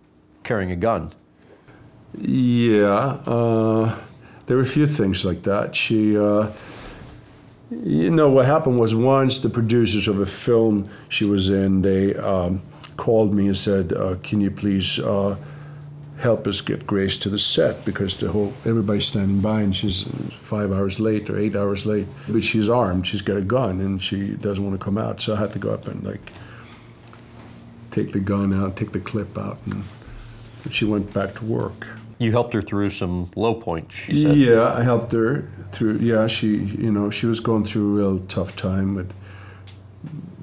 carrying 0.44 0.72
a 0.72 0.76
gun. 0.76 1.12
Yeah, 2.18 3.20
uh, 3.28 3.96
there 4.48 4.58
were 4.58 4.64
a 4.64 4.74
few 4.78 4.88
things 4.88 5.24
like 5.24 5.44
that. 5.44 5.76
She, 5.76 6.18
uh, 6.18 6.48
you 7.70 8.10
know, 8.10 8.28
what 8.30 8.46
happened 8.48 8.80
was 8.80 8.96
once 8.96 9.38
the 9.40 9.50
producers 9.50 10.08
of 10.08 10.20
a 10.20 10.26
film 10.26 10.90
she 11.10 11.26
was 11.28 11.52
in, 11.52 11.84
they 11.84 12.16
um, 12.16 12.64
called 12.98 13.36
me 13.36 13.46
and 13.46 13.56
said, 13.58 13.94
uh, 13.94 14.16
"Can 14.24 14.42
you 14.42 14.50
please 14.50 14.98
uh, 14.98 15.36
help 16.20 16.46
us 16.48 16.60
get 16.60 16.86
Grace 16.86 17.18
to 17.18 17.30
the 17.30 17.40
set 17.40 17.86
because 17.86 18.20
the 18.20 18.30
whole 18.30 18.54
everybody's 18.66 19.06
standing 19.06 19.40
by 19.40 19.62
and 19.62 19.76
she's 19.76 20.04
five 20.32 20.72
hours 20.72 21.00
late 21.00 21.30
or 21.30 21.40
eight 21.40 21.56
hours 21.56 21.86
late, 21.86 22.08
but 22.28 22.44
she's 22.44 22.68
armed, 22.68 23.08
she's 23.08 23.22
got 23.22 23.38
a 23.38 23.42
gun, 23.42 23.80
and 23.80 24.02
she 24.02 24.32
doesn't 24.36 24.64
want 24.64 24.78
to 24.78 24.84
come 24.84 24.98
out. 24.98 25.22
So 25.22 25.36
I 25.36 25.40
had 25.40 25.52
to 25.52 25.60
go 25.60 25.74
up 25.74 25.88
and 25.88 26.04
like 26.04 26.32
take 27.92 28.12
the 28.12 28.20
gun 28.20 28.54
out, 28.54 28.76
take 28.76 28.92
the 28.92 29.00
clip 29.00 29.38
out, 29.38 29.60
and 29.66 29.84
she 30.70 30.86
went 30.86 31.14
back 31.14 31.36
to 31.36 31.46
work." 31.46 31.88
You 32.20 32.32
helped 32.34 32.54
her 32.54 32.62
through 32.62 32.90
some 32.90 33.32
low 33.38 33.56
points, 33.56 33.96
she 33.96 34.14
said. 34.14 34.36
Yeah, 34.36 34.74
I 34.74 34.84
helped 34.84 35.14
her 35.14 35.48
through. 35.72 36.00
Yeah, 36.00 36.28
she, 36.28 36.58
you 36.58 36.92
know, 36.92 37.10
she 37.10 37.28
was 37.28 37.40
going 37.40 37.64
through 37.64 37.94
a 37.94 37.98
real 37.98 38.20
tough 38.20 38.58
time 38.58 38.94
with, 38.94 39.14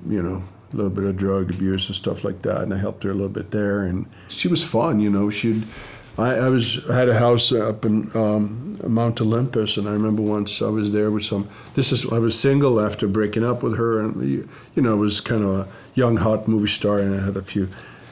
you 0.08 0.22
know, 0.22 0.42
a 0.72 0.76
little 0.76 0.90
bit 0.90 1.04
of 1.04 1.16
drug 1.16 1.50
abuse 1.50 1.86
and 1.86 1.96
stuff 1.96 2.24
like 2.24 2.42
that, 2.42 2.62
and 2.62 2.74
I 2.74 2.78
helped 2.78 3.02
her 3.04 3.10
a 3.10 3.14
little 3.14 3.28
bit 3.28 3.50
there. 3.50 3.82
And 3.82 4.06
she 4.28 4.48
was 4.48 4.62
fun, 4.62 5.00
you 5.00 5.10
know. 5.10 5.30
She'd, 5.30 5.64
I, 6.18 6.34
I 6.34 6.50
was 6.50 6.88
I 6.88 6.96
had 6.96 7.08
a 7.08 7.18
house 7.18 7.52
up 7.52 7.84
in 7.84 8.10
um, 8.16 8.78
Mount 8.86 9.20
Olympus, 9.20 9.76
and 9.76 9.88
I 9.88 9.92
remember 9.92 10.22
once 10.22 10.62
I 10.62 10.68
was 10.68 10.92
there 10.92 11.10
with 11.10 11.24
some. 11.24 11.48
This 11.74 11.92
is 11.92 12.10
I 12.10 12.18
was 12.18 12.38
single 12.38 12.80
after 12.80 13.06
breaking 13.06 13.44
up 13.44 13.62
with 13.62 13.76
her, 13.76 14.00
and 14.00 14.22
you, 14.22 14.82
know, 14.82 14.92
I 14.92 14.94
was 14.94 15.20
kind 15.20 15.44
of 15.44 15.50
a 15.54 15.68
young 15.94 16.16
hot 16.16 16.48
movie 16.48 16.68
star, 16.68 16.98
and 16.98 17.20
I 17.20 17.24
had 17.24 17.36
a 17.36 17.42
few, 17.42 17.68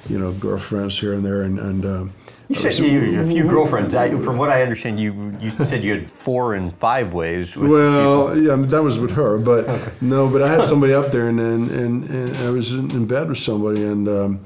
you 0.09 0.19
know, 0.19 0.33
girlfriends 0.33 0.99
here 0.99 1.13
and 1.13 1.25
there, 1.25 1.43
and 1.43 1.59
and. 1.59 1.85
Um, 1.85 2.13
You 2.49 2.57
said 2.57 2.75
you 2.77 3.01
had 3.13 3.27
a 3.27 3.29
few 3.29 3.45
girlfriends. 3.45 3.95
I, 3.95 4.11
from 4.21 4.37
what 4.37 4.51
I 4.51 4.63
understand, 4.63 5.01
you 5.01 5.35
you 5.41 5.51
said 5.65 5.83
you 5.83 5.95
had 5.95 6.11
four 6.11 6.55
and 6.55 6.75
five 6.75 7.15
ways. 7.15 7.57
With 7.57 7.71
Well, 7.71 8.35
people. 8.35 8.43
yeah, 8.43 8.67
that 8.69 8.83
was 8.83 8.99
with 8.99 9.13
her, 9.13 9.39
but 9.39 9.67
no, 10.03 10.29
but 10.29 10.43
I 10.43 10.49
had 10.49 10.67
somebody 10.67 10.93
up 10.93 11.11
there, 11.11 11.29
and 11.29 11.41
and, 11.41 11.71
and, 11.71 12.05
and 12.11 12.37
I 12.37 12.51
was 12.51 12.71
in, 12.73 13.07
bed 13.07 13.29
with 13.31 13.39
somebody, 13.39 13.83
and 13.85 14.07
um, 14.09 14.41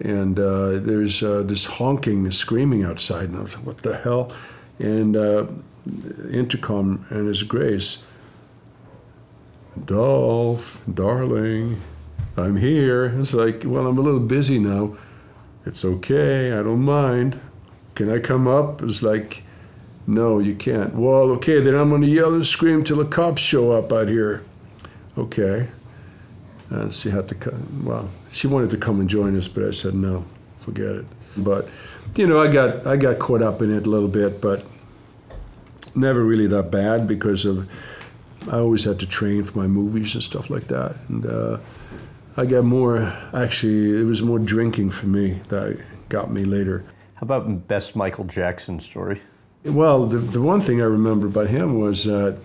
and 0.00 0.38
uh, 0.38 0.78
there's 0.80 1.22
uh, 1.22 1.42
this 1.42 1.64
honking, 1.64 2.24
and 2.26 2.34
screaming 2.34 2.84
outside, 2.84 3.30
and 3.30 3.38
I 3.38 3.42
was 3.42 3.56
like, 3.56 3.66
what 3.66 3.78
the 3.78 3.96
hell? 3.96 4.32
and 4.78 5.14
uh, 5.14 5.46
intercom, 6.32 7.04
and 7.10 7.28
it's 7.28 7.42
Grace. 7.42 8.02
Dolph, 9.84 10.82
darling, 10.92 11.80
I'm 12.36 12.56
here. 12.56 13.06
It's 13.20 13.34
like, 13.34 13.62
well, 13.64 13.86
I'm 13.86 13.98
a 13.98 14.00
little 14.00 14.20
busy 14.20 14.58
now. 14.58 14.96
It's 15.66 15.84
okay, 15.84 16.52
I 16.52 16.62
don't 16.62 16.82
mind. 16.82 17.40
Can 17.94 18.10
I 18.10 18.18
come 18.18 18.48
up? 18.48 18.82
It's 18.82 19.02
like, 19.02 19.42
no, 20.06 20.38
you 20.38 20.54
can't. 20.54 20.94
Well, 20.94 21.30
okay, 21.32 21.60
then 21.60 21.74
I'm 21.74 21.90
going 21.90 22.02
to 22.02 22.08
yell 22.08 22.34
and 22.34 22.46
scream 22.46 22.82
till 22.82 22.96
the 22.96 23.04
cops 23.04 23.42
show 23.42 23.72
up 23.72 23.92
out 23.92 24.08
here. 24.08 24.42
Okay. 25.18 25.68
And 26.70 26.92
she 26.92 27.10
had 27.10 27.28
to 27.28 27.34
come. 27.34 27.84
Well, 27.84 28.08
she 28.30 28.46
wanted 28.46 28.70
to 28.70 28.76
come 28.76 29.00
and 29.00 29.08
join 29.08 29.36
us, 29.36 29.48
but 29.48 29.64
I 29.64 29.72
said 29.72 29.94
no, 29.94 30.24
forget 30.60 30.86
it. 30.86 31.04
But 31.36 31.68
you 32.16 32.26
know, 32.26 32.40
I 32.40 32.48
got 32.48 32.86
I 32.86 32.96
got 32.96 33.18
caught 33.18 33.42
up 33.42 33.60
in 33.60 33.76
it 33.76 33.86
a 33.86 33.90
little 33.90 34.08
bit, 34.08 34.40
but 34.40 34.64
never 35.94 36.22
really 36.22 36.46
that 36.46 36.70
bad 36.70 37.06
because 37.06 37.44
of 37.44 37.68
I 38.50 38.58
always 38.58 38.84
had 38.84 38.98
to 39.00 39.06
train 39.06 39.42
for 39.42 39.58
my 39.58 39.66
movies 39.66 40.14
and 40.14 40.22
stuff 40.22 40.48
like 40.48 40.68
that, 40.68 40.96
and 41.08 41.26
uh, 41.26 41.58
I 42.40 42.46
got 42.46 42.64
more. 42.64 43.12
Actually, 43.34 44.00
it 44.00 44.04
was 44.04 44.22
more 44.22 44.38
drinking 44.38 44.90
for 44.90 45.06
me 45.06 45.40
that 45.48 45.78
got 46.08 46.30
me 46.30 46.44
later. 46.44 46.84
How 47.16 47.24
about 47.24 47.68
best 47.68 47.94
Michael 47.94 48.24
Jackson 48.24 48.80
story? 48.80 49.20
Well, 49.62 50.06
the, 50.06 50.16
the 50.16 50.40
one 50.40 50.62
thing 50.62 50.80
I 50.80 50.86
remember 50.86 51.26
about 51.26 51.48
him 51.48 51.78
was 51.78 52.04
that 52.04 52.38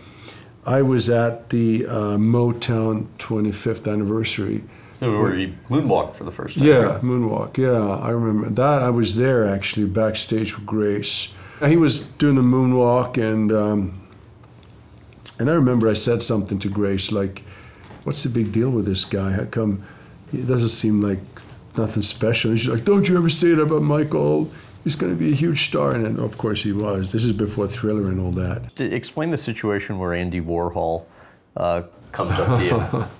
I 0.65 0.81
was 0.81 1.09
at 1.09 1.49
the 1.49 1.85
uh, 1.85 2.17
Motown 2.17 3.07
25th 3.19 3.89
anniversary. 3.89 4.65
So 4.99 5.17
where 5.17 5.33
he 5.33 5.47
moonwalked 5.69 6.15
for 6.15 6.25
the 6.25 6.31
first 6.31 6.57
time. 6.57 6.67
Yeah, 6.67 6.75
right? 6.75 7.01
moonwalk. 7.01 7.57
Yeah, 7.57 7.95
I 7.95 8.09
remember 8.09 8.49
that. 8.49 8.81
I 8.81 8.89
was 8.89 9.15
there 9.15 9.47
actually 9.47 9.85
backstage 9.85 10.57
with 10.57 10.65
Grace. 10.65 11.33
He 11.65 11.77
was 11.77 12.01
doing 12.01 12.35
the 12.35 12.41
moonwalk, 12.41 13.17
and 13.17 13.49
um, 13.49 14.01
and 15.39 15.49
I 15.49 15.53
remember 15.53 15.89
I 15.89 15.93
said 15.93 16.21
something 16.21 16.59
to 16.59 16.69
Grace 16.69 17.13
like, 17.13 17.43
"What's 18.05 18.23
the 18.23 18.29
big 18.29 18.53
deal 18.53 18.69
with 18.69 18.85
this 18.85 19.03
guy? 19.03 19.31
How 19.31 19.43
come 19.43 19.83
he 20.31 20.41
doesn't 20.41 20.69
seem 20.69 21.01
like 21.01 21.19
nothing 21.77 22.03
special?" 22.03 22.51
And 22.51 22.59
she's 22.59 22.69
like, 22.69 22.85
"Don't 22.85 23.09
you 23.09 23.17
ever 23.17 23.29
say 23.29 23.49
it 23.49 23.59
about 23.59 23.81
Michael." 23.81 24.49
He's 24.85 24.95
going 24.95 25.11
to 25.11 25.19
be 25.19 25.31
a 25.31 25.35
huge 25.35 25.67
star, 25.67 25.91
and 25.91 26.19
of 26.19 26.37
course 26.37 26.61
he 26.61 26.71
was. 26.71 27.11
This 27.11 27.25
is 27.25 27.33
before 27.33 27.67
Thriller 27.67 28.07
and 28.07 28.19
all 28.19 28.31
that. 28.33 28.75
To 28.75 28.85
explain 28.85 29.31
the 29.31 29.37
situation 29.37 29.97
where 29.97 30.13
Andy 30.13 30.39
Warhol 30.39 31.05
uh, 31.57 31.81
comes 32.11 32.39
up 32.39 32.59
to 32.59 32.65
you. 32.65 33.05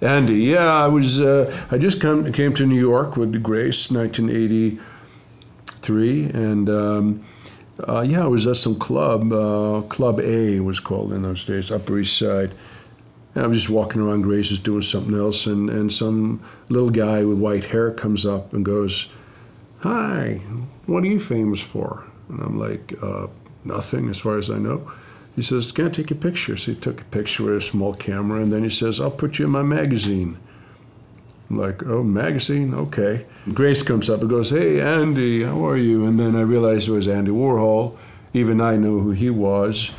Andy, 0.00 0.44
yeah, 0.44 0.72
I 0.72 0.86
was. 0.86 1.18
Uh, 1.20 1.52
I 1.72 1.78
just 1.78 2.00
come, 2.00 2.30
came 2.32 2.54
to 2.54 2.64
New 2.64 2.78
York 2.78 3.16
with 3.16 3.42
Grace, 3.42 3.90
1983, 3.90 6.30
and 6.30 6.70
um, 6.70 7.24
uh, 7.86 8.00
yeah, 8.02 8.22
I 8.22 8.28
was 8.28 8.46
at 8.46 8.58
some 8.58 8.78
club. 8.78 9.32
Uh, 9.32 9.82
club 9.88 10.20
A 10.20 10.60
was 10.60 10.78
called 10.78 11.12
in 11.12 11.22
those 11.22 11.44
days, 11.44 11.72
Upper 11.72 11.98
East 11.98 12.16
Side. 12.16 12.52
And 13.34 13.44
I 13.44 13.46
was 13.46 13.58
just 13.58 13.70
walking 13.70 14.00
around 14.00 14.22
Grace's 14.22 14.58
doing 14.58 14.82
something 14.82 15.16
else, 15.16 15.46
and, 15.46 15.70
and 15.70 15.92
some 15.92 16.42
little 16.68 16.90
guy 16.90 17.24
with 17.24 17.38
white 17.38 17.64
hair 17.64 17.90
comes 17.90 18.26
up 18.26 18.52
and 18.52 18.64
goes, 18.64 19.12
"Hi, 19.80 20.40
what 20.86 21.02
are 21.02 21.06
you 21.06 21.20
famous 21.20 21.60
for?" 21.60 22.04
And 22.28 22.40
I'm 22.40 22.58
like, 22.58 22.94
uh, 23.02 23.26
"Nothing, 23.64 24.08
as 24.08 24.18
far 24.18 24.38
as 24.38 24.50
I 24.50 24.58
know." 24.58 24.90
He 25.38 25.44
says, 25.44 25.70
Can 25.70 25.86
I 25.86 25.90
take 25.90 26.10
a 26.10 26.16
picture? 26.16 26.56
So 26.56 26.72
he 26.72 26.80
took 26.80 27.00
a 27.00 27.04
picture 27.04 27.44
with 27.44 27.58
a 27.58 27.62
small 27.62 27.94
camera, 27.94 28.42
and 28.42 28.52
then 28.52 28.64
he 28.64 28.70
says, 28.70 29.00
I'll 29.00 29.08
put 29.12 29.38
you 29.38 29.44
in 29.44 29.52
my 29.52 29.62
magazine. 29.62 30.36
I'm 31.48 31.58
like, 31.58 31.86
Oh, 31.86 32.02
magazine? 32.02 32.74
Okay. 32.74 33.24
Grace 33.54 33.84
comes 33.84 34.10
up 34.10 34.20
and 34.20 34.28
goes, 34.28 34.50
Hey, 34.50 34.80
Andy, 34.80 35.44
how 35.44 35.64
are 35.64 35.76
you? 35.76 36.06
And 36.06 36.18
then 36.18 36.34
I 36.34 36.40
realized 36.40 36.88
it 36.88 36.90
was 36.90 37.06
Andy 37.06 37.30
Warhol. 37.30 37.96
Even 38.34 38.60
I 38.60 38.74
knew 38.78 38.98
who 38.98 39.12
he 39.12 39.30
was. 39.30 39.92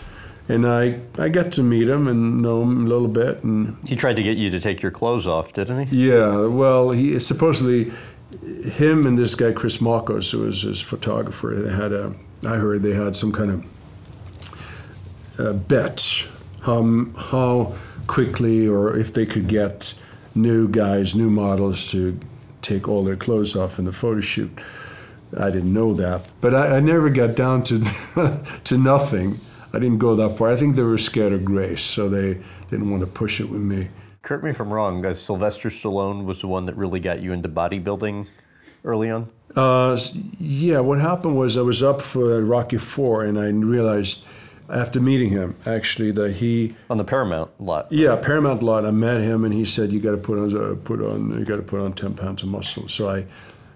And 0.49 0.65
I, 0.65 0.99
I 1.17 1.29
got 1.29 1.51
to 1.53 1.63
meet 1.63 1.87
him 1.87 2.07
and 2.07 2.41
know 2.41 2.63
him 2.63 2.85
a 2.85 2.89
little 2.89 3.07
bit. 3.07 3.43
And 3.43 3.77
he 3.87 3.95
tried 3.95 4.15
to 4.15 4.23
get 4.23 4.37
you 4.37 4.49
to 4.49 4.59
take 4.59 4.81
your 4.81 4.91
clothes 4.91 5.27
off, 5.27 5.53
didn't 5.53 5.87
he? 5.87 6.09
Yeah, 6.09 6.47
well, 6.47 6.89
he 6.89 7.19
supposedly, 7.19 7.91
him 8.41 9.05
and 9.05 9.17
this 9.17 9.35
guy, 9.35 9.51
Chris 9.51 9.77
Makos, 9.77 10.31
who 10.31 10.39
was 10.39 10.63
his 10.63 10.81
photographer, 10.81 11.55
they 11.55 11.71
had 11.71 11.93
a, 11.93 12.15
I 12.45 12.55
heard 12.55 12.81
they 12.81 12.95
had 12.95 13.15
some 13.15 13.31
kind 13.31 13.51
of 13.51 15.39
uh, 15.39 15.53
bets 15.53 16.25
how, 16.63 17.05
how 17.15 17.75
quickly 18.07 18.67
or 18.67 18.97
if 18.97 19.13
they 19.13 19.25
could 19.25 19.47
get 19.47 19.93
new 20.35 20.67
guys, 20.67 21.13
new 21.15 21.29
models 21.29 21.87
to 21.91 22.19
take 22.61 22.87
all 22.87 23.03
their 23.03 23.15
clothes 23.15 23.55
off 23.55 23.79
in 23.79 23.85
the 23.85 23.91
photo 23.91 24.19
shoot. 24.21 24.51
I 25.37 25.51
didn't 25.51 25.73
know 25.73 25.93
that, 25.93 26.27
but 26.41 26.55
I, 26.55 26.77
I 26.77 26.79
never 26.79 27.09
got 27.09 27.35
down 27.35 27.63
to 27.65 27.83
to 28.63 28.77
nothing. 28.77 29.39
I 29.73 29.79
didn't 29.79 29.99
go 29.99 30.15
that 30.15 30.37
far. 30.37 30.49
I 30.49 30.55
think 30.55 30.75
they 30.75 30.83
were 30.83 30.97
scared 30.97 31.33
of 31.33 31.45
Grace, 31.45 31.83
so 31.83 32.09
they 32.09 32.41
didn't 32.69 32.89
want 32.89 33.01
to 33.01 33.07
push 33.07 33.39
it 33.39 33.49
with 33.49 33.61
me. 33.61 33.89
Correct 34.21 34.43
me 34.43 34.49
if 34.49 34.59
I'm 34.59 34.73
wrong. 34.73 35.05
Uh, 35.05 35.13
Sylvester 35.13 35.69
Stallone 35.69 36.25
was 36.25 36.41
the 36.41 36.47
one 36.47 36.65
that 36.65 36.75
really 36.75 36.99
got 36.99 37.21
you 37.21 37.31
into 37.31 37.47
bodybuilding 37.47 38.27
early 38.83 39.09
on. 39.09 39.29
Uh, 39.55 39.97
yeah, 40.39 40.79
what 40.79 40.99
happened 40.99 41.37
was 41.37 41.57
I 41.57 41.61
was 41.61 41.81
up 41.81 42.01
for 42.01 42.41
Rocky 42.41 42.77
Four, 42.77 43.23
and 43.23 43.39
I 43.39 43.47
realized 43.47 44.23
after 44.69 44.99
meeting 44.99 45.29
him, 45.29 45.55
actually, 45.65 46.11
that 46.11 46.33
he 46.33 46.75
on 46.89 46.97
the 46.97 47.03
Paramount 47.03 47.49
lot. 47.59 47.91
Yeah, 47.91 48.15
Paramount 48.15 48.61
lot. 48.61 48.85
I 48.85 48.91
met 48.91 49.21
him, 49.21 49.45
and 49.45 49.53
he 49.53 49.65
said, 49.65 49.91
"You 49.91 49.99
got 49.99 50.11
to 50.11 50.17
put 50.17 50.37
on 50.37 50.55
uh, 50.55 50.75
put 50.83 51.01
on 51.01 51.37
you 51.39 51.45
got 51.45 51.57
to 51.57 51.63
put 51.63 51.79
on 51.79 51.93
ten 51.93 52.13
pounds 52.13 52.43
of 52.43 52.49
muscle." 52.49 52.87
So 52.87 53.09
I 53.09 53.25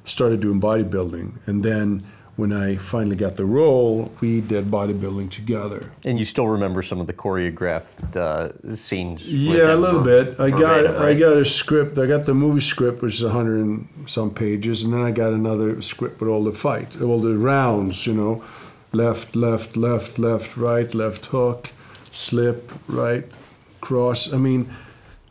started 0.06 0.42
doing 0.42 0.62
bodybuilding, 0.62 1.48
and 1.48 1.64
then 1.64 2.04
when 2.36 2.52
I 2.52 2.78
finally 2.78 3.16
got 3.16 3.36
the 3.36 3.46
role, 3.46 4.12
we 4.20 4.42
did 4.42 4.66
bodybuilding 4.66 5.30
together. 5.30 5.92
And 6.04 6.20
you 6.20 6.26
still 6.26 6.48
remember 6.48 6.82
some 6.82 7.00
of 7.00 7.08
the 7.08 7.14
choreographed 7.14 8.16
uh, 8.16 8.76
scenes? 8.76 9.32
Yeah, 9.32 9.74
a 9.74 9.76
little 9.76 10.02
bit. 10.02 10.40
I 10.40 10.50
got 10.50 10.86
right? 10.86 11.10
I 11.10 11.14
got 11.14 11.38
a 11.38 11.46
script. 11.46 11.98
I 12.00 12.08
got 12.08 12.26
the 12.26 12.34
movie 12.34 12.62
script, 12.62 13.02
which 13.02 13.16
is 13.16 13.24
a 13.24 13.30
hundred 13.30 13.60
and 13.66 13.88
some 14.08 14.32
pages, 14.34 14.84
and 14.84 14.94
then 14.94 15.02
I 15.02 15.12
got 15.12 15.34
another 15.34 15.82
script 15.82 16.20
with 16.20 16.30
all 16.30 16.44
the 16.44 16.52
fight, 16.52 17.00
all 17.02 17.20
the 17.20 17.38
rounds, 17.38 18.08
you 18.08 18.14
know 18.14 18.44
left, 18.94 19.36
left, 19.36 19.76
left, 19.76 20.18
left, 20.20 20.56
right, 20.56 20.94
left 20.94 21.26
hook, 21.28 21.72
slip, 22.04 22.72
right, 22.88 23.26
cross. 23.82 24.32
I 24.32 24.38
mean, 24.38 24.70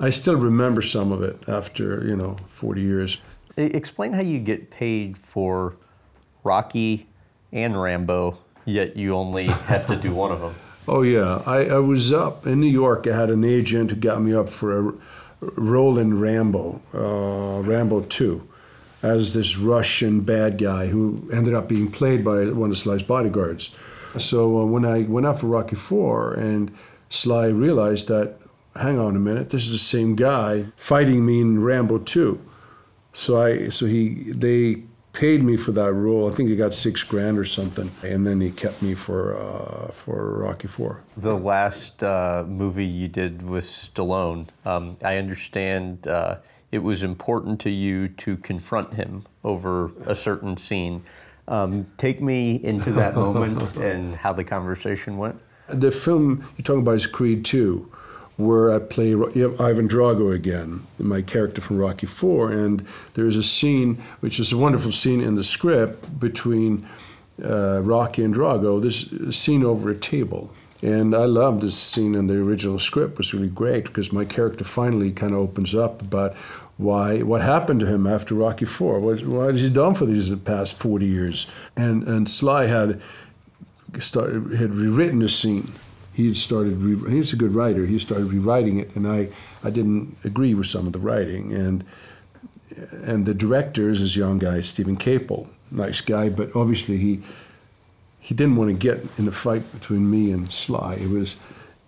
I 0.01 0.11
still 0.11 0.37
remember 0.37 0.83
some 0.83 1.13
of 1.13 1.23
it 1.23 1.49
after, 1.49 2.05
you 2.07 2.17
know, 2.17 2.37
40 2.49 2.83
years. 2.83 3.19
Explain 3.57 4.13
how 4.13 4.21
you 4.21 4.41
get 4.41 4.71
paid 4.71 5.17
for 5.17 5.77
Rocky 6.45 7.07
and 7.53 7.81
Rambo, 7.81 8.39
yet 8.65 8.97
you 8.97 9.15
only 9.15 9.47
have 9.47 9.87
to 9.87 9.97
do 9.97 10.13
one 10.15 10.33
of 10.33 10.41
them. 10.41 10.55
Oh, 10.89 11.03
yeah. 11.03 11.41
I, 11.47 11.67
I 11.67 11.79
was 11.79 12.13
up 12.13 12.45
in 12.45 12.59
New 12.59 12.67
York. 12.67 13.07
I 13.07 13.17
had 13.17 13.31
an 13.31 13.45
agent 13.45 13.91
who 13.91 13.97
got 13.97 14.21
me 14.21 14.35
up 14.35 14.49
for 14.49 14.89
a 14.89 14.93
role 15.41 15.97
in 15.97 16.19
Rambo, 16.19 16.83
uh, 16.93 17.63
Rambo 17.63 18.01
2 18.01 18.49
as 19.03 19.35
this 19.35 19.59
Russian 19.59 20.21
bad 20.21 20.59
guy 20.59 20.87
who 20.87 21.29
ended 21.33 21.55
up 21.55 21.69
being 21.69 21.91
played 21.91 22.25
by 22.25 22.47
one 22.47 22.71
of 22.71 22.79
Sly's 22.79 23.03
bodyguards. 23.03 23.75
So 24.17 24.61
uh, 24.61 24.65
when 24.65 24.85
I 24.85 25.03
went 25.03 25.27
out 25.27 25.41
for 25.41 25.49
Rocky 25.49 25.77
Four, 25.77 26.35
and 26.35 26.73
Sly 27.11 27.47
realized 27.47 28.09
that, 28.09 28.39
hang 28.77 28.99
on 28.99 29.17
a 29.17 29.19
minute, 29.19 29.51
this 29.51 29.67
is 29.67 29.73
the 29.73 29.79
same 29.79 30.15
guy 30.15 30.67
fighting 30.77 31.27
me 31.27 31.41
in 31.41 31.63
Rambo 31.63 31.99
Two. 31.99 32.41
So 33.13 33.43
I, 33.43 33.69
so 33.69 33.87
he, 33.87 34.33
they 34.33 34.85
paid 35.13 35.43
me 35.43 35.57
for 35.57 35.73
that 35.73 35.93
role. 35.93 36.31
I 36.31 36.35
think 36.35 36.49
he 36.49 36.57
got 36.57 36.75
six 36.75 37.03
grand 37.03 37.39
or 37.39 37.45
something, 37.45 37.91
and 38.03 38.27
then 38.27 38.41
he 38.41 38.51
kept 38.51 38.83
me 38.83 38.95
for 38.95 39.37
uh, 39.37 39.93
for 39.93 40.39
Rocky 40.39 40.69
Four. 40.69 41.03
The 41.17 41.37
last 41.37 42.03
uh, 42.03 42.45
movie 42.47 42.87
you 42.87 43.09
did 43.09 43.43
with 43.43 43.65
Stallone, 43.65 44.49
um, 44.65 44.97
I 45.03 45.19
understand 45.19 46.07
uh, 46.07 46.39
it 46.71 46.83
was 46.83 47.03
important 47.03 47.61
to 47.61 47.71
you 47.71 48.09
to 48.09 48.37
confront 48.39 48.95
him 48.95 49.27
over 49.45 49.93
a 50.07 50.15
certain 50.15 50.57
scene. 50.57 51.05
Um, 51.49 51.87
take 51.99 52.23
me 52.23 52.63
into 52.65 52.93
that 52.93 53.15
moment 53.17 53.77
and 53.77 54.17
how 54.17 54.33
the 54.33 54.45
conversation 54.45 55.19
went. 55.19 55.41
The 55.69 55.91
film 55.91 56.47
you're 56.57 56.65
talking 56.65 56.83
about 56.83 56.97
is 56.97 57.07
Creed 57.07 57.45
2, 57.45 57.92
where 58.37 58.73
I 58.73 58.79
play 58.79 59.13
Ivan 59.13 59.89
Drago 59.89 60.35
again, 60.35 60.87
my 60.99 61.23
character 61.23 61.61
from 61.61 61.79
Rocky 61.79 62.07
4. 62.07 62.51
And 62.51 62.87
there's 63.15 63.37
a 63.37 63.43
scene, 63.43 64.03
which 64.21 64.41
is 64.41 64.53
a 64.53 64.59
wonderful 64.59 64.93
scene 64.93 65.21
in 65.21 65.35
the 65.35 65.45
script, 65.45 66.19
between 66.19 66.87
uh, 67.45 67.81
Rocky 67.83 68.25
and 68.25 68.35
Drago, 68.35 68.81
this 68.81 69.37
scene 69.37 69.65
over 69.65 69.91
a 69.91 69.99
table. 69.99 70.51
And 70.83 71.15
I 71.15 71.27
loved 71.27 71.63
this 71.63 71.79
scene 71.79 72.17
in 72.17 72.27
the 72.27 72.35
original 72.35 72.79
script. 72.79 73.13
It 73.13 73.19
was 73.19 73.35
really 73.35 73.49
great 73.49 73.85
because 73.85 74.13
my 74.13 74.25
character 74.25 74.65
finally 74.65 75.13
kind 75.13 75.33
of 75.33 75.39
opens 75.39 75.75
up 75.75 76.03
about 76.03 76.35
why 76.77 77.23
what 77.23 77.41
happened 77.41 77.79
to 77.81 77.87
him 77.87 78.05
after 78.07 78.35
Rocky 78.35 78.65
Four. 78.65 78.99
What, 78.99 79.25
what 79.25 79.53
has 79.53 79.63
he 79.63 79.71
done 79.71 79.95
for 79.95 80.07
these 80.07 80.35
past 80.37 80.75
forty 80.75 81.07
years? 81.07 81.47
And 81.77 82.03
and 82.09 82.29
Sly 82.29 82.67
had 82.67 83.01
started 84.01 84.55
had 84.55 84.75
rewritten 84.75 85.21
the 85.21 85.29
scene. 85.29 85.73
He 86.13 86.27
had 86.27 86.37
started. 86.37 86.77
Re, 86.77 87.11
he's 87.11 87.33
a 87.33 87.37
good 87.37 87.55
writer. 87.55 87.87
He 87.87 87.99
started 87.99 88.27
rewriting 88.27 88.79
it, 88.79 88.95
and 88.95 89.09
I 89.09 89.29
I 89.65 89.71
didn't 89.71 90.17
agree 90.25 90.55
with 90.55 90.67
some 90.67 90.87
of 90.87 90.93
the 90.93 90.99
writing. 90.99 91.53
And 91.53 91.85
and 92.93 93.27
the 93.27 93.35
director 93.35 93.91
is 93.91 94.01
this 94.01 94.17
young 94.17 94.39
guy, 94.39 94.61
Steven 94.61 94.97
Caple, 94.97 95.47
nice 95.71 96.01
guy, 96.01 96.29
but 96.29 96.55
obviously 96.55 96.99
he 96.99 97.23
he 98.21 98.35
didn't 98.35 98.57
want 98.57 98.71
to 98.71 98.75
get 98.75 99.05
in 99.19 99.25
the 99.25 99.33
fight 99.33 99.71
between 99.73 100.11
me 100.11 100.31
and 100.31 100.53
Sly. 100.53 100.95
It 100.95 101.11
was 101.11 101.37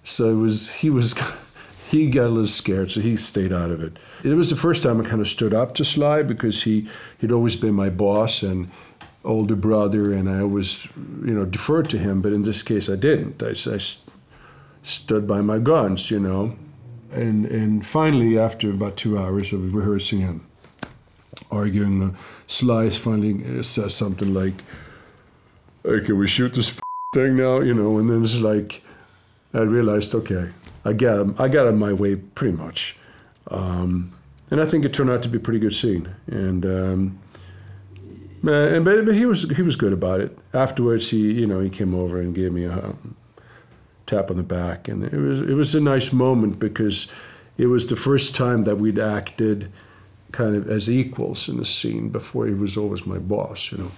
so 0.02 0.30
it 0.30 0.40
was 0.40 0.70
he 0.70 0.90
was 0.90 1.14
he 1.90 2.10
got 2.10 2.26
a 2.26 2.28
little 2.28 2.46
scared, 2.46 2.90
so 2.90 3.00
he 3.00 3.16
stayed 3.16 3.52
out 3.52 3.70
of 3.70 3.82
it. 3.82 3.98
It 4.24 4.34
was 4.34 4.50
the 4.50 4.56
first 4.56 4.82
time 4.82 5.00
I 5.00 5.04
kind 5.04 5.20
of 5.20 5.28
stood 5.28 5.54
up 5.54 5.74
to 5.76 5.84
Sly 5.84 6.22
because 6.22 6.62
he 6.62 6.88
he'd 7.18 7.32
always 7.32 7.56
been 7.56 7.74
my 7.74 7.90
boss 7.90 8.42
and 8.42 8.70
older 9.24 9.56
brother, 9.56 10.12
and 10.12 10.28
I 10.28 10.40
always 10.40 10.86
you 10.96 11.34
know 11.34 11.44
deferred 11.44 11.88
to 11.90 11.98
him. 11.98 12.20
But 12.20 12.32
in 12.32 12.42
this 12.42 12.62
case, 12.62 12.88
I 12.88 12.96
didn't. 12.96 13.42
I, 13.42 13.50
I 13.50 13.78
stood 14.84 15.26
by 15.26 15.40
my 15.40 15.58
guns, 15.58 16.12
you 16.12 16.20
know. 16.20 16.56
And 17.10 17.46
and 17.46 17.84
finally, 17.84 18.38
after 18.38 18.70
about 18.70 18.96
two 18.96 19.18
hours 19.18 19.52
of 19.52 19.74
rehearsing 19.74 20.22
and 20.22 20.40
arguing, 21.50 22.02
uh, 22.02 22.12
Sly 22.46 22.90
finally 22.90 23.58
uh, 23.58 23.62
says 23.64 23.94
something 23.94 24.32
like 24.32 24.54
hey, 25.84 26.00
can 26.00 26.18
we 26.18 26.26
shoot 26.26 26.54
this 26.54 26.78
thing 27.14 27.36
now? 27.36 27.60
You 27.60 27.74
know, 27.74 27.98
and 27.98 28.08
then 28.08 28.22
it's 28.22 28.36
like, 28.36 28.82
I 29.52 29.60
realized, 29.60 30.14
okay, 30.14 30.50
I 30.84 30.92
got 30.92 31.40
I 31.40 31.48
got 31.48 31.66
him 31.66 31.78
my 31.78 31.92
way 31.92 32.16
pretty 32.16 32.56
much. 32.56 32.96
Um, 33.50 34.12
and 34.50 34.60
I 34.60 34.66
think 34.66 34.84
it 34.84 34.92
turned 34.92 35.10
out 35.10 35.22
to 35.22 35.28
be 35.28 35.38
a 35.38 35.40
pretty 35.40 35.58
good 35.58 35.74
scene. 35.74 36.14
And, 36.26 36.64
um, 36.64 37.18
and 38.46 38.84
but, 38.84 39.04
but 39.06 39.14
he 39.14 39.26
was 39.26 39.48
he 39.50 39.62
was 39.62 39.76
good 39.76 39.92
about 39.92 40.20
it. 40.20 40.36
Afterwards, 40.52 41.10
he 41.10 41.32
you 41.32 41.46
know 41.46 41.60
he 41.60 41.70
came 41.70 41.94
over 41.94 42.20
and 42.20 42.34
gave 42.34 42.52
me 42.52 42.64
a 42.64 42.94
tap 44.06 44.30
on 44.30 44.36
the 44.36 44.42
back, 44.42 44.88
and 44.88 45.04
it 45.04 45.16
was 45.16 45.40
it 45.40 45.54
was 45.54 45.74
a 45.74 45.80
nice 45.80 46.12
moment 46.12 46.58
because 46.58 47.06
it 47.56 47.66
was 47.66 47.86
the 47.86 47.96
first 47.96 48.34
time 48.34 48.64
that 48.64 48.76
we'd 48.76 48.98
acted 48.98 49.70
kind 50.32 50.56
of 50.56 50.68
as 50.68 50.90
equals 50.90 51.48
in 51.48 51.58
the 51.58 51.66
scene. 51.66 52.08
Before 52.08 52.46
he 52.46 52.54
was 52.54 52.76
always 52.76 53.06
my 53.06 53.18
boss, 53.18 53.72
you 53.72 53.78
know. 53.78 53.90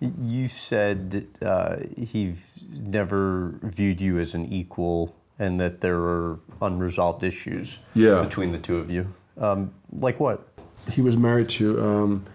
You 0.00 0.46
said 0.46 1.26
uh, 1.42 1.78
he 1.96 2.34
never 2.72 3.58
viewed 3.62 4.00
you 4.00 4.18
as 4.18 4.34
an 4.34 4.46
equal 4.52 5.16
and 5.38 5.60
that 5.60 5.80
there 5.80 5.98
were 5.98 6.38
unresolved 6.60 7.22
issues 7.22 7.78
yeah. 7.94 8.22
between 8.22 8.52
the 8.52 8.58
two 8.58 8.76
of 8.76 8.90
you. 8.90 9.12
Um, 9.38 9.72
like 9.92 10.18
what? 10.18 10.46
He 10.90 11.00
was 11.00 11.16
married 11.16 11.48
to 11.50 11.84
um, 11.84 12.26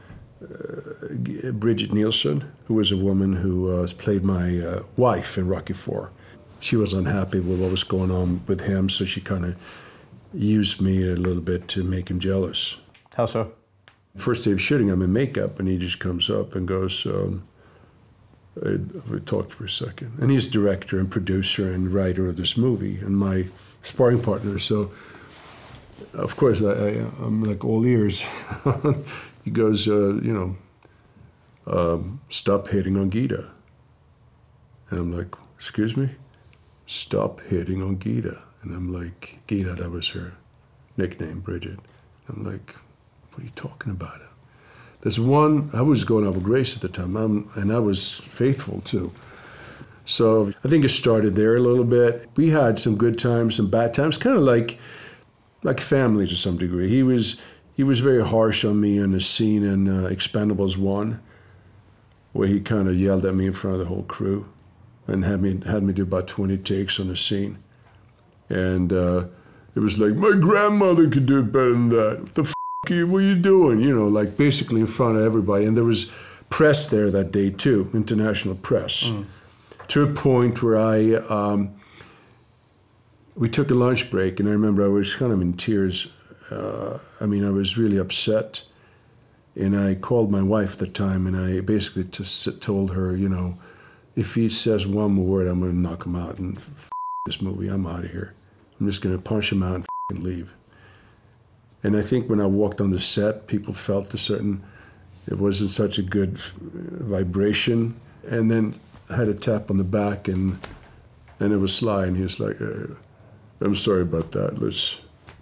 uh, 0.41 1.51
Brigitte 1.51 1.93
Nielsen, 1.93 2.51
who 2.65 2.75
was 2.75 2.91
a 2.91 2.97
woman 2.97 3.33
who 3.33 3.71
uh, 3.71 3.87
played 3.97 4.23
my 4.23 4.59
uh, 4.59 4.83
wife 4.95 5.37
in 5.37 5.47
Rocky 5.47 5.73
Four. 5.73 6.11
She 6.63 6.77
was 6.77 6.93
unhappy 6.93 7.41
with 7.41 7.59
what 7.59 7.71
was 7.71 7.83
going 7.83 8.09
on 8.09 8.41
with 8.47 8.61
him, 8.61 8.87
so 8.87 9.03
she 9.03 9.19
kind 9.19 9.43
of 9.43 9.57
used 10.33 10.79
me 10.79 11.03
a 11.03 11.13
little 11.13 11.41
bit 11.41 11.67
to 11.67 11.83
make 11.83 12.09
him 12.09 12.21
jealous. 12.21 12.77
How 13.15 13.25
so? 13.25 13.51
First 14.15 14.45
day 14.45 14.53
of 14.53 14.61
shooting, 14.61 14.89
I'm 14.89 15.01
in 15.01 15.11
makeup, 15.11 15.59
and 15.59 15.67
he 15.67 15.77
just 15.77 15.99
comes 15.99 16.29
up 16.29 16.55
and 16.55 16.65
goes, 16.65 17.05
um, 17.05 17.45
we 18.55 19.19
talked 19.25 19.51
for 19.51 19.65
a 19.65 19.69
second. 19.69 20.13
And 20.21 20.31
he's 20.31 20.47
director 20.47 20.99
and 20.99 21.11
producer 21.11 21.69
and 21.69 21.93
writer 21.93 22.29
of 22.29 22.37
this 22.37 22.55
movie 22.55 22.97
and 22.99 23.17
my 23.17 23.47
sparring 23.81 24.21
partner. 24.21 24.57
So, 24.57 24.89
of 26.13 26.37
course, 26.37 26.61
I, 26.61 26.91
am 27.25 27.43
like 27.43 27.65
all 27.65 27.85
ears. 27.85 28.23
he 29.43 29.51
goes, 29.51 29.89
uh, 29.89 30.13
you 30.13 30.31
know, 30.33 30.55
um, 31.67 32.21
stop 32.29 32.69
hitting 32.69 32.95
on 32.95 33.09
Gita. 33.09 33.49
And 34.91 34.99
I'm 34.99 35.17
like, 35.17 35.35
excuse 35.57 35.97
me? 35.97 36.11
Stop 36.85 37.41
hitting 37.41 37.81
on 37.81 37.99
Gita. 37.99 38.43
And 38.61 38.75
I'm 38.75 38.93
like, 38.93 39.39
Gita, 39.47 39.73
that 39.73 39.91
was 39.91 40.09
her 40.09 40.33
nickname, 40.97 41.39
Bridget. 41.39 41.79
I'm 42.29 42.43
like, 42.43 42.75
what 43.31 43.41
are 43.41 43.45
you 43.45 43.51
talking 43.55 43.91
about? 43.91 44.21
There's 45.01 45.19
one, 45.19 45.69
I 45.73 45.81
was 45.81 46.05
going 46.05 46.25
out 46.25 46.35
with 46.35 46.45
Grace 46.45 46.75
at 46.75 46.81
the 46.81 46.87
time, 46.87 47.17
I'm, 47.17 47.49
and 47.55 47.73
I 47.73 47.79
was 47.79 48.19
faithful 48.19 48.79
too. 48.81 49.11
So 50.05 50.53
I 50.63 50.69
think 50.69 50.85
it 50.85 50.89
started 50.89 51.35
there 51.35 51.55
a 51.57 51.59
little 51.59 51.83
bit. 51.83 52.29
We 52.37 52.49
had 52.49 52.79
some 52.79 52.95
good 52.95 53.19
times, 53.19 53.55
some 53.55 53.69
bad 53.69 53.93
times, 53.93 54.17
kind 54.17 54.37
of 54.37 54.43
like 54.43 54.79
like 55.63 55.79
family 55.79 56.27
to 56.27 56.35
some 56.35 56.57
degree. 56.57 56.89
He 56.89 57.03
was 57.03 57.39
he 57.73 57.83
was 57.83 57.99
very 57.99 58.25
harsh 58.25 58.63
on 58.65 58.79
me 58.79 58.97
in 58.97 59.11
the 59.11 59.21
scene 59.21 59.63
in 59.63 59.87
uh, 59.87 60.09
Expendables 60.09 60.77
One, 60.77 61.21
where 62.33 62.47
he 62.47 62.59
kind 62.59 62.87
of 62.87 62.99
yelled 62.99 63.25
at 63.25 63.35
me 63.35 63.45
in 63.45 63.53
front 63.53 63.75
of 63.75 63.79
the 63.79 63.87
whole 63.87 64.03
crew, 64.03 64.45
and 65.07 65.25
had 65.25 65.41
me 65.41 65.59
had 65.65 65.83
me 65.83 65.93
do 65.93 66.03
about 66.03 66.27
20 66.27 66.57
takes 66.59 66.99
on 66.99 67.09
a 67.09 67.15
scene, 67.15 67.57
and 68.49 68.91
uh, 68.93 69.25
it 69.75 69.79
was 69.79 69.99
like 69.99 70.15
my 70.15 70.31
grandmother 70.39 71.09
could 71.09 71.25
do 71.25 71.39
it 71.39 71.51
better 71.51 71.73
than 71.73 71.89
that. 71.89 72.21
What 72.21 72.35
the 72.35 72.53
you, 72.89 73.07
what 73.07 73.19
are 73.19 73.21
you 73.21 73.35
doing? 73.35 73.79
You 73.79 73.95
know, 73.95 74.07
like 74.07 74.35
basically 74.35 74.81
in 74.81 74.87
front 74.87 75.17
of 75.17 75.23
everybody. 75.23 75.65
And 75.65 75.77
there 75.77 75.83
was 75.83 76.11
press 76.49 76.89
there 76.89 77.09
that 77.11 77.31
day 77.31 77.49
too, 77.49 77.89
international 77.93 78.55
press, 78.55 79.03
mm. 79.05 79.25
to 79.87 80.03
a 80.03 80.07
point 80.07 80.61
where 80.61 80.77
I, 80.77 81.13
um, 81.29 81.73
we 83.35 83.49
took 83.49 83.71
a 83.71 83.73
lunch 83.73 84.11
break, 84.11 84.39
and 84.39 84.49
I 84.49 84.51
remember 84.51 84.83
I 84.83 84.89
was 84.89 85.15
kind 85.15 85.31
of 85.31 85.41
in 85.41 85.53
tears. 85.53 86.07
Uh, 86.51 86.99
I 87.21 87.25
mean, 87.25 87.45
I 87.45 87.49
was 87.49 87.77
really 87.77 87.97
upset. 87.97 88.63
And 89.55 89.77
I 89.77 89.93
called 89.93 90.31
my 90.31 90.41
wife 90.41 90.73
at 90.73 90.79
the 90.79 90.87
time, 90.87 91.27
and 91.27 91.37
I 91.37 91.59
basically 91.61 92.05
just 92.05 92.59
told 92.59 92.91
her, 92.93 93.15
you 93.15 93.29
know, 93.29 93.55
if 94.15 94.35
he 94.35 94.49
says 94.49 94.85
one 94.85 95.13
more 95.13 95.25
word, 95.25 95.47
I'm 95.47 95.59
going 95.59 95.71
to 95.71 95.77
knock 95.77 96.05
him 96.05 96.15
out 96.15 96.37
and 96.37 96.57
f- 96.57 96.89
this 97.25 97.41
movie. 97.41 97.67
I'm 97.67 97.87
out 97.87 98.05
of 98.05 98.11
here. 98.11 98.33
I'm 98.79 98.87
just 98.87 99.01
going 99.01 99.15
to 99.15 99.21
punch 99.21 99.51
him 99.51 99.63
out 99.63 99.75
and 99.75 99.85
f- 100.11 100.19
leave. 100.19 100.53
And 101.83 101.97
I 101.97 102.01
think 102.01 102.29
when 102.29 102.39
I 102.39 102.45
walked 102.45 102.79
on 102.79 102.91
the 102.91 102.99
set, 102.99 103.47
people 103.47 103.73
felt 103.73 104.13
a 104.13 104.17
certain, 104.17 104.63
it 105.27 105.37
wasn't 105.37 105.71
such 105.71 105.97
a 105.97 106.01
good 106.01 106.37
vibration. 106.37 107.99
And 108.27 108.49
then 108.49 108.79
I 109.09 109.15
had 109.15 109.27
a 109.27 109.33
tap 109.33 109.69
on 109.69 109.77
the 109.77 109.83
back, 109.83 110.27
and 110.27 110.59
and 111.39 111.51
it 111.51 111.57
was 111.57 111.75
Sly, 111.75 112.05
and 112.05 112.15
he 112.15 112.23
was 112.23 112.39
like, 112.39 112.61
uh, 112.61 112.93
"I'm 113.59 113.75
sorry 113.75 114.03
about 114.03 114.31
that. 114.31 114.61
Let's 114.61 114.97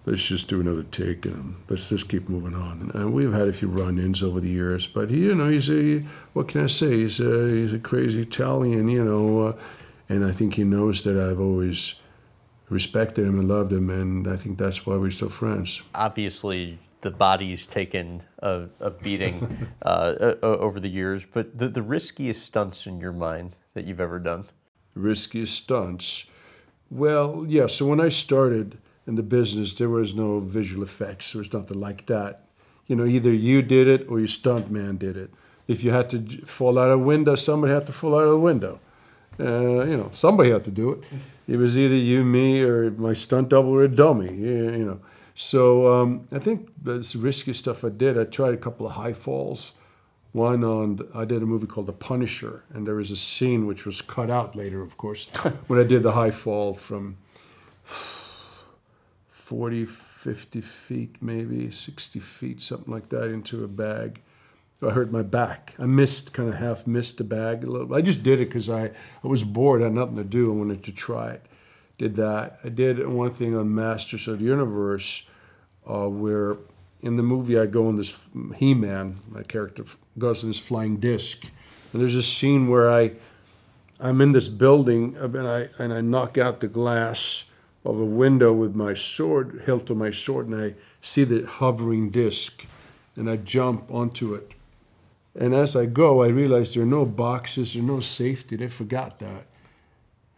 let's 0.06 0.24
just 0.24 0.48
do 0.48 0.62
another 0.62 0.84
take, 0.84 1.26
and 1.26 1.56
let's 1.70 1.90
just 1.90 2.10
keep 2.10 2.30
moving 2.30 2.56
on." 2.56 2.92
And 2.94 3.14
we've 3.14 3.34
had 3.34 3.48
a 3.48 3.54
few 3.54 3.68
run-ins 3.68 4.24
over 4.24 4.40
the 4.40 4.50
years, 4.50 4.88
but 4.88 5.10
he, 5.10 5.26
you 5.26 5.36
know, 5.36 5.50
he's 5.50 5.70
a 5.70 6.04
what 6.34 6.48
can 6.48 6.64
I 6.64 6.68
say? 6.68 6.98
He's 6.98 7.20
a 7.20 7.50
he's 7.50 7.74
a 7.74 7.80
crazy 7.80 8.22
Italian, 8.22 8.90
you 8.90 9.04
know, 9.04 9.48
uh, 9.48 9.58
and 10.10 10.26
I 10.26 10.32
think 10.32 10.56
he 10.56 10.64
knows 10.64 11.04
that 11.04 11.18
I've 11.18 11.40
always 11.40 11.96
respected 12.70 13.26
him 13.28 13.38
and 13.40 13.50
loved 13.50 13.72
him, 13.72 13.90
and 13.90 14.28
I 14.28 14.38
think 14.38 14.58
that's 14.58 14.86
why 14.86 14.96
we're 14.96 15.12
still 15.12 15.30
friends. 15.30 15.82
Obviously, 15.94 16.80
the 17.02 17.12
body's 17.12 17.66
taken 17.66 18.24
a, 18.42 18.68
a 18.80 18.90
beating 18.90 19.68
uh, 19.82 20.36
over 20.42 20.80
the 20.80 20.90
years, 20.90 21.26
but 21.32 21.58
the, 21.58 21.68
the 21.68 21.82
riskiest 21.82 22.44
stunts 22.44 22.88
in 22.88 23.00
your 23.00 23.12
mind 23.12 23.56
that 23.74 23.86
you've 23.86 24.00
ever 24.00 24.20
done? 24.20 24.46
Riskiest 24.96 25.56
stunts? 25.56 26.26
Well, 26.90 27.46
yeah, 27.48 27.68
so 27.68 27.86
when 27.86 28.00
I 28.00 28.10
started 28.10 28.78
in 29.08 29.16
the 29.16 29.24
business, 29.24 29.74
there 29.74 29.90
was 29.90 30.14
no 30.14 30.40
visual 30.40 30.84
effects, 30.84 31.34
there 31.34 31.40
was 31.40 31.54
nothing 31.54 31.80
like 31.80 32.06
that. 32.08 32.46
You 32.88 32.96
know, 32.96 33.06
either 33.06 33.34
you 33.34 33.62
did 33.62 33.88
it 33.88 34.08
or 34.10 34.20
your 34.20 34.28
stunt 34.28 34.70
man 34.70 34.98
did 34.98 35.18
it. 35.18 35.32
If 35.68 35.84
you 35.84 35.92
had 35.92 36.10
to 36.10 36.46
fall 36.46 36.78
out 36.78 36.90
of 36.90 37.00
a 37.00 37.04
window, 37.04 37.36
somebody 37.36 37.74
had 37.74 37.86
to 37.86 37.94
fall 37.94 38.16
out 38.16 38.24
of 38.24 38.32
the 38.32 38.40
window. 38.40 38.80
Uh, 39.40 39.86
you 39.86 39.98
know, 39.98 40.10
somebody 40.14 40.52
had 40.52 40.66
to 40.66 40.72
do 40.72 40.92
it 40.92 41.04
it 41.52 41.58
was 41.58 41.78
either 41.78 41.96
you, 41.96 42.24
me, 42.24 42.62
or 42.62 42.92
my 42.92 43.12
stunt 43.12 43.50
double 43.50 43.72
or 43.72 43.84
a 43.84 43.88
dummy. 43.90 44.34
You 44.34 44.86
know. 44.86 45.00
So 45.36 45.94
um, 45.94 46.26
I 46.32 46.40
think 46.40 46.70
that's 46.82 47.14
risky 47.14 47.52
stuff 47.54 47.84
I 47.84 47.90
did. 47.90 48.18
I 48.18 48.24
tried 48.24 48.54
a 48.54 48.58
couple 48.58 48.86
of 48.86 48.94
high 48.94 49.12
falls. 49.12 49.74
One 50.32 50.64
on 50.64 51.00
I 51.14 51.26
did 51.26 51.42
a 51.42 51.46
movie 51.46 51.68
called 51.68 51.88
The 51.88 51.94
Punisher, 51.94 52.64
and 52.74 52.88
there 52.88 52.96
was 52.96 53.12
a 53.12 53.18
scene 53.18 53.68
which 53.68 53.86
was 53.86 54.02
cut 54.02 54.30
out 54.30 54.56
later, 54.56 54.82
of 54.82 54.98
course, 54.98 55.28
when 55.68 55.78
I 55.78 55.84
did 55.84 56.04
the 56.04 56.14
high 56.14 56.32
fall 56.32 56.74
from 56.74 57.18
40, 59.52 59.84
50 59.84 60.62
feet, 60.62 61.18
maybe 61.20 61.70
60 61.70 62.20
feet, 62.22 62.62
something 62.62 62.94
like 62.94 63.10
that, 63.10 63.26
into 63.26 63.66
a 63.66 63.68
bag. 63.68 64.22
I 64.82 64.92
hurt 64.92 65.12
my 65.12 65.24
back. 65.24 65.74
I 65.78 65.88
missed, 65.88 66.32
kind 66.32 66.48
of 66.48 66.56
half 66.56 66.88
missed 66.88 67.18
the 67.18 67.26
bag 67.26 67.66
a 67.66 67.68
little. 67.68 67.94
I 67.94 68.00
just 68.00 68.24
did 68.24 68.40
it 68.40 68.46
because 68.46 68.70
I, 68.70 68.92
I 69.22 69.28
was 69.28 69.44
bored. 69.44 69.82
I 69.82 69.86
had 69.86 69.94
nothing 69.94 70.16
to 70.16 70.24
do. 70.24 70.50
I 70.50 70.56
wanted 70.56 70.86
to 70.86 70.94
try 70.94 71.32
it. 71.32 71.46
Did 71.98 72.16
that. 72.16 72.60
I 72.64 72.70
did 72.70 73.06
one 73.06 73.30
thing 73.30 73.54
on 73.58 73.76
Masters 73.76 74.26
of 74.30 74.40
the 74.40 74.46
Universe 74.46 75.28
uh, 75.86 76.08
where 76.08 76.56
in 77.02 77.18
the 77.18 77.24
movie 77.24 77.60
I 77.60 77.66
go 77.66 77.88
on 77.88 77.98
this 77.98 78.18
He-Man, 78.56 79.18
my 79.28 79.44
character 79.44 79.84
goes 80.18 80.46
on 80.46 80.50
this 80.50 80.60
flying 80.60 80.96
disc. 80.96 81.44
And 81.92 82.02
there's 82.02 82.16
a 82.16 82.24
scene 82.24 82.70
where 82.70 82.90
I, 82.90 83.12
I'm 84.00 84.22
in 84.22 84.32
this 84.32 84.48
building 84.48 85.18
and 85.18 85.46
I, 85.46 85.68
and 85.78 85.92
I 85.92 86.00
knock 86.00 86.38
out 86.38 86.62
the 86.62 86.70
glass 86.70 87.44
of 87.84 88.00
a 88.00 88.06
window 88.06 88.54
with 88.54 88.76
my 88.76 88.94
sword, 88.94 89.64
hilt 89.66 89.90
of 89.90 89.98
my 89.98 90.12
sword, 90.12 90.48
and 90.48 90.62
I 90.62 90.76
see 91.02 91.24
the 91.24 91.46
hovering 91.46 92.10
disc 92.10 92.66
and 93.16 93.30
I 93.30 93.38
jump 93.38 93.92
onto 93.92 94.34
it 94.36 94.54
and 95.36 95.54
as 95.54 95.76
I 95.76 95.86
go, 95.86 96.24
I 96.24 96.28
realize 96.28 96.74
there 96.74 96.84
are 96.84 96.88
no 96.88 97.06
boxes, 97.06 97.74
there 97.74 97.84
are 97.84 97.86
no 97.86 98.00
safety. 98.02 98.56
They 98.56 98.68
forgot 98.68 99.20
that. 99.20 99.46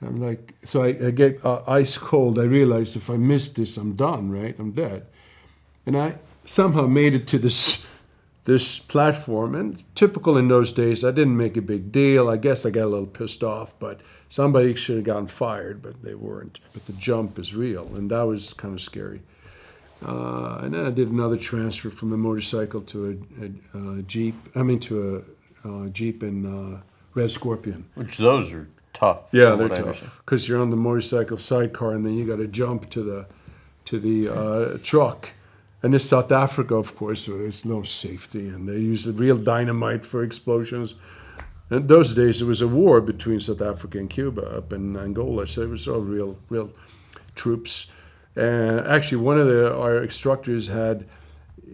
I'm 0.01 0.21
like, 0.21 0.53
so 0.65 0.83
I, 0.83 1.07
I 1.07 1.11
get 1.11 1.43
uh, 1.45 1.63
ice 1.65 1.97
cold. 1.97 2.37
I 2.37 2.43
realize 2.43 2.95
if 2.95 3.09
I 3.09 3.15
miss 3.15 3.49
this, 3.49 3.77
I'm 3.77 3.93
done, 3.93 4.29
right? 4.29 4.55
I'm 4.59 4.71
dead. 4.71 5.07
And 5.85 5.97
I 5.97 6.19
somehow 6.45 6.87
made 6.87 7.15
it 7.15 7.27
to 7.27 7.39
this 7.39 7.83
this 8.45 8.79
platform. 8.79 9.55
And 9.55 9.83
typical 9.95 10.37
in 10.37 10.47
those 10.47 10.71
days, 10.71 11.03
I 11.03 11.11
didn't 11.11 11.37
make 11.37 11.57
a 11.57 11.61
big 11.61 11.91
deal. 11.91 12.29
I 12.29 12.37
guess 12.37 12.65
I 12.65 12.69
got 12.69 12.85
a 12.85 12.87
little 12.87 13.07
pissed 13.07 13.43
off, 13.43 13.73
but 13.79 14.01
somebody 14.29 14.75
should 14.75 14.97
have 14.97 15.05
gotten 15.05 15.27
fired, 15.27 15.81
but 15.81 16.01
they 16.03 16.15
weren't. 16.15 16.59
But 16.73 16.85
the 16.85 16.93
jump 16.93 17.39
is 17.39 17.55
real, 17.55 17.87
and 17.95 18.09
that 18.11 18.23
was 18.23 18.53
kind 18.53 18.73
of 18.73 18.81
scary. 18.81 19.21
Uh, 20.05 20.59
and 20.63 20.73
then 20.73 20.85
I 20.85 20.89
did 20.89 21.09
another 21.09 21.37
transfer 21.37 21.89
from 21.89 22.11
a 22.11 22.17
motorcycle 22.17 22.81
to 22.81 23.23
a, 23.41 23.77
a, 23.77 23.99
a 23.99 24.01
Jeep. 24.01 24.35
I 24.55 24.63
mean, 24.63 24.79
to 24.81 25.25
a, 25.63 25.69
a 25.69 25.89
Jeep 25.89 26.23
in 26.23 26.45
uh, 26.45 26.81
Red 27.13 27.31
Scorpion. 27.31 27.85
Which 27.95 28.17
those 28.17 28.51
are 28.51 28.67
tough. 28.91 29.29
Yeah, 29.31 29.55
they're 29.55 29.69
tough 29.69 30.21
because 30.25 30.47
you're 30.47 30.61
on 30.61 30.71
the 30.71 30.75
motorcycle 30.75 31.37
sidecar, 31.37 31.93
and 31.93 32.05
then 32.05 32.15
you 32.15 32.25
got 32.25 32.37
to 32.37 32.47
jump 32.47 32.89
to 32.91 33.03
the 33.03 33.25
to 33.85 33.99
the 33.99 34.29
uh, 34.29 34.77
truck. 34.83 35.29
And 35.83 35.93
in 35.93 35.99
South 35.99 36.31
Africa, 36.31 36.75
of 36.75 36.95
course, 36.95 37.25
there's 37.25 37.65
no 37.65 37.83
safety, 37.83 38.47
and 38.47 38.67
they 38.67 38.77
use 38.77 39.05
real 39.05 39.37
dynamite 39.37 40.05
for 40.05 40.23
explosions. 40.23 40.95
In 41.69 41.87
those 41.87 42.13
days, 42.13 42.39
there 42.39 42.47
was 42.47 42.61
a 42.61 42.67
war 42.67 43.01
between 43.01 43.39
South 43.39 43.61
Africa 43.61 43.97
and 43.97 44.09
Cuba 44.09 44.57
up 44.57 44.71
in 44.71 44.95
Angola, 44.95 45.45
so 45.45 45.61
it 45.61 45.69
was 45.69 45.87
all 45.87 45.99
real, 45.99 46.37
real 46.49 46.71
troops. 47.35 47.87
And 48.35 48.79
actually, 48.87 49.17
one 49.17 49.37
of 49.37 49.47
the 49.47 49.75
our 49.77 50.01
instructors 50.01 50.69
had, 50.69 51.05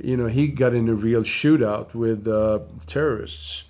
you 0.04 0.18
know, 0.18 0.26
he 0.26 0.48
got 0.48 0.74
in 0.74 0.90
a 0.90 0.96
real 0.96 1.22
shootout 1.22 1.94
with 1.94 2.28
uh, 2.28 2.60
terrorists 2.88 3.66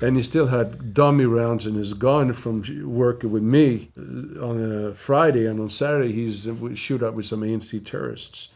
and 0.00 0.16
he 0.16 0.22
still 0.22 0.46
had 0.46 0.94
dummy 0.94 1.24
rounds 1.24 1.66
in 1.66 1.74
his 1.74 1.92
gun 1.94 2.32
from 2.32 2.62
working 2.84 3.32
with 3.32 3.42
me 3.42 3.90
uh, 3.98 4.44
on 4.44 4.88
a 4.88 4.94
Friday, 4.94 5.46
and 5.46 5.58
on 5.60 5.70
Saturday 5.70 6.12
he's 6.12 6.46
uh, 6.46 6.74
shoot 6.74 7.02
up 7.02 7.14
with 7.14 7.26
some 7.26 7.40
ANC 7.40 7.84
terrorists. 7.84 8.48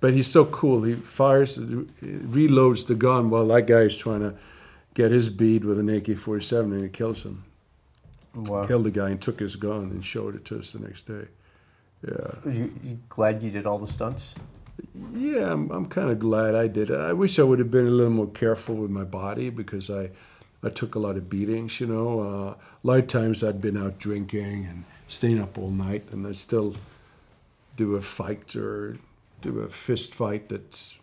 But 0.00 0.14
he's 0.14 0.30
so 0.30 0.46
cool. 0.46 0.82
He 0.82 0.94
fires, 0.94 1.58
reloads 1.58 2.86
the 2.86 2.94
gun 2.94 3.28
while 3.30 3.46
that 3.48 3.66
guy 3.66 3.80
is 3.80 3.96
trying 3.96 4.20
to 4.20 4.34
get 4.94 5.10
his 5.10 5.28
bead 5.28 5.64
with 5.64 5.78
an 5.78 5.88
AK-47, 5.88 6.60
and 6.72 6.82
he 6.82 6.88
kills 6.88 7.22
him. 7.22 7.44
Wow. 8.34 8.64
Killed 8.64 8.84
the 8.84 8.90
guy 8.90 9.10
and 9.10 9.20
took 9.20 9.40
his 9.40 9.56
gun 9.56 9.90
and 9.90 10.04
showed 10.04 10.36
it 10.36 10.44
to 10.46 10.58
us 10.58 10.70
the 10.70 10.78
next 10.78 11.06
day. 11.06 11.26
Yeah. 12.06 12.50
You, 12.50 12.72
you 12.82 12.98
glad 13.08 13.42
you 13.42 13.50
did 13.50 13.66
all 13.66 13.78
the 13.78 13.86
stunts? 13.86 14.34
Yeah, 15.12 15.52
I'm, 15.52 15.70
I'm 15.70 15.86
kind 15.86 16.10
of 16.10 16.18
glad 16.18 16.54
I 16.54 16.66
did. 16.66 16.90
it. 16.90 16.98
I 16.98 17.12
wish 17.12 17.38
I 17.38 17.42
would 17.42 17.58
have 17.58 17.70
been 17.70 17.86
a 17.86 17.90
little 17.90 18.12
more 18.12 18.28
careful 18.28 18.76
with 18.76 18.90
my 18.90 19.04
body 19.04 19.50
because 19.50 19.90
I, 19.90 20.10
I 20.62 20.70
took 20.70 20.94
a 20.94 20.98
lot 20.98 21.16
of 21.16 21.28
beatings. 21.28 21.80
You 21.80 21.88
know, 21.88 22.20
uh, 22.20 22.54
a 22.54 22.56
lot 22.82 22.98
of 22.98 23.06
times 23.08 23.44
I'd 23.44 23.60
been 23.60 23.76
out 23.76 23.98
drinking 23.98 24.66
and 24.66 24.84
staying 25.08 25.40
up 25.40 25.58
all 25.58 25.70
night, 25.70 26.04
and 26.12 26.26
I'd 26.26 26.36
still 26.36 26.74
do 27.76 27.96
a 27.96 28.00
fight 28.00 28.56
or 28.56 28.96
do 29.40 29.60
a 29.60 29.68
fist 29.68 30.14
fight 30.14 30.48
that's, 30.48 30.96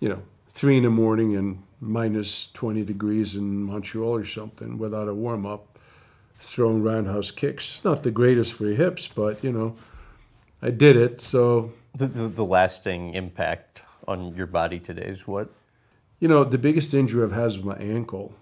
you 0.00 0.08
know, 0.08 0.22
three 0.48 0.76
in 0.76 0.82
the 0.82 0.90
morning 0.90 1.36
and 1.36 1.62
minus 1.80 2.48
20 2.52 2.84
degrees 2.84 3.34
in 3.34 3.64
Montreal 3.64 4.14
or 4.14 4.24
something 4.24 4.78
without 4.78 5.08
a 5.08 5.14
warm 5.14 5.46
up, 5.46 5.78
throwing 6.38 6.82
roundhouse 6.82 7.30
kicks. 7.30 7.80
Not 7.84 8.02
the 8.02 8.10
greatest 8.10 8.54
for 8.54 8.66
your 8.66 8.76
hips, 8.76 9.08
but 9.08 9.42
you 9.42 9.52
know, 9.52 9.76
I 10.60 10.70
did 10.70 10.96
it. 10.96 11.20
So 11.20 11.72
The, 11.96 12.06
the, 12.06 12.28
the 12.28 12.44
lasting 12.44 13.14
impact 13.14 13.82
on 14.06 14.34
your 14.34 14.46
body 14.46 14.78
today 14.78 15.06
is 15.06 15.26
what? 15.26 15.50
You 16.20 16.28
know, 16.28 16.44
the 16.44 16.58
biggest 16.58 16.94
injury 16.94 17.24
I've 17.24 17.32
had 17.32 17.46
is 17.46 17.58
my 17.58 17.76
ankle, 17.76 18.32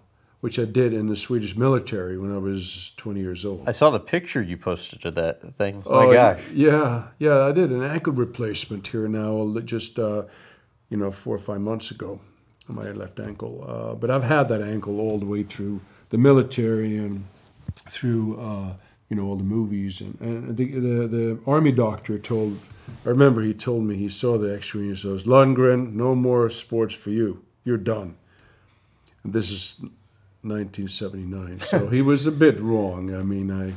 which 0.40 0.58
I 0.58 0.64
did 0.64 0.92
in 0.94 1.06
the 1.06 1.16
Swedish 1.16 1.54
military 1.54 2.18
when 2.18 2.34
I 2.34 2.38
was 2.38 2.92
20 2.96 3.20
years 3.20 3.44
old. 3.44 3.68
I 3.68 3.72
saw 3.72 3.90
the 3.90 4.00
picture 4.00 4.40
you 4.40 4.56
posted 4.56 5.04
of 5.04 5.14
that 5.14 5.54
thing. 5.56 5.82
Oh, 5.84 6.06
My 6.06 6.14
gosh. 6.14 6.40
Yeah, 6.52 7.08
yeah, 7.18 7.44
I 7.44 7.52
did 7.52 7.70
an 7.70 7.82
ankle 7.82 8.14
replacement 8.14 8.86
here 8.86 9.06
now, 9.06 9.54
just, 9.60 9.98
uh, 9.98 10.24
you 10.88 10.96
know, 10.96 11.10
four 11.10 11.34
or 11.34 11.38
five 11.38 11.60
months 11.60 11.90
ago, 11.90 12.20
on 12.68 12.74
my 12.74 12.90
left 12.90 13.20
ankle. 13.20 13.64
Uh, 13.68 13.94
but 13.94 14.10
I've 14.10 14.22
had 14.22 14.48
that 14.48 14.62
ankle 14.62 14.98
all 14.98 15.18
the 15.18 15.26
way 15.26 15.42
through 15.42 15.82
the 16.08 16.18
military 16.18 16.96
and 16.96 17.26
through, 17.74 18.40
uh, 18.40 18.72
you 19.10 19.16
know, 19.16 19.26
all 19.26 19.36
the 19.36 19.44
movies. 19.44 20.00
And, 20.00 20.18
and 20.20 20.56
the, 20.56 20.64
the, 20.72 21.06
the 21.06 21.40
army 21.46 21.72
doctor 21.72 22.18
told, 22.18 22.58
I 23.04 23.10
remember 23.10 23.42
he 23.42 23.52
told 23.52 23.84
me, 23.84 23.96
he 23.96 24.08
saw 24.08 24.38
the 24.38 24.54
x 24.54 24.74
ray 24.74 24.82
and 24.82 24.96
he 24.96 25.02
says, 25.02 25.24
Lundgren, 25.24 25.92
no 25.92 26.14
more 26.14 26.48
sports 26.48 26.94
for 26.94 27.10
you. 27.10 27.44
You're 27.62 27.76
done. 27.76 28.16
And 29.22 29.34
this 29.34 29.50
is 29.50 29.76
1979. 30.42 31.60
So 31.60 31.88
he 31.88 32.02
was 32.02 32.26
a 32.26 32.32
bit 32.32 32.60
wrong. 32.60 33.14
I 33.14 33.22
mean, 33.22 33.50
I. 33.50 33.74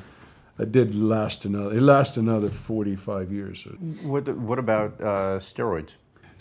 I 0.60 0.66
did 0.66 0.94
last 0.94 1.46
another. 1.46 1.76
It 1.76 1.82
lasted 1.82 2.20
another 2.20 2.48
45 2.50 3.32
years. 3.32 3.64
What, 4.04 4.28
what 4.38 4.60
about 4.60 5.02
uh, 5.02 5.40
steroids? 5.40 5.94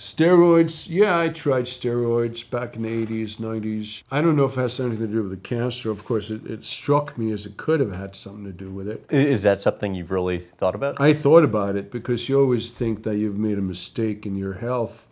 Steroids, 0.02 0.88
yeah, 0.90 1.18
I 1.18 1.28
tried 1.28 1.64
steroids 1.66 2.48
back 2.50 2.74
in 2.74 2.82
the 2.82 3.06
80s, 3.06 3.36
90s. 3.36 4.02
I 4.10 4.20
don't 4.20 4.34
know 4.34 4.46
if 4.46 4.58
it 4.58 4.60
has 4.60 4.80
anything 4.80 5.06
to 5.06 5.12
do 5.12 5.22
with 5.22 5.30
the 5.30 5.36
cancer. 5.36 5.90
Of 5.92 6.04
course, 6.04 6.28
it, 6.28 6.44
it 6.44 6.64
struck 6.64 7.16
me 7.16 7.30
as 7.30 7.46
it 7.46 7.56
could 7.56 7.78
have 7.78 7.94
had 7.94 8.16
something 8.16 8.44
to 8.44 8.52
do 8.52 8.70
with 8.70 8.88
it. 8.88 9.06
Is 9.10 9.44
that 9.44 9.62
something 9.62 9.94
you've 9.94 10.10
really 10.10 10.40
thought 10.40 10.74
about? 10.74 11.00
I 11.00 11.14
thought 11.14 11.44
about 11.44 11.76
it 11.76 11.92
because 11.92 12.28
you 12.28 12.40
always 12.40 12.70
think 12.70 13.04
that 13.04 13.16
you've 13.16 13.38
made 13.38 13.58
a 13.58 13.62
mistake 13.62 14.26
in 14.26 14.34
your 14.34 14.54
health, 14.54 15.06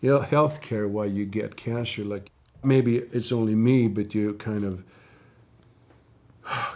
you 0.00 0.10
know, 0.10 0.20
health 0.20 0.60
care 0.60 0.86
while 0.86 1.06
you 1.06 1.24
get 1.24 1.56
cancer. 1.56 2.04
Like 2.04 2.30
maybe 2.64 2.96
it's 2.98 3.32
only 3.32 3.54
me, 3.54 3.88
but 3.88 4.14
you 4.14 4.34
kind 4.34 4.64
of, 4.64 4.84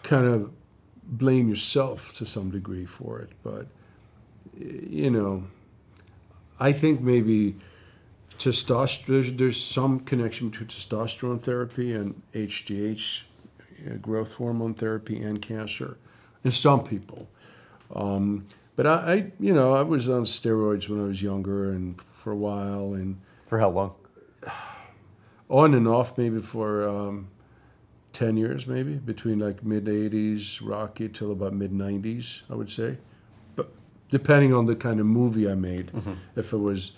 kind 0.02 0.26
of 0.26 0.50
blame 1.04 1.48
yourself 1.48 2.16
to 2.18 2.26
some 2.26 2.50
degree 2.50 2.86
for 2.86 3.20
it. 3.20 3.30
But 3.42 3.66
you 4.58 5.10
know, 5.10 5.44
I 6.58 6.72
think 6.72 7.00
maybe 7.00 7.56
testosterone. 8.38 9.06
There's, 9.06 9.32
there's 9.34 9.62
some 9.62 10.00
connection 10.00 10.50
between 10.50 10.68
testosterone 10.68 11.40
therapy 11.40 11.92
and 11.92 12.20
HGH, 12.34 13.22
uh, 13.86 13.94
growth 13.96 14.34
hormone 14.34 14.74
therapy, 14.74 15.22
and 15.22 15.40
cancer 15.40 15.96
in 16.44 16.50
some 16.50 16.84
people. 16.84 17.28
Um, 17.94 18.46
but 18.76 18.86
I, 18.86 18.92
I, 18.92 19.32
you 19.40 19.52
know, 19.52 19.74
I 19.74 19.82
was 19.82 20.08
on 20.08 20.22
steroids 20.22 20.88
when 20.88 21.00
I 21.00 21.04
was 21.04 21.22
younger 21.22 21.70
and 21.70 22.00
for 22.00 22.32
a 22.32 22.36
while, 22.36 22.94
and 22.94 23.20
For 23.46 23.58
how 23.58 23.70
long? 23.70 23.94
On 25.48 25.74
and 25.74 25.88
off 25.88 26.18
maybe 26.18 26.40
for 26.40 26.88
um, 26.88 27.28
10 28.12 28.36
years 28.36 28.66
maybe 28.66 28.94
between 28.94 29.38
like 29.38 29.62
mid 29.64 29.84
80s 29.84 30.60
rocky 30.62 31.08
till 31.08 31.32
about 31.32 31.52
mid 31.52 31.72
90s 31.72 32.42
i 32.50 32.54
would 32.54 32.70
say. 32.70 32.96
But 33.56 33.70
depending 34.10 34.52
on 34.52 34.66
the 34.66 34.76
kind 34.76 35.00
of 35.00 35.06
movie 35.06 35.50
i 35.50 35.54
made 35.54 35.90
if 36.36 36.52
it 36.52 36.58
was 36.58 36.92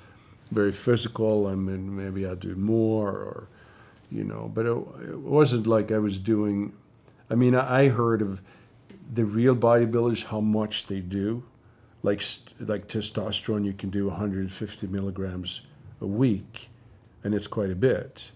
very 0.50 0.72
physical 0.72 1.46
i 1.46 1.54
mean 1.54 1.96
maybe 1.96 2.26
i'd 2.26 2.40
do 2.40 2.56
more 2.56 3.10
or 3.10 3.48
you 4.10 4.24
know 4.24 4.50
but 4.52 4.66
it, 4.66 4.76
it 5.10 5.18
wasn't 5.18 5.66
like 5.68 5.92
i 5.92 5.98
was 5.98 6.18
doing 6.18 6.72
i 7.30 7.36
mean 7.36 7.54
i, 7.54 7.82
I 7.82 7.88
heard 7.88 8.20
of 8.20 8.40
the 9.12 9.24
real 9.24 9.56
bodybuilders 9.56 10.24
how 10.24 10.40
much 10.40 10.86
they 10.86 11.00
do. 11.00 11.42
Like 12.02 12.22
like 12.60 12.88
testosterone 12.88 13.64
you 13.64 13.74
can 13.74 13.90
do 13.90 14.06
150 14.06 14.86
milligrams 14.86 15.60
a 16.00 16.06
week 16.06 16.68
and 17.24 17.34
it's 17.34 17.46
quite 17.46 17.70
a 17.70 17.74
bit 17.74 18.32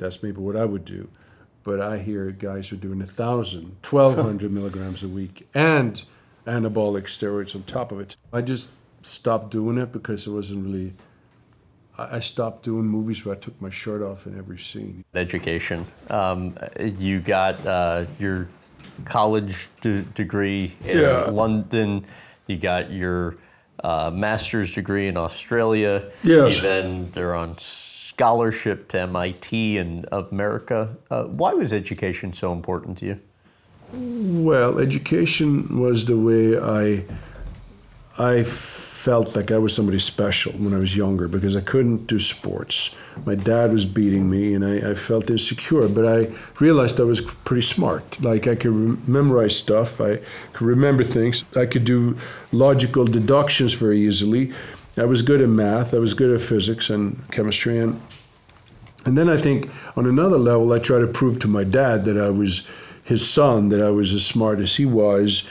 that's 0.00 0.22
maybe 0.22 0.38
what 0.40 0.56
I 0.56 0.64
would 0.64 0.84
do. 0.84 1.08
But 1.62 1.80
I 1.80 1.98
hear 1.98 2.30
guys 2.32 2.72
are 2.72 2.76
doing 2.76 2.98
1,000, 2.98 3.76
1,200 3.88 4.50
milligrams 4.58 5.02
a 5.04 5.08
week 5.08 5.46
and 5.54 6.02
anabolic 6.46 7.02
steroids 7.04 7.54
on 7.54 7.62
top 7.64 7.92
of 7.92 8.00
it. 8.00 8.16
I 8.32 8.40
just 8.40 8.70
stopped 9.02 9.50
doing 9.50 9.78
it 9.78 9.92
because 9.92 10.26
it 10.26 10.30
wasn't 10.30 10.64
really. 10.66 10.94
I 11.98 12.16
I 12.16 12.20
stopped 12.20 12.62
doing 12.64 12.86
movies 12.86 13.24
where 13.24 13.34
I 13.34 13.38
took 13.38 13.60
my 13.60 13.68
shirt 13.70 14.00
off 14.02 14.26
in 14.26 14.38
every 14.38 14.58
scene. 14.58 15.04
Education. 15.14 15.84
Um, 16.08 16.56
you 16.98 17.20
got 17.20 17.64
uh, 17.66 18.06
your 18.18 18.48
college 19.04 19.68
d- 19.82 20.04
degree 20.14 20.72
in 20.84 20.98
Yeah. 20.98 21.24
London. 21.24 22.04
You 22.46 22.56
got 22.56 22.90
your 22.90 23.36
uh, 23.84 24.10
master's 24.12 24.72
degree 24.74 25.08
in 25.08 25.16
Australia. 25.18 26.10
Yes. 26.22 26.56
You 26.56 26.62
then 26.62 27.04
they're 27.06 27.34
on 27.34 27.58
scholarship 28.20 28.86
to 28.86 29.00
MIT 29.00 29.78
in 29.78 30.04
America. 30.12 30.94
Uh, 31.10 31.24
why 31.24 31.54
was 31.54 31.72
education 31.72 32.34
so 32.34 32.52
important 32.52 32.98
to 32.98 33.06
you? 33.06 33.18
Well, 33.94 34.78
education 34.78 35.80
was 35.80 36.04
the 36.04 36.18
way 36.18 36.44
I 36.58 37.02
I 38.18 38.44
felt 38.44 39.34
like 39.34 39.50
I 39.50 39.56
was 39.56 39.74
somebody 39.74 40.00
special 40.00 40.52
when 40.52 40.74
I 40.74 40.78
was 40.78 40.94
younger 40.94 41.28
because 41.28 41.56
I 41.56 41.62
couldn't 41.62 42.06
do 42.06 42.18
sports. 42.18 42.94
My 43.24 43.36
dad 43.36 43.72
was 43.72 43.86
beating 43.86 44.28
me, 44.28 44.52
and 44.54 44.62
I, 44.72 44.90
I 44.90 44.94
felt 44.94 45.30
insecure. 45.30 45.88
But 45.88 46.04
I 46.18 46.18
realized 46.58 47.00
I 47.00 47.04
was 47.04 47.22
pretty 47.48 47.66
smart. 47.76 48.04
Like 48.20 48.46
I 48.46 48.54
could 48.54 48.74
re- 48.82 48.98
memorize 49.06 49.56
stuff. 49.56 49.98
I 49.98 50.16
could 50.52 50.66
remember 50.66 51.04
things. 51.04 51.36
I 51.56 51.64
could 51.64 51.86
do 51.86 52.18
logical 52.52 53.06
deductions 53.06 53.72
very 53.72 53.98
easily. 54.06 54.52
I 54.98 55.04
was 55.04 55.22
good 55.22 55.40
at 55.40 55.48
math. 55.48 55.94
I 55.94 55.98
was 55.98 56.12
good 56.12 56.34
at 56.34 56.42
physics 56.42 56.90
and 56.90 57.16
chemistry, 57.30 57.78
and 57.78 57.98
and 59.04 59.16
then 59.16 59.28
I 59.28 59.36
think 59.36 59.68
on 59.96 60.06
another 60.06 60.38
level, 60.38 60.72
I 60.72 60.78
try 60.78 60.98
to 60.98 61.06
prove 61.06 61.38
to 61.40 61.48
my 61.48 61.64
dad 61.64 62.04
that 62.04 62.18
I 62.18 62.30
was 62.30 62.66
his 63.02 63.28
son, 63.28 63.68
that 63.70 63.82
I 63.82 63.90
was 63.90 64.12
as 64.12 64.24
smart 64.24 64.60
as 64.60 64.76
he 64.76 64.86
was, 64.86 65.48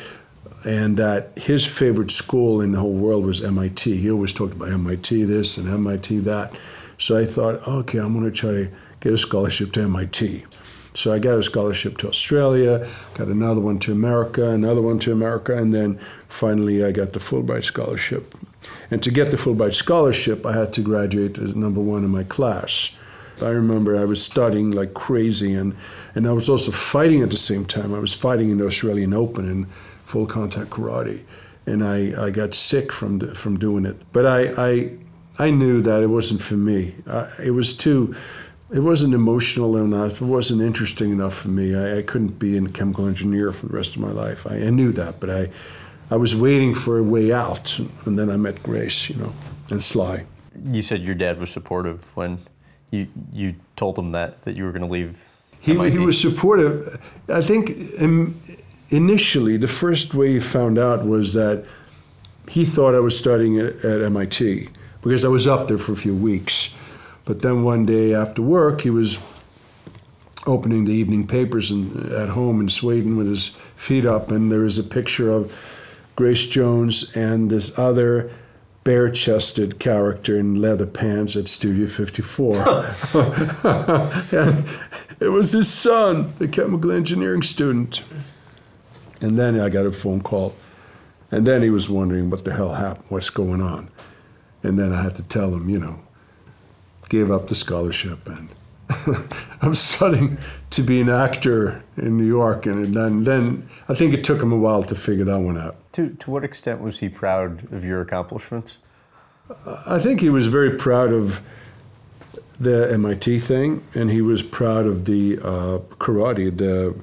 and 0.65 0.97
that 0.97 1.37
his 1.37 1.65
favorite 1.65 2.11
school 2.11 2.61
in 2.61 2.73
the 2.73 2.79
whole 2.79 2.93
world 2.93 3.25
was 3.25 3.43
MIT. 3.43 3.97
He 3.97 4.11
always 4.11 4.33
talked 4.33 4.53
about 4.53 4.69
MIT 4.69 5.23
this 5.23 5.57
and 5.57 5.67
MIT 5.67 6.19
that. 6.19 6.53
So 6.97 7.17
I 7.17 7.25
thought, 7.25 7.65
okay, 7.67 7.97
I'm 7.97 8.13
going 8.13 8.25
to 8.25 8.31
try 8.31 8.51
to 8.51 8.69
get 8.99 9.13
a 9.13 9.17
scholarship 9.17 9.71
to 9.73 9.81
MIT. 9.81 10.45
So 10.95 11.13
I 11.13 11.19
got 11.19 11.37
a 11.37 11.43
scholarship 11.43 11.97
to 11.99 12.09
Australia, 12.09 12.85
got 13.13 13.27
another 13.27 13.61
one 13.61 13.79
to 13.79 13.91
America, 13.91 14.49
another 14.49 14.81
one 14.81 14.99
to 14.99 15.11
America, 15.11 15.55
and 15.55 15.73
then 15.73 15.99
finally 16.27 16.83
I 16.83 16.91
got 16.91 17.13
the 17.13 17.19
Fulbright 17.19 17.63
scholarship. 17.63 18.33
And 18.91 19.01
to 19.03 19.11
get 19.11 19.31
the 19.31 19.37
Fulbright 19.37 19.75
scholarship, 19.75 20.45
I 20.45 20.53
had 20.53 20.73
to 20.73 20.81
graduate 20.81 21.37
as 21.37 21.55
number 21.55 21.79
one 21.79 22.03
in 22.03 22.09
my 22.09 22.23
class. 22.23 22.95
I 23.43 23.49
remember 23.49 23.95
I 23.95 24.05
was 24.05 24.21
studying 24.21 24.71
like 24.71 24.93
crazy, 24.93 25.53
and, 25.53 25.75
and 26.15 26.27
I 26.27 26.31
was 26.31 26.49
also 26.49 26.71
fighting 26.71 27.21
at 27.21 27.29
the 27.29 27.37
same 27.37 27.65
time. 27.65 27.93
I 27.93 27.99
was 27.99 28.13
fighting 28.13 28.49
in 28.49 28.57
the 28.57 28.65
Australian 28.65 29.13
Open 29.13 29.49
in 29.49 29.65
full 30.05 30.25
contact 30.25 30.69
karate, 30.69 31.21
and 31.65 31.83
I, 31.83 32.25
I 32.25 32.29
got 32.29 32.53
sick 32.53 32.91
from 32.91 33.33
from 33.33 33.57
doing 33.57 33.85
it. 33.85 33.97
But 34.11 34.25
I, 34.25 34.69
I 34.71 34.91
I 35.39 35.51
knew 35.51 35.81
that 35.81 36.03
it 36.03 36.07
wasn't 36.07 36.41
for 36.41 36.55
me. 36.55 36.95
It 37.43 37.51
was 37.51 37.73
too 37.73 38.15
it 38.71 38.79
wasn't 38.79 39.13
emotional 39.13 39.77
enough. 39.77 40.21
It 40.21 40.25
wasn't 40.25 40.61
interesting 40.61 41.11
enough 41.11 41.33
for 41.33 41.47
me. 41.47 41.75
I, 41.75 41.97
I, 41.97 42.01
couldn't 42.03 42.37
be 42.37 42.57
a 42.57 42.61
chemical 42.67 43.07
engineer 43.07 43.51
for 43.51 43.65
the 43.65 43.73
rest 43.73 43.95
of 43.95 44.01
my 44.01 44.11
life. 44.11 44.45
I, 44.45 44.57
I, 44.57 44.69
knew 44.69 44.91
that, 44.91 45.19
but 45.19 45.29
I, 45.29 45.49
I 46.11 46.17
was 46.17 46.35
waiting 46.35 46.73
for 46.73 46.97
a 46.97 47.03
way 47.03 47.31
out, 47.31 47.79
and 48.05 48.17
then 48.17 48.29
I 48.29 48.37
met 48.37 48.61
Grace, 48.61 49.09
you 49.09 49.15
know, 49.15 49.33
and 49.71 49.83
Sly. 49.83 50.25
You 50.71 50.81
said 50.81 51.01
your 51.01 51.15
dad 51.15 51.39
was 51.39 51.49
supportive 51.49 52.03
when 52.15 52.39
you 52.91 53.07
you 53.33 53.55
told 53.75 53.97
him 53.97 54.11
that 54.11 54.43
that 54.43 54.55
you 54.55 54.63
were 54.63 54.71
going 54.71 54.85
to 54.85 54.91
leave. 54.91 55.27
He 55.59 55.73
MIT. 55.73 55.91
he 55.91 55.99
was 55.99 56.19
supportive. 56.19 57.01
I 57.27 57.41
think 57.41 57.71
um, 58.01 58.39
initially 58.89 59.57
the 59.57 59.67
first 59.67 60.13
way 60.13 60.33
he 60.33 60.39
found 60.39 60.77
out 60.77 61.05
was 61.05 61.33
that 61.33 61.65
he 62.47 62.65
thought 62.65 62.95
I 62.95 62.99
was 62.99 63.17
studying 63.17 63.59
at, 63.59 63.85
at 63.85 64.01
MIT 64.01 64.69
because 65.01 65.25
I 65.25 65.27
was 65.27 65.47
up 65.47 65.67
there 65.67 65.77
for 65.77 65.91
a 65.91 65.97
few 65.97 66.15
weeks 66.15 66.73
but 67.29 67.43
then 67.43 67.63
one 67.63 67.85
day 67.85 68.15
after 68.15 68.41
work, 68.41 68.81
he 68.81 68.89
was 68.89 69.19
opening 70.47 70.85
the 70.85 70.93
evening 70.93 71.27
papers 71.27 71.69
in, 71.69 72.11
at 72.11 72.29
home 72.29 72.59
in 72.59 72.69
Sweden 72.69 73.17
with 73.17 73.27
his 73.27 73.49
feet 73.75 74.03
up, 74.03 74.31
and 74.31 74.51
there 74.51 74.61
was 74.61 74.79
a 74.79 74.83
picture 74.83 75.29
of 75.29 75.53
Grace 76.15 76.47
Jones 76.47 77.15
and 77.15 77.51
this 77.51 77.77
other 77.77 78.31
bare 78.89 79.11
chested 79.11 79.77
character 79.77 80.35
in 80.35 80.59
leather 80.59 80.87
pants 80.87 81.35
at 81.35 81.47
Studio 81.47 81.85
54. 81.85 82.55
and 84.33 84.65
it 85.19 85.31
was 85.31 85.51
his 85.51 85.71
son, 85.71 86.33
the 86.39 86.47
chemical 86.47 86.91
engineering 86.91 87.43
student. 87.43 88.01
And 89.21 89.37
then 89.37 89.59
I 89.59 89.69
got 89.69 89.85
a 89.85 89.91
phone 89.91 90.21
call. 90.21 90.55
And 91.29 91.45
then 91.45 91.61
he 91.61 91.69
was 91.69 91.87
wondering 91.87 92.31
what 92.31 92.43
the 92.43 92.51
hell 92.51 92.73
happened, 92.73 93.05
what's 93.09 93.29
going 93.29 93.61
on. 93.61 93.91
And 94.63 94.79
then 94.79 94.91
I 94.91 95.03
had 95.03 95.13
to 95.17 95.23
tell 95.23 95.53
him, 95.53 95.69
you 95.69 95.77
know, 95.77 95.99
gave 97.09 97.29
up 97.29 97.47
the 97.47 97.53
scholarship 97.53 98.27
and 98.27 98.49
I'm 99.61 99.75
studying 99.75 100.37
to 100.71 100.81
be 100.81 101.01
an 101.01 101.09
actor 101.09 101.83
in 101.97 102.17
New 102.17 102.25
York, 102.25 102.65
and 102.65 102.93
then, 102.93 103.23
then 103.23 103.67
I 103.87 103.93
think 103.93 104.13
it 104.13 104.23
took 104.23 104.41
him 104.41 104.51
a 104.51 104.57
while 104.57 104.83
to 104.83 104.95
figure 104.95 105.25
that 105.25 105.39
one 105.39 105.57
out. 105.57 105.75
To, 105.93 106.09
to 106.09 106.31
what 106.31 106.43
extent 106.43 106.81
was 106.81 106.99
he 106.99 107.09
proud 107.09 107.71
of 107.71 107.83
your 107.83 108.01
accomplishments? 108.01 108.77
I 109.87 109.99
think 109.99 110.21
he 110.21 110.29
was 110.29 110.47
very 110.47 110.77
proud 110.77 111.11
of 111.11 111.41
the 112.59 112.91
MIT 112.93 113.39
thing, 113.39 113.85
and 113.95 114.09
he 114.09 114.21
was 114.21 114.43
proud 114.43 114.85
of 114.85 115.05
the 115.05 115.37
uh, 115.39 115.79
karate, 115.97 116.55
the 116.55 116.95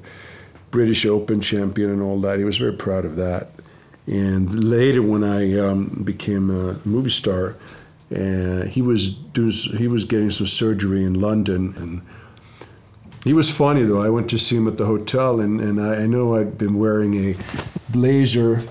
British 0.70 1.07
Open 1.07 1.41
champion, 1.41 1.91
and 1.91 2.03
all 2.03 2.20
that. 2.20 2.39
He 2.39 2.45
was 2.45 2.59
very 2.59 2.74
proud 2.74 3.05
of 3.05 3.16
that. 3.16 3.51
And 4.07 4.64
later, 4.64 5.03
when 5.03 5.24
I 5.24 5.59
um, 5.59 6.03
became 6.05 6.51
a 6.51 6.78
movie 6.87 7.11
star, 7.11 7.57
and 8.11 8.69
he 8.69 8.83
was 8.83 9.11
doing, 9.11 9.51
he 9.51 9.89
was 9.89 10.05
getting 10.05 10.31
some 10.31 10.47
surgery 10.47 11.05
in 11.05 11.15
London, 11.21 11.75
and 11.77 12.03
he 13.25 13.33
was 13.33 13.51
funny 13.51 13.83
though. 13.83 14.03
I 14.03 14.09
went 14.09 14.31
to 14.31 14.39
see 14.39 14.57
him 14.57 14.69
at 14.69 14.77
the 14.77 14.87
hotel, 14.87 15.41
and, 15.41 15.61
and 15.61 15.81
I, 15.81 16.03
I 16.03 16.07
know 16.07 16.37
I'd 16.37 16.57
been 16.57 16.79
wearing 16.79 17.15
a 17.15 17.37
blazer 17.91 18.63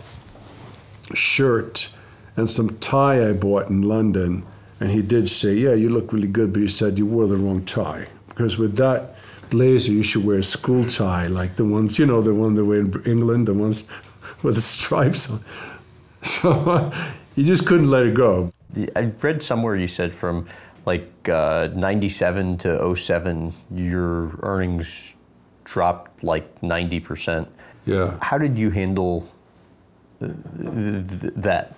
shirt 1.14 1.90
and 2.38 2.50
some 2.50 2.78
tie 2.80 3.30
I 3.30 3.34
bought 3.34 3.70
in 3.70 3.82
London, 3.82 4.46
and 4.80 4.92
he 4.92 5.02
did 5.02 5.30
say, 5.30 5.56
"Yeah, 5.56 5.74
you 5.74 5.90
look 5.90 6.12
really 6.12 6.28
good," 6.28 6.54
but 6.54 6.62
he 6.62 6.68
said 6.68 6.98
you 6.98 7.06
wore 7.06 7.28
the 7.28 7.38
wrong 7.38 7.64
tie 7.66 8.08
because 8.28 8.58
with 8.58 8.76
that 8.78 9.16
blazer 9.50 9.92
you 9.92 10.04
should 10.04 10.26
wear 10.26 10.40
a 10.40 10.44
school 10.44 10.84
tie 10.86 11.28
like 11.28 11.56
the 11.56 11.64
ones 11.64 12.00
you 12.00 12.06
know 12.06 12.22
the 12.22 12.34
one 12.34 12.56
they 12.56 12.62
wear 12.62 12.80
in 12.80 13.02
England, 13.06 13.48
the 13.48 13.54
ones 13.54 13.84
with 14.44 14.56
the 14.56 14.62
stripes 14.62 15.30
on. 15.30 15.44
So 16.22 16.50
uh, 16.50 17.06
he 17.36 17.44
just 17.44 17.68
couldn't 17.68 17.92
let 17.92 18.08
it 18.08 18.16
go. 18.16 18.52
I 18.96 19.12
read 19.22 19.42
somewhere 19.42 19.76
you 19.76 19.88
said 19.88 20.14
from 20.14 20.48
like 20.86 21.30
uh, 21.30 21.70
97 21.74 22.58
to 22.60 22.96
07, 22.96 23.54
your 23.74 24.38
earnings 24.44 25.16
dropped 25.64 26.24
like 26.24 26.62
90%. 26.62 27.48
Yeah. 27.86 28.18
How 28.22 28.38
did 28.38 28.58
you 28.58 28.70
handle 28.70 29.28
uh, 30.22 30.30
that? 30.58 31.76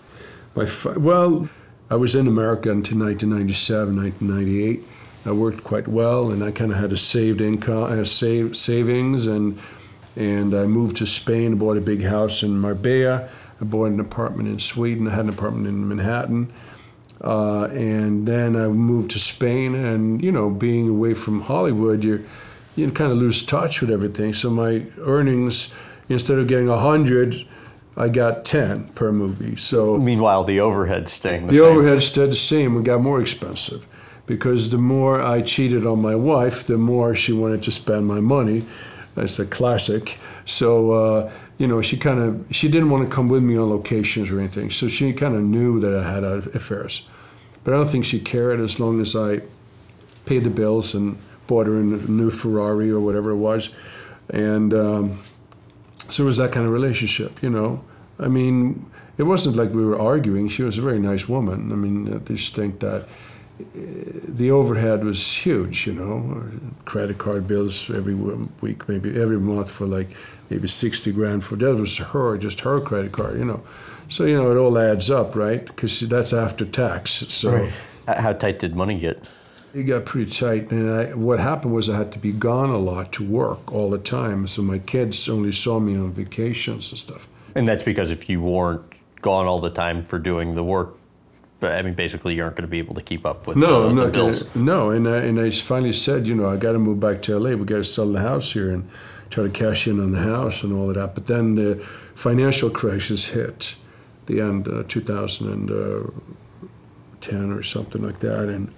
well, 0.97 1.49
I 1.89 1.95
was 1.95 2.15
in 2.15 2.27
America 2.27 2.71
until 2.71 2.97
1997, 2.97 3.95
1998. 3.95 4.83
I 5.25 5.31
worked 5.31 5.63
quite 5.63 5.88
well, 5.88 6.31
and 6.31 6.43
I 6.43 6.51
kind 6.51 6.71
of 6.71 6.77
had 6.77 6.91
a 6.91 6.97
saved 6.97 7.41
income, 7.41 7.83
uh, 7.83 8.05
save, 8.05 8.55
savings, 8.55 9.27
and 9.27 9.59
and 10.15 10.55
I 10.55 10.65
moved 10.65 10.97
to 10.97 11.05
Spain. 11.05 11.57
Bought 11.57 11.77
a 11.77 11.81
big 11.81 12.01
house 12.01 12.43
in 12.43 12.57
Marbella. 12.57 13.29
I 13.61 13.65
bought 13.65 13.91
an 13.91 13.99
apartment 13.99 14.49
in 14.49 14.59
Sweden. 14.59 15.07
I 15.07 15.11
had 15.11 15.25
an 15.25 15.29
apartment 15.29 15.67
in 15.67 15.88
Manhattan. 15.88 16.51
Uh, 17.22 17.65
and 17.65 18.28
then 18.28 18.55
I 18.55 18.68
moved 18.68 19.11
to 19.11 19.20
Spain, 19.20 19.74
and 19.74 20.22
you 20.24 20.32
know, 20.32 20.49
being 20.49 20.88
away 20.88 21.13
from 21.13 21.41
Hollywood, 21.41 22.03
you 22.03 22.26
you 22.76 22.91
kind 22.91 23.11
of 23.11 23.18
lose 23.18 23.43
touch 23.43 23.82
with 23.82 23.89
everything. 23.89 24.34
So 24.34 24.49
my 24.49 24.86
earnings, 24.99 25.74
instead 26.09 26.38
of 26.38 26.47
getting 26.47 26.70
a 26.70 26.78
hundred, 26.78 27.36
I 27.95 28.09
got 28.09 28.45
ten 28.45 28.88
per 28.89 29.11
movie. 29.11 29.55
So 29.55 29.97
meanwhile, 29.97 30.43
the 30.43 30.59
overhead 30.59 31.09
staying 31.09 31.47
the, 31.47 31.53
the 31.53 31.59
same. 31.59 31.65
overhead 31.65 32.03
stayed 32.03 32.30
the 32.30 32.36
same. 32.36 32.78
It 32.78 32.84
got 32.84 33.01
more 33.01 33.20
expensive 33.20 33.88
because 34.28 34.70
the 34.70 34.78
more 34.78 35.22
I 35.22 35.41
cheated 35.41 35.88
on 35.88 36.01
my 36.01 36.15
wife, 36.15 36.68
the 36.68 36.78
more 36.78 37.15
she 37.15 37.34
wanted 37.34 37.63
to 37.63 37.72
spend 37.72 38.05
my 38.05 38.20
money. 38.20 38.63
That's 39.18 39.39
a 39.39 39.45
classic. 39.45 40.18
So. 40.45 40.91
Uh, 40.91 41.32
you 41.57 41.68
know, 41.68 41.82
she 41.82 41.97
kind 41.97 42.20
of 42.20 42.55
she 42.55 42.70
didn't 42.70 42.89
want 42.89 43.09
to 43.09 43.13
come 43.13 43.30
with 43.30 43.43
me 43.43 43.57
on 43.57 43.70
locations 43.70 44.30
or 44.30 44.39
anything. 44.39 44.70
So 44.72 44.88
she 44.88 45.11
kind 45.13 45.36
of 45.36 45.41
knew 45.41 45.80
that 45.80 45.95
I 45.95 46.11
had 46.11 46.24
affairs, 46.24 47.07
but 47.63 47.74
I 47.74 47.78
don't 47.78 47.89
think 47.89 48.05
she 48.05 48.20
cared 48.20 48.59
as 48.59 48.80
long 48.80 49.01
as 49.01 49.15
I 49.15 49.41
paid 50.26 50.43
the 50.43 50.49
bills 50.49 50.93
and 50.93 51.18
bought 51.47 51.65
her 51.68 51.78
a 51.78 51.84
new 51.84 52.30
Ferrari 52.30 52.91
or 52.91 52.99
whatever 52.99 53.32
it 53.32 53.38
was, 53.38 53.70
and 54.30 54.74
um, 54.74 55.20
so 56.09 56.24
it 56.24 56.26
was 56.26 56.38
that 56.38 56.51
kind 56.51 56.65
of 56.65 56.72
relationship. 56.72 57.41
You 57.41 57.49
know, 57.49 57.84
I 58.20 58.28
mean, 58.28 58.86
it 59.18 59.24
wasn't 59.24 59.55
like 59.55 59.72
we 59.72 59.84
were 59.84 59.99
arguing. 59.99 60.49
She 60.49 60.61
was 60.61 60.78
a 60.78 60.82
very 60.82 60.99
nice 60.99 61.28
woman. 61.28 61.72
I 61.72 61.76
mean, 61.76 62.13
I 62.13 62.20
just 62.20 62.53
think 62.53 62.82
that 62.82 63.07
the 63.60 64.51
overhead 64.51 65.03
was 65.03 65.26
huge, 65.26 65.88
you 65.88 65.93
know, 65.93 66.43
credit 66.86 67.18
card 67.18 67.47
bills 67.47 67.89
every 67.89 68.14
week, 68.14 68.88
maybe 68.88 69.20
every 69.20 69.39
month 69.39 69.72
for 69.72 69.88
like 69.88 70.10
maybe 70.49 70.68
60 70.68 71.12
grand 71.12 71.43
for 71.43 71.55
that 71.55 71.76
was 71.76 71.97
her, 71.97 72.38
just 72.38 72.62
her 72.62 72.80
credit 72.80 73.12
card, 73.12 73.38
you 73.38 73.45
know. 73.45 73.64
So, 74.10 74.26
you 74.26 74.38
know, 74.38 74.51
it 74.51 74.58
all 74.58 74.78
adds 74.78 75.10
up, 75.10 75.36
right? 75.36 75.66
Because 75.66 75.99
that's 76.01 76.34
after 76.34 76.66
tax. 76.66 77.12
So, 77.30 77.51
right. 77.51 77.72
how 78.08 78.34
tight 78.34 78.60
did 78.60 78.76
money 78.76 78.99
get? 78.99 79.22
It 79.74 79.84
got 79.84 80.05
pretty 80.05 80.32
tight. 80.32 80.72
And 80.72 80.89
I, 80.89 81.14
what 81.14 81.39
happened 81.39 81.74
was 81.74 81.89
I 81.89 81.97
had 81.97 82.12
to 82.14 82.20
be 82.20 82.32
gone 82.32 82.70
a 82.70 82.78
lot 82.78 83.12
to 83.14 83.28
work 83.28 83.72
all 83.74 83.89
the 83.89 83.97
time. 83.97 84.47
So 84.47 84.62
my 84.62 84.80
kids 84.80 85.28
only 85.28 85.51
saw 85.51 85.80
me 85.80 85.95
on 85.95 86.14
vacations 86.14 86.91
and 86.91 86.99
stuff. 86.99 87.28
And 87.53 87.68
that's 87.68 87.84
because 87.84 88.12
if 88.12 88.30
you 88.30 88.41
weren't 88.41 88.84
gone 89.22 89.45
all 89.45 89.60
the 89.60 89.70
time 89.70 90.05
for 90.05 90.20
doing 90.20 90.55
the 90.55 90.64
work, 90.64 90.96
but 91.60 91.76
I 91.76 91.82
mean, 91.82 91.95
basically, 91.95 92.36
you 92.36 92.43
aren't 92.43 92.55
going 92.55 92.68
to 92.68 92.70
be 92.70 92.78
able 92.78 92.93
to 92.95 93.01
keep 93.01 93.26
up 93.26 93.47
with 93.47 93.58
no, 93.58 93.84
the, 93.84 93.89
I'm 93.89 93.95
not 93.95 94.12
bills. 94.12 94.43
Gonna, 94.43 94.66
no, 94.66 94.91
and 94.91 95.08
I, 95.08 95.18
and 95.18 95.39
I 95.39 95.49
finally 95.49 95.93
said, 95.93 96.28
you 96.28 96.36
know, 96.36 96.47
I 96.47 96.55
got 96.55 96.74
to 96.74 96.80
move 96.80 96.99
back 96.99 97.24
to 97.24 97.39
LA. 97.39 97.55
We 97.55 97.66
got 97.66 97.78
to 97.78 97.84
sell 97.84 98.12
the 98.12 98.22
house 98.22 98.51
here 98.51 98.70
and 98.70 98.88
try 99.30 99.43
to 99.43 99.49
cash 99.49 99.88
in 99.88 99.99
on 99.99 100.12
the 100.12 100.22
house 100.22 100.64
and 100.64 100.72
all 100.72 100.89
of 100.89 100.95
that. 100.95 101.16
But 101.16 101.28
then 101.28 101.55
the 101.55 101.84
financial 102.14 102.70
crisis 102.70 103.30
hit, 103.30 103.76
the 104.28 104.39
end 104.39 104.68
uh, 104.68 104.84
2010 104.88 107.51
or 107.51 107.64
something 107.64 108.03
like 108.03 108.20
that, 108.20 108.49
and 108.49 108.72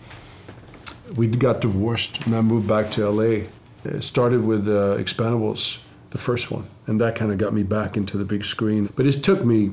we 1.16 1.28
got 1.28 1.60
divorced, 1.60 2.26
and 2.26 2.36
I 2.36 2.42
moved 2.42 2.68
back 2.68 2.92
to 2.92 3.10
LA. 3.10 3.48
It 3.84 4.04
started 4.04 4.46
with 4.46 4.68
uh, 4.68 4.96
Expendables, 4.98 5.80
the 6.12 6.18
first 6.18 6.52
one, 6.52 6.68
and 6.88 7.02
that 7.02 7.16
kind 7.16 7.32
of 7.32 7.38
got 7.38 7.54
me 7.54 7.64
back 7.64 7.98
into 7.98 8.18
the 8.18 8.26
big 8.26 8.46
screen. 8.46 8.90
But 8.96 9.06
it 9.06 9.24
took 9.24 9.44
me 9.44 9.72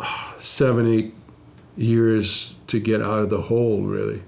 uh, 0.00 0.32
seven, 0.38 0.92
eight 0.92 1.14
years 1.76 2.54
to 2.68 2.80
get 2.80 3.02
out 3.02 3.20
of 3.20 3.30
the 3.30 3.42
hole, 3.42 3.82
really, 3.82 4.22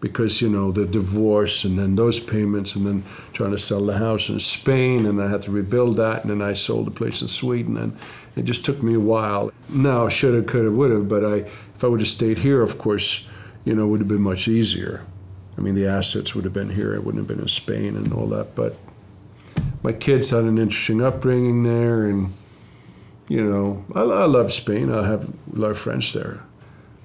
because 0.00 0.40
you 0.40 0.48
know 0.48 0.70
the 0.72 0.84
divorce 0.84 1.64
and 1.64 1.78
then 1.78 1.96
those 1.96 2.20
payments 2.20 2.74
and 2.74 2.86
then 2.86 3.04
trying 3.32 3.52
to 3.52 3.58
sell 3.58 3.84
the 3.84 3.98
house 3.98 4.28
in 4.28 4.38
Spain 4.38 5.06
and 5.06 5.20
I 5.20 5.28
had 5.28 5.42
to 5.42 5.50
rebuild 5.50 5.96
that 5.96 6.22
and 6.22 6.30
then 6.30 6.42
I 6.42 6.54
sold 6.54 6.88
a 6.88 6.90
place 6.90 7.22
in 7.22 7.28
Sweden 7.28 7.76
and 7.76 7.96
it 8.36 8.44
just 8.44 8.64
took 8.64 8.82
me 8.82 8.94
a 8.94 9.00
while. 9.00 9.50
Now 9.70 10.08
shoulda, 10.08 10.42
coulda, 10.42 10.70
woulda, 10.70 11.00
but 11.00 11.24
I 11.24 11.48
if 11.76 11.84
I 11.84 11.88
would 11.88 12.00
have 12.00 12.08
stayed 12.08 12.38
here, 12.38 12.62
of 12.62 12.78
course, 12.78 13.28
you 13.64 13.74
know, 13.74 13.86
would 13.86 14.00
have 14.00 14.08
been 14.08 14.22
much 14.22 14.48
easier. 14.48 15.04
I 15.58 15.60
mean, 15.60 15.74
the 15.74 15.86
assets 15.86 16.34
would 16.34 16.44
have 16.44 16.52
been 16.52 16.70
here. 16.70 16.94
I 16.94 16.98
wouldn't 16.98 17.16
have 17.16 17.26
been 17.26 17.40
in 17.40 17.48
Spain 17.48 17.96
and 17.96 18.12
all 18.12 18.26
that. 18.28 18.54
But 18.54 18.76
my 19.82 19.92
kids 19.92 20.30
had 20.30 20.44
an 20.44 20.58
interesting 20.58 21.02
upbringing 21.02 21.62
there, 21.64 22.04
and 22.04 22.32
you 23.28 23.44
know, 23.44 23.84
I, 23.94 24.00
I 24.00 24.24
love 24.26 24.52
Spain. 24.52 24.92
I 24.92 25.06
have 25.06 25.28
a 25.28 25.58
lot 25.58 25.70
of 25.70 25.78
friends 25.78 26.12
there. 26.12 26.40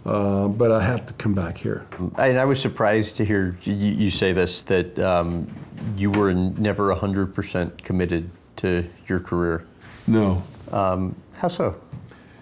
Uh, 0.06 0.48
but 0.48 0.72
I 0.72 0.82
had 0.82 1.08
to 1.08 1.14
come 1.14 1.36
back 1.36 1.58
here. 1.58 1.86
And 2.18 2.40
I 2.40 2.46
was 2.46 2.60
surprised 2.60 3.18
to 3.18 3.26
hear 3.26 3.56
you, 3.64 3.74
you 3.74 4.10
say 4.10 4.34
this 4.34 4.64
that 4.64 4.98
um, 4.98 5.48
you 5.96 6.10
were 6.10 6.34
never 6.34 6.94
100% 6.96 7.84
committed 7.84 8.30
to 8.58 8.88
your 9.08 9.20
career. 9.20 9.66
No. 10.08 10.42
Um, 10.72 11.16
how 11.38 11.48
so? 11.50 11.80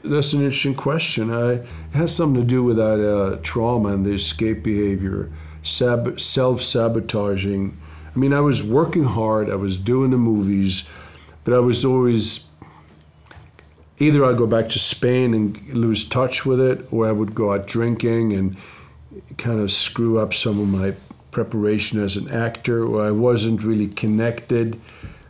That's 0.03 0.31
an 0.31 0.39
interesting 0.41 0.75
question. 0.75 1.33
I, 1.33 1.51
it 1.53 1.65
has 1.93 2.15
something 2.15 2.41
to 2.41 2.47
do 2.47 2.63
with 2.63 2.77
that 2.77 2.99
uh, 3.05 3.39
trauma 3.43 3.89
and 3.89 4.05
the 4.05 4.13
escape 4.13 4.63
behavior, 4.63 5.29
sab- 5.61 6.19
self 6.19 6.63
sabotaging. 6.63 7.77
I 8.15 8.17
mean, 8.17 8.33
I 8.33 8.39
was 8.39 8.63
working 8.63 9.03
hard, 9.03 9.49
I 9.49 9.55
was 9.55 9.77
doing 9.77 10.11
the 10.11 10.17
movies, 10.17 10.87
but 11.43 11.53
I 11.53 11.59
was 11.59 11.83
always 11.83 12.48
either 13.99 14.25
I'd 14.25 14.37
go 14.37 14.47
back 14.47 14.69
to 14.69 14.79
Spain 14.79 15.33
and 15.33 15.73
lose 15.73 16.07
touch 16.07 16.45
with 16.45 16.59
it, 16.59 16.91
or 16.91 17.07
I 17.07 17.11
would 17.11 17.35
go 17.35 17.53
out 17.53 17.67
drinking 17.67 18.33
and 18.33 18.55
kind 19.37 19.59
of 19.59 19.71
screw 19.71 20.19
up 20.19 20.33
some 20.33 20.59
of 20.59 20.67
my 20.67 20.93
preparation 21.31 22.01
as 22.01 22.15
an 22.15 22.29
actor, 22.29 22.85
or 22.85 23.05
I 23.05 23.11
wasn't 23.11 23.63
really 23.63 23.87
connected 23.87 24.79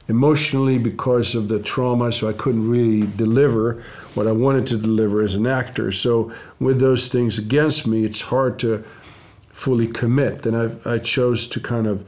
emotionally 0.08 0.78
because 0.78 1.36
of 1.36 1.50
the 1.50 1.60
trauma, 1.60 2.12
so 2.12 2.28
I 2.30 2.34
couldn't 2.34 2.70
really 2.70 3.08
deliver 3.16 3.84
what 4.16 4.28
I 4.28 4.32
wanted 4.32 4.66
to 4.68 4.78
deliver 4.78 5.24
as 5.24 5.36
an 5.36 5.46
actor. 5.46 5.92
So, 5.92 6.32
with 6.60 6.80
those 6.80 7.10
things 7.10 7.38
against 7.38 7.86
me, 7.86 8.06
it's 8.06 8.22
hard 8.22 8.58
to 8.60 8.84
fully 9.52 9.88
commit. 9.88 10.46
And 10.46 10.56
I, 10.56 10.94
I 10.94 10.98
chose 10.98 11.48
to 11.48 11.60
kind 11.60 11.86
of 11.86 12.08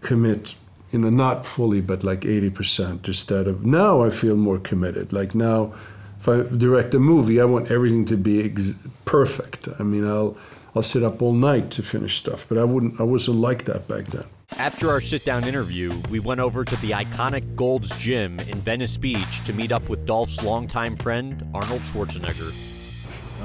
commit 0.00 0.54
you 0.92 0.98
know, 0.98 1.10
not 1.10 1.44
fully, 1.44 1.80
but 1.80 2.02
like 2.02 2.22
80% 2.22 3.06
instead 3.06 3.46
of 3.46 3.64
now 3.66 4.02
I 4.02 4.10
feel 4.10 4.36
more 4.36 4.58
committed. 4.58 5.12
Like 5.12 5.34
now, 5.34 5.74
if 6.20 6.28
I 6.28 6.42
direct 6.56 6.94
a 6.94 6.98
movie, 6.98 7.40
I 7.40 7.44
want 7.44 7.70
everything 7.70 8.04
to 8.06 8.16
be 8.16 8.44
ex- 8.44 8.74
perfect. 9.04 9.68
I 9.78 9.82
mean, 9.82 10.06
I'll, 10.06 10.36
I'll 10.74 10.82
sit 10.82 11.02
up 11.02 11.22
all 11.22 11.32
night 11.32 11.70
to 11.72 11.82
finish 11.82 12.16
stuff, 12.16 12.46
but 12.48 12.58
I 12.58 12.64
wouldn't, 12.64 13.00
I 13.00 13.04
wasn't 13.04 13.38
like 13.38 13.64
that 13.66 13.86
back 13.86 14.06
then. 14.06 14.24
After 14.56 14.88
our 14.88 15.00
sit 15.00 15.24
down 15.26 15.44
interview, 15.44 16.00
we 16.08 16.20
went 16.20 16.40
over 16.40 16.64
to 16.64 16.76
the 16.76 16.92
iconic 16.92 17.54
Gold's 17.54 17.90
Gym 17.98 18.40
in 18.40 18.60
Venice 18.62 18.96
Beach 18.96 19.44
to 19.44 19.52
meet 19.52 19.72
up 19.72 19.88
with 19.90 20.06
Dolph's 20.06 20.42
longtime 20.42 20.96
friend, 20.96 21.46
Arnold 21.54 21.82
Schwarzenegger. 21.82 22.50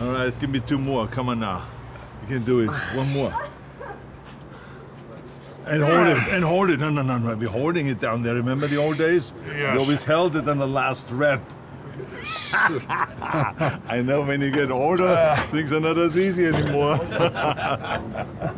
All 0.01 0.13
right, 0.13 0.39
give 0.39 0.49
me 0.49 0.61
two 0.61 0.79
more. 0.79 1.07
Come 1.07 1.29
on 1.29 1.41
now. 1.41 1.65
You 2.21 2.37
can 2.37 2.45
do 2.45 2.61
it. 2.61 2.69
One 2.95 3.09
more. 3.09 3.33
And 5.66 5.82
hold 5.84 6.07
it, 6.07 6.18
and 6.34 6.43
hold 6.43 6.70
it. 6.70 6.80
No, 6.80 6.89
no, 6.89 7.01
no, 7.01 7.18
no. 7.18 7.36
We're 7.36 7.47
holding 7.49 7.88
it 7.88 7.99
down 7.99 8.22
there. 8.24 8.36
Remember 8.36 8.68
the 8.68 8.78
old 8.78 8.97
days? 8.97 9.34
Yes. 9.47 9.74
We 9.74 9.80
always 9.84 10.03
held 10.03 10.36
it 10.36 10.47
on 10.49 10.57
the 10.57 10.68
last 10.68 11.09
rep. 11.11 11.41
I 12.53 14.01
know 14.03 14.22
when 14.24 14.41
you 14.41 14.51
get 14.51 14.72
older, 14.72 15.36
things 15.51 15.72
are 15.72 15.80
not 15.80 15.97
as 15.97 16.18
easy 16.18 16.47
anymore. 16.47 16.95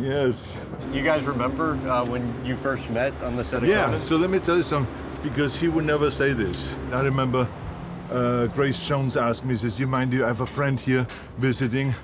yes. 0.00 0.64
You 0.92 1.02
guys 1.02 1.24
remember 1.26 1.74
uh, 1.88 2.04
when 2.06 2.32
you 2.44 2.56
first 2.56 2.88
met 2.90 3.12
on 3.22 3.36
the 3.36 3.44
set 3.44 3.62
of 3.62 3.68
Yeah, 3.68 3.86
Conan? 3.86 4.00
so 4.00 4.16
let 4.16 4.30
me 4.30 4.38
tell 4.38 4.56
you 4.56 4.62
something, 4.62 4.92
because 5.22 5.56
he 5.56 5.68
would 5.68 5.84
never 5.84 6.10
say 6.10 6.32
this. 6.32 6.74
I 6.92 7.02
remember 7.02 7.48
uh, 8.10 8.46
Grace 8.48 8.86
Jones 8.86 9.16
asked 9.16 9.44
me, 9.44 9.54
says, 9.56 9.78
you 9.78 9.86
mind, 9.86 10.10
do 10.10 10.16
you 10.18 10.24
have 10.24 10.40
a 10.40 10.46
friend 10.46 10.78
here 10.78 11.06
visiting, 11.38 11.94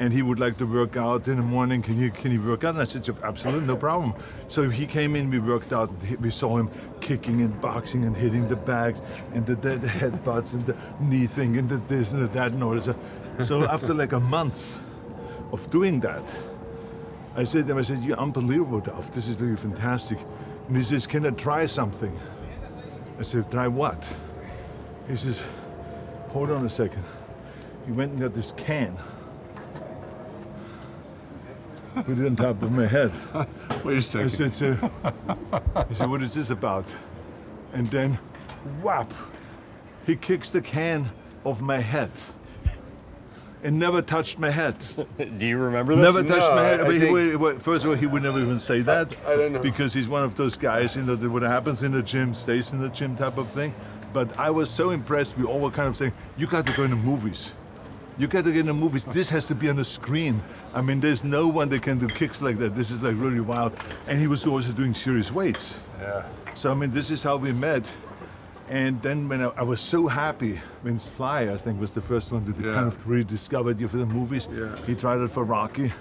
and 0.00 0.12
he 0.12 0.22
would 0.22 0.40
like 0.40 0.56
to 0.58 0.66
work 0.66 0.96
out 0.96 1.28
in 1.28 1.36
the 1.36 1.42
morning. 1.42 1.82
Can 1.82 1.98
you 1.98 2.10
can 2.10 2.32
you 2.32 2.42
work 2.42 2.64
out? 2.64 2.70
And 2.70 2.80
I 2.80 2.84
said, 2.84 3.08
absolutely, 3.22 3.66
no 3.66 3.76
problem. 3.76 4.14
So 4.48 4.68
he 4.68 4.86
came 4.86 5.16
in, 5.16 5.30
we 5.30 5.38
worked 5.38 5.72
out. 5.72 5.90
We 6.20 6.30
saw 6.30 6.56
him 6.56 6.70
kicking 7.00 7.42
and 7.42 7.58
boxing 7.60 8.04
and 8.04 8.16
hitting 8.16 8.48
the 8.48 8.56
bags 8.56 9.02
and 9.34 9.46
the, 9.46 9.54
the, 9.54 9.76
the 9.76 9.88
headbutts 9.88 10.54
and 10.54 10.66
the 10.66 10.76
knee 11.00 11.26
thing 11.26 11.58
and 11.58 11.68
the 11.68 11.76
this 11.76 12.12
and 12.12 12.22
the 12.22 12.28
that 12.28 12.52
and 12.52 12.62
all 12.62 12.72
this. 12.72 12.88
So 13.46 13.64
after 13.68 13.94
like 13.94 14.12
a 14.12 14.20
month 14.20 14.78
of 15.52 15.70
doing 15.70 16.00
that, 16.00 16.22
I 17.36 17.44
said 17.44 17.66
to 17.66 17.72
him, 17.72 17.78
I 17.78 17.82
said, 17.82 18.02
you're 18.02 18.18
unbelievable, 18.18 18.80
Dolph. 18.80 19.10
This 19.10 19.28
is 19.28 19.40
really 19.40 19.56
fantastic. 19.56 20.18
And 20.68 20.76
he 20.76 20.82
says, 20.82 21.06
can 21.06 21.26
I 21.26 21.30
try 21.30 21.66
something? 21.66 22.16
I 23.18 23.22
said, 23.22 23.50
try 23.50 23.68
what? 23.68 24.06
He 25.08 25.16
says, 25.16 25.42
hold 26.28 26.50
on 26.50 26.64
a 26.64 26.68
second. 26.68 27.04
He 27.86 27.92
went 27.92 28.12
and 28.12 28.20
got 28.20 28.34
this 28.34 28.52
can. 28.52 28.96
Put 31.94 32.18
it 32.18 32.26
on 32.26 32.36
top 32.36 32.62
of 32.62 32.72
my 32.72 32.86
head. 32.86 33.12
Wait 33.84 33.94
a 33.94 33.96
I 33.96 34.00
second. 34.00 34.30
said, 34.30 34.52
so, 34.54 34.72
he 35.88 35.94
said, 35.94 36.10
what 36.10 36.22
is 36.22 36.34
this 36.34 36.50
about? 36.50 36.86
And 37.72 37.86
then, 37.88 38.18
whap, 38.82 39.12
he 40.06 40.16
kicks 40.16 40.50
the 40.50 40.60
can 40.60 41.10
off 41.44 41.60
my 41.60 41.78
head. 41.78 42.10
And 43.62 43.78
never 43.78 44.02
touched 44.02 44.38
my 44.38 44.50
head. 44.50 44.76
Do 45.38 45.46
you 45.46 45.56
remember 45.56 45.94
that? 45.96 46.02
Never 46.02 46.22
touched 46.22 46.50
my 46.50 46.56
No, 46.56 46.62
head. 46.64 46.80
I 46.80 46.84
But 46.84 46.94
think- 46.96 47.10
would- 47.12 47.36
well, 47.36 47.58
first 47.58 47.84
of 47.84 47.90
all, 47.90 47.96
he 47.96 48.06
would 48.06 48.22
never 48.22 48.38
even 48.38 48.58
say 48.58 48.80
that. 48.82 49.16
I 49.26 49.36
don't 49.36 49.52
know. 49.52 49.60
Because 49.60 49.94
he's 49.94 50.06
one 50.08 50.22
of 50.22 50.34
those 50.34 50.56
guys, 50.56 50.96
you 50.96 51.02
know, 51.02 51.14
that 51.14 51.30
what 51.30 51.42
happens 51.42 51.82
in 51.82 51.92
the 51.92 52.02
gym 52.02 52.34
stays 52.34 52.72
in 52.74 52.80
the 52.80 52.90
gym 52.90 53.16
type 53.16 53.38
of 53.38 53.48
thing. 53.48 53.72
But 54.12 54.38
I 54.38 54.50
was 54.50 54.68
so 54.70 54.90
impressed. 54.90 55.38
We 55.38 55.44
all 55.44 55.60
were 55.60 55.70
kind 55.70 55.88
of 55.88 55.96
saying, 55.96 56.12
you 56.36 56.46
got 56.46 56.66
to 56.66 56.72
go 56.74 56.82
in 56.82 56.90
the 56.90 56.96
movies. 56.96 57.54
You 58.16 58.28
got 58.28 58.44
to 58.44 58.52
get 58.52 58.60
in 58.60 58.66
the 58.66 58.74
movies. 58.74 59.04
This 59.04 59.28
has 59.30 59.44
to 59.46 59.54
be 59.54 59.68
on 59.68 59.76
the 59.76 59.84
screen. 59.84 60.40
I 60.74 60.80
mean, 60.80 61.00
there's 61.00 61.24
no 61.24 61.48
one 61.48 61.68
that 61.70 61.82
can 61.82 61.98
do 61.98 62.06
kicks 62.06 62.40
like 62.40 62.58
that. 62.58 62.74
This 62.74 62.90
is 62.92 63.02
like 63.02 63.16
really 63.18 63.40
wild. 63.40 63.72
And 64.06 64.20
he 64.20 64.28
was 64.28 64.46
also 64.46 64.72
doing 64.72 64.94
serious 64.94 65.32
weights. 65.32 65.80
Yeah. 66.00 66.22
So 66.54 66.70
I 66.70 66.74
mean, 66.74 66.90
this 66.90 67.10
is 67.10 67.22
how 67.24 67.36
we 67.36 67.52
met. 67.52 67.82
And 68.70 69.02
then 69.02 69.28
when 69.28 69.42
I, 69.42 69.48
I 69.56 69.62
was 69.62 69.80
so 69.80 70.06
happy 70.06 70.60
when 70.82 70.98
Sly, 70.98 71.50
I 71.50 71.56
think, 71.56 71.80
was 71.80 71.90
the 71.90 72.00
first 72.00 72.30
one 72.32 72.44
that 72.46 72.56
Yeah. 72.64 72.72
kind 72.74 72.86
of 72.86 73.06
really 73.08 73.24
discovered 73.24 73.80
you 73.80 73.88
for 73.88 73.96
the 73.98 74.06
movies. 74.06 74.48
Yeah. 74.50 74.74
He 74.86 74.94
tried 74.94 75.20
it 75.20 75.30
for 75.30 75.44
Rocky, 75.44 75.92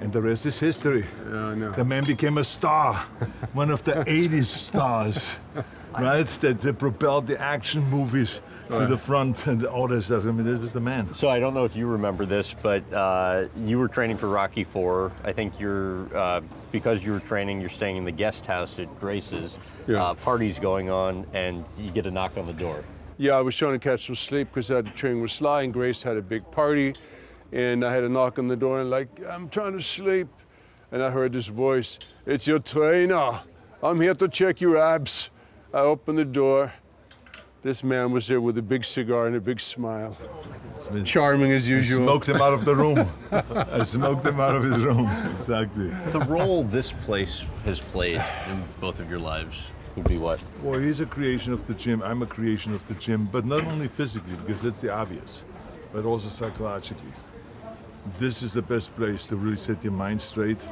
and 0.00 0.10
the 0.12 0.22
rest 0.22 0.46
is 0.46 0.58
history. 0.58 1.04
Yeah, 1.28 1.46
I 1.48 1.54
know. 1.54 1.72
The 1.72 1.84
man 1.84 2.04
became 2.04 2.38
a 2.38 2.44
star, 2.44 2.94
one 3.52 3.70
of 3.70 3.82
the 3.84 3.92
'80s 4.06 4.46
stars, 4.46 5.34
right? 6.00 6.26
That, 6.26 6.60
that 6.60 6.78
propelled 6.78 7.26
the 7.26 7.40
action 7.40 7.82
movies 7.88 8.42
to 8.68 8.86
the 8.86 8.96
front 8.96 9.46
and 9.46 9.64
all 9.64 9.86
that 9.88 10.02
stuff. 10.02 10.24
I 10.24 10.30
mean, 10.30 10.46
this 10.46 10.58
was 10.58 10.72
the 10.72 10.80
man. 10.80 11.12
So 11.12 11.28
I 11.28 11.38
don't 11.38 11.52
know 11.52 11.64
if 11.64 11.76
you 11.76 11.86
remember 11.86 12.24
this, 12.24 12.54
but 12.62 12.90
uh, 12.92 13.46
you 13.64 13.78
were 13.78 13.88
training 13.88 14.16
for 14.16 14.28
Rocky 14.28 14.64
Four. 14.64 15.12
I 15.24 15.32
think 15.32 15.60
you're 15.60 16.14
uh, 16.16 16.40
because 16.70 17.04
you 17.04 17.12
were 17.12 17.20
training, 17.20 17.60
you're 17.60 17.70
staying 17.70 17.96
in 17.96 18.04
the 18.04 18.12
guest 18.12 18.46
house 18.46 18.78
at 18.78 18.88
Grace's. 18.98 19.58
Yeah. 19.86 20.02
Uh, 20.02 20.14
parties 20.14 20.58
going 20.58 20.90
on, 20.90 21.26
and 21.34 21.64
you 21.76 21.90
get 21.90 22.06
a 22.06 22.10
knock 22.10 22.38
on 22.38 22.44
the 22.44 22.52
door. 22.52 22.84
Yeah, 23.18 23.34
I 23.34 23.40
was 23.40 23.56
trying 23.56 23.72
to 23.72 23.78
catch 23.78 24.06
some 24.06 24.14
sleep 24.14 24.48
because 24.48 24.70
I 24.70 24.76
had 24.76 24.86
to 24.86 24.92
train 24.92 25.20
with 25.20 25.30
Sly, 25.30 25.62
and 25.62 25.72
Grace 25.72 26.02
had 26.02 26.16
a 26.16 26.22
big 26.22 26.48
party, 26.50 26.94
and 27.52 27.84
I 27.84 27.92
had 27.92 28.04
a 28.04 28.08
knock 28.08 28.38
on 28.38 28.48
the 28.48 28.56
door, 28.56 28.80
and 28.80 28.90
like, 28.90 29.08
I'm 29.28 29.48
trying 29.48 29.76
to 29.76 29.82
sleep, 29.82 30.28
and 30.92 31.02
I 31.02 31.10
heard 31.10 31.32
this 31.32 31.48
voice, 31.48 31.98
"It's 32.26 32.46
your 32.46 32.58
trainer. 32.60 33.40
I'm 33.82 34.00
here 34.00 34.14
to 34.14 34.28
check 34.28 34.60
your 34.60 34.78
abs." 34.78 35.30
I 35.74 35.78
opened 35.78 36.18
the 36.18 36.24
door. 36.26 36.72
This 37.62 37.82
man 37.82 38.12
was 38.12 38.26
there 38.26 38.40
with 38.40 38.58
a 38.58 38.62
big 38.62 38.84
cigar 38.84 39.26
and 39.26 39.36
a 39.36 39.40
big 39.40 39.60
smile, 39.60 40.16
charming 41.04 41.52
as 41.52 41.68
usual. 41.68 41.76
I 41.76 41.78
usual. 41.78 42.06
smoked 42.06 42.28
him 42.28 42.42
out 42.42 42.52
of 42.52 42.64
the 42.64 42.74
room. 42.74 43.08
I 43.30 43.82
smoked 43.82 44.26
him 44.26 44.40
out 44.40 44.54
of 44.54 44.64
his 44.64 44.78
room. 44.78 45.08
Exactly. 45.38 45.88
The 46.10 46.20
role 46.28 46.64
this 46.64 46.92
place 46.92 47.44
has 47.64 47.80
played 47.80 48.22
in 48.48 48.64
both 48.80 48.98
of 48.98 49.08
your 49.08 49.20
lives 49.20 49.70
would 49.96 50.08
be 50.08 50.18
what? 50.18 50.42
Well, 50.62 50.78
he's 50.80 51.00
a 51.00 51.06
creation 51.06 51.52
of 51.52 51.66
the 51.66 51.74
gym. 51.74 52.02
I'm 52.02 52.20
a 52.22 52.26
creation 52.26 52.74
of 52.74 52.86
the 52.88 52.94
gym, 52.94 53.28
but 53.30 53.46
not 53.46 53.64
only 53.64 53.88
physically, 53.88 54.34
because 54.36 54.60
that's 54.60 54.80
the 54.80 54.92
obvious, 54.92 55.44
but 55.92 56.04
also 56.04 56.28
psychologically. 56.28 57.12
This 58.18 58.42
is 58.42 58.52
the 58.52 58.62
best 58.62 58.94
place 58.96 59.26
to 59.28 59.36
really 59.36 59.56
set 59.56 59.84
your 59.84 59.92
mind 59.92 60.20
straight, 60.20 60.66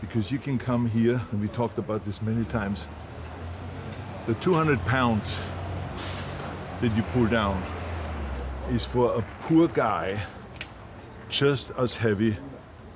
because 0.00 0.30
you 0.30 0.38
can 0.38 0.58
come 0.58 0.88
here, 0.88 1.20
and 1.32 1.40
we 1.40 1.48
talked 1.48 1.78
about 1.78 2.04
this 2.04 2.22
many 2.22 2.44
times. 2.44 2.88
The 4.24 4.34
200 4.34 4.78
pounds 4.86 5.42
that 6.80 6.94
you 6.94 7.02
pull 7.12 7.26
down 7.26 7.60
is 8.70 8.84
for 8.84 9.18
a 9.18 9.24
poor 9.40 9.66
guy 9.66 10.22
just 11.28 11.72
as 11.72 11.96
heavy 11.96 12.36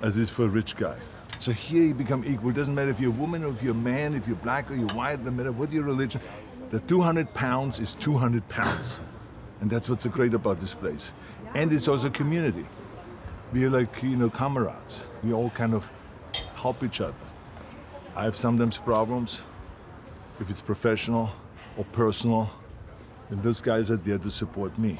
as 0.02 0.16
is 0.18 0.30
for 0.30 0.44
a 0.44 0.48
rich 0.48 0.76
guy. 0.76 0.96
So 1.40 1.50
here 1.50 1.82
you 1.82 1.94
become 1.94 2.24
equal. 2.24 2.50
It 2.50 2.52
doesn't 2.54 2.76
matter 2.76 2.90
if 2.90 3.00
you're 3.00 3.10
a 3.10 3.14
woman 3.14 3.42
or 3.42 3.48
if 3.48 3.60
you're 3.60 3.72
a 3.72 3.74
man, 3.74 4.14
if 4.14 4.28
you're 4.28 4.36
black 4.36 4.70
or 4.70 4.76
you're 4.76 4.94
white, 4.94 5.20
no 5.24 5.32
matter 5.32 5.50
what 5.50 5.72
your 5.72 5.82
religion. 5.82 6.20
The 6.70 6.78
200 6.78 7.34
pounds 7.34 7.80
is 7.80 7.94
200 7.94 8.48
pounds. 8.48 9.00
And 9.60 9.68
that's 9.68 9.90
what's 9.90 10.04
so 10.04 10.10
great 10.10 10.32
about 10.32 10.60
this 10.60 10.74
place. 10.74 11.10
And 11.56 11.72
it's 11.72 11.88
also 11.88 12.08
community. 12.08 12.66
We're 13.52 13.70
like, 13.70 14.00
you 14.00 14.16
know, 14.16 14.30
comrades. 14.30 15.02
We 15.24 15.32
all 15.32 15.50
kind 15.50 15.74
of 15.74 15.90
help 16.54 16.84
each 16.84 17.00
other. 17.00 17.14
I 18.14 18.22
have 18.22 18.36
sometimes 18.36 18.78
problems, 18.78 19.42
if 20.40 20.50
it's 20.50 20.60
professional 20.60 21.30
or 21.76 21.84
personal, 21.92 22.50
then 23.30 23.42
those 23.42 23.60
guys 23.60 23.90
are 23.90 23.96
there 23.96 24.18
to 24.18 24.30
support 24.30 24.76
me. 24.78 24.98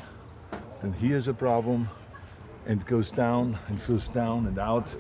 Then 0.83 0.93
he 0.93 1.11
has 1.11 1.29
a 1.29 1.35
problem, 1.35 1.89
and 2.67 2.85
goes 2.87 3.11
down 3.11 3.57
and 3.69 3.81
feels 3.81 4.09
down 4.09 4.47
and 4.47 4.59
out, 4.59 4.95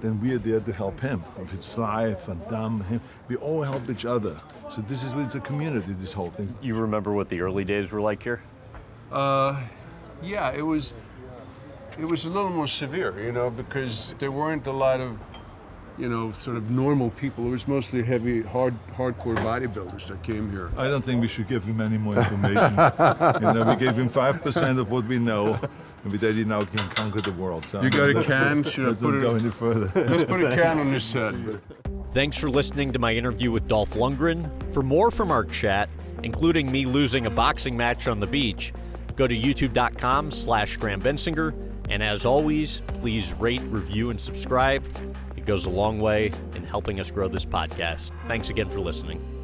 then 0.00 0.20
we 0.20 0.32
are 0.34 0.38
there 0.38 0.60
to 0.60 0.72
help 0.72 1.00
him. 1.00 1.24
If 1.40 1.54
it's 1.54 1.66
Sly, 1.66 2.14
Van 2.14 2.40
Damme, 2.50 2.82
him, 2.84 3.00
we 3.28 3.36
all 3.36 3.62
help 3.62 3.88
each 3.88 4.04
other. 4.04 4.38
So 4.68 4.82
this 4.82 5.02
is 5.02 5.12
it's 5.14 5.34
a 5.34 5.40
community. 5.40 5.94
This 5.94 6.12
whole 6.12 6.30
thing. 6.30 6.54
You 6.60 6.74
remember 6.74 7.12
what 7.12 7.28
the 7.28 7.40
early 7.40 7.64
days 7.64 7.90
were 7.90 8.00
like 8.00 8.22
here? 8.22 8.42
Uh, 9.10 9.60
yeah, 10.22 10.52
it 10.52 10.62
was. 10.62 10.92
It 11.98 12.10
was 12.10 12.26
a 12.26 12.28
little 12.28 12.50
more 12.50 12.66
severe, 12.66 13.18
you 13.22 13.32
know, 13.32 13.48
because 13.48 14.14
there 14.18 14.30
weren't 14.30 14.66
a 14.66 14.72
lot 14.72 15.00
of, 15.00 15.16
you 15.98 16.08
know, 16.08 16.32
sort 16.32 16.56
of 16.56 16.70
normal 16.70 17.10
people. 17.10 17.46
It 17.46 17.50
was 17.50 17.66
mostly 17.68 18.02
heavy, 18.02 18.42
hard, 18.42 18.74
hardcore 18.94 19.36
bodybuilders 19.36 20.06
that 20.08 20.22
came 20.22 20.50
here. 20.50 20.70
I 20.76 20.88
don't 20.88 21.04
think 21.04 21.20
we 21.20 21.28
should 21.28 21.48
give 21.48 21.64
him 21.64 21.80
any 21.80 21.98
more 21.98 22.16
information. 22.16 22.72
you 23.40 23.52
know, 23.54 23.64
we 23.68 23.76
gave 23.76 23.96
him 23.98 24.08
five 24.08 24.42
percent 24.42 24.78
of 24.78 24.90
what 24.90 25.04
we 25.06 25.18
know, 25.18 25.54
and 26.02 26.12
with 26.12 26.20
that 26.20 26.34
he 26.34 26.44
now 26.44 26.64
can 26.64 26.78
conquer 26.90 27.20
the 27.20 27.32
world. 27.32 27.64
So 27.66 27.80
You 27.82 27.90
got 27.90 28.10
a 28.10 28.22
can? 28.22 28.62
Should 28.64 28.84
I 28.84 28.88
let's 28.88 29.02
put 29.02 29.14
not 29.14 29.18
it- 29.18 29.22
go 29.22 29.34
any 29.34 29.50
further? 29.50 29.90
Let's 30.08 30.24
put 30.24 30.42
a 30.44 30.54
can 30.54 30.78
on 30.78 30.86
his 30.92 31.10
head. 31.12 31.60
Thanks 32.12 32.36
for 32.38 32.48
listening 32.48 32.92
to 32.92 32.98
my 32.98 33.12
interview 33.14 33.50
with 33.50 33.68
Dolph 33.68 33.90
Lundgren. 33.90 34.50
For 34.72 34.82
more 34.82 35.10
from 35.10 35.30
our 35.30 35.44
chat, 35.44 35.88
including 36.22 36.70
me 36.72 36.86
losing 36.86 37.26
a 37.26 37.30
boxing 37.30 37.76
match 37.76 38.08
on 38.08 38.20
the 38.20 38.26
beach, 38.26 38.72
go 39.16 39.26
to 39.26 39.36
youtube.com 39.36 40.30
slash 40.30 40.76
Graham 40.78 41.00
Bensinger. 41.02 41.54
And 41.90 42.02
as 42.02 42.24
always, 42.26 42.80
please 43.00 43.32
rate, 43.34 43.62
review, 43.64 44.10
and 44.10 44.20
subscribe. 44.20 44.82
It 45.46 45.50
goes 45.50 45.66
a 45.66 45.70
long 45.70 46.00
way 46.00 46.32
in 46.56 46.64
helping 46.64 46.98
us 46.98 47.08
grow 47.08 47.28
this 47.28 47.44
podcast. 47.44 48.10
Thanks 48.26 48.50
again 48.50 48.68
for 48.68 48.80
listening. 48.80 49.35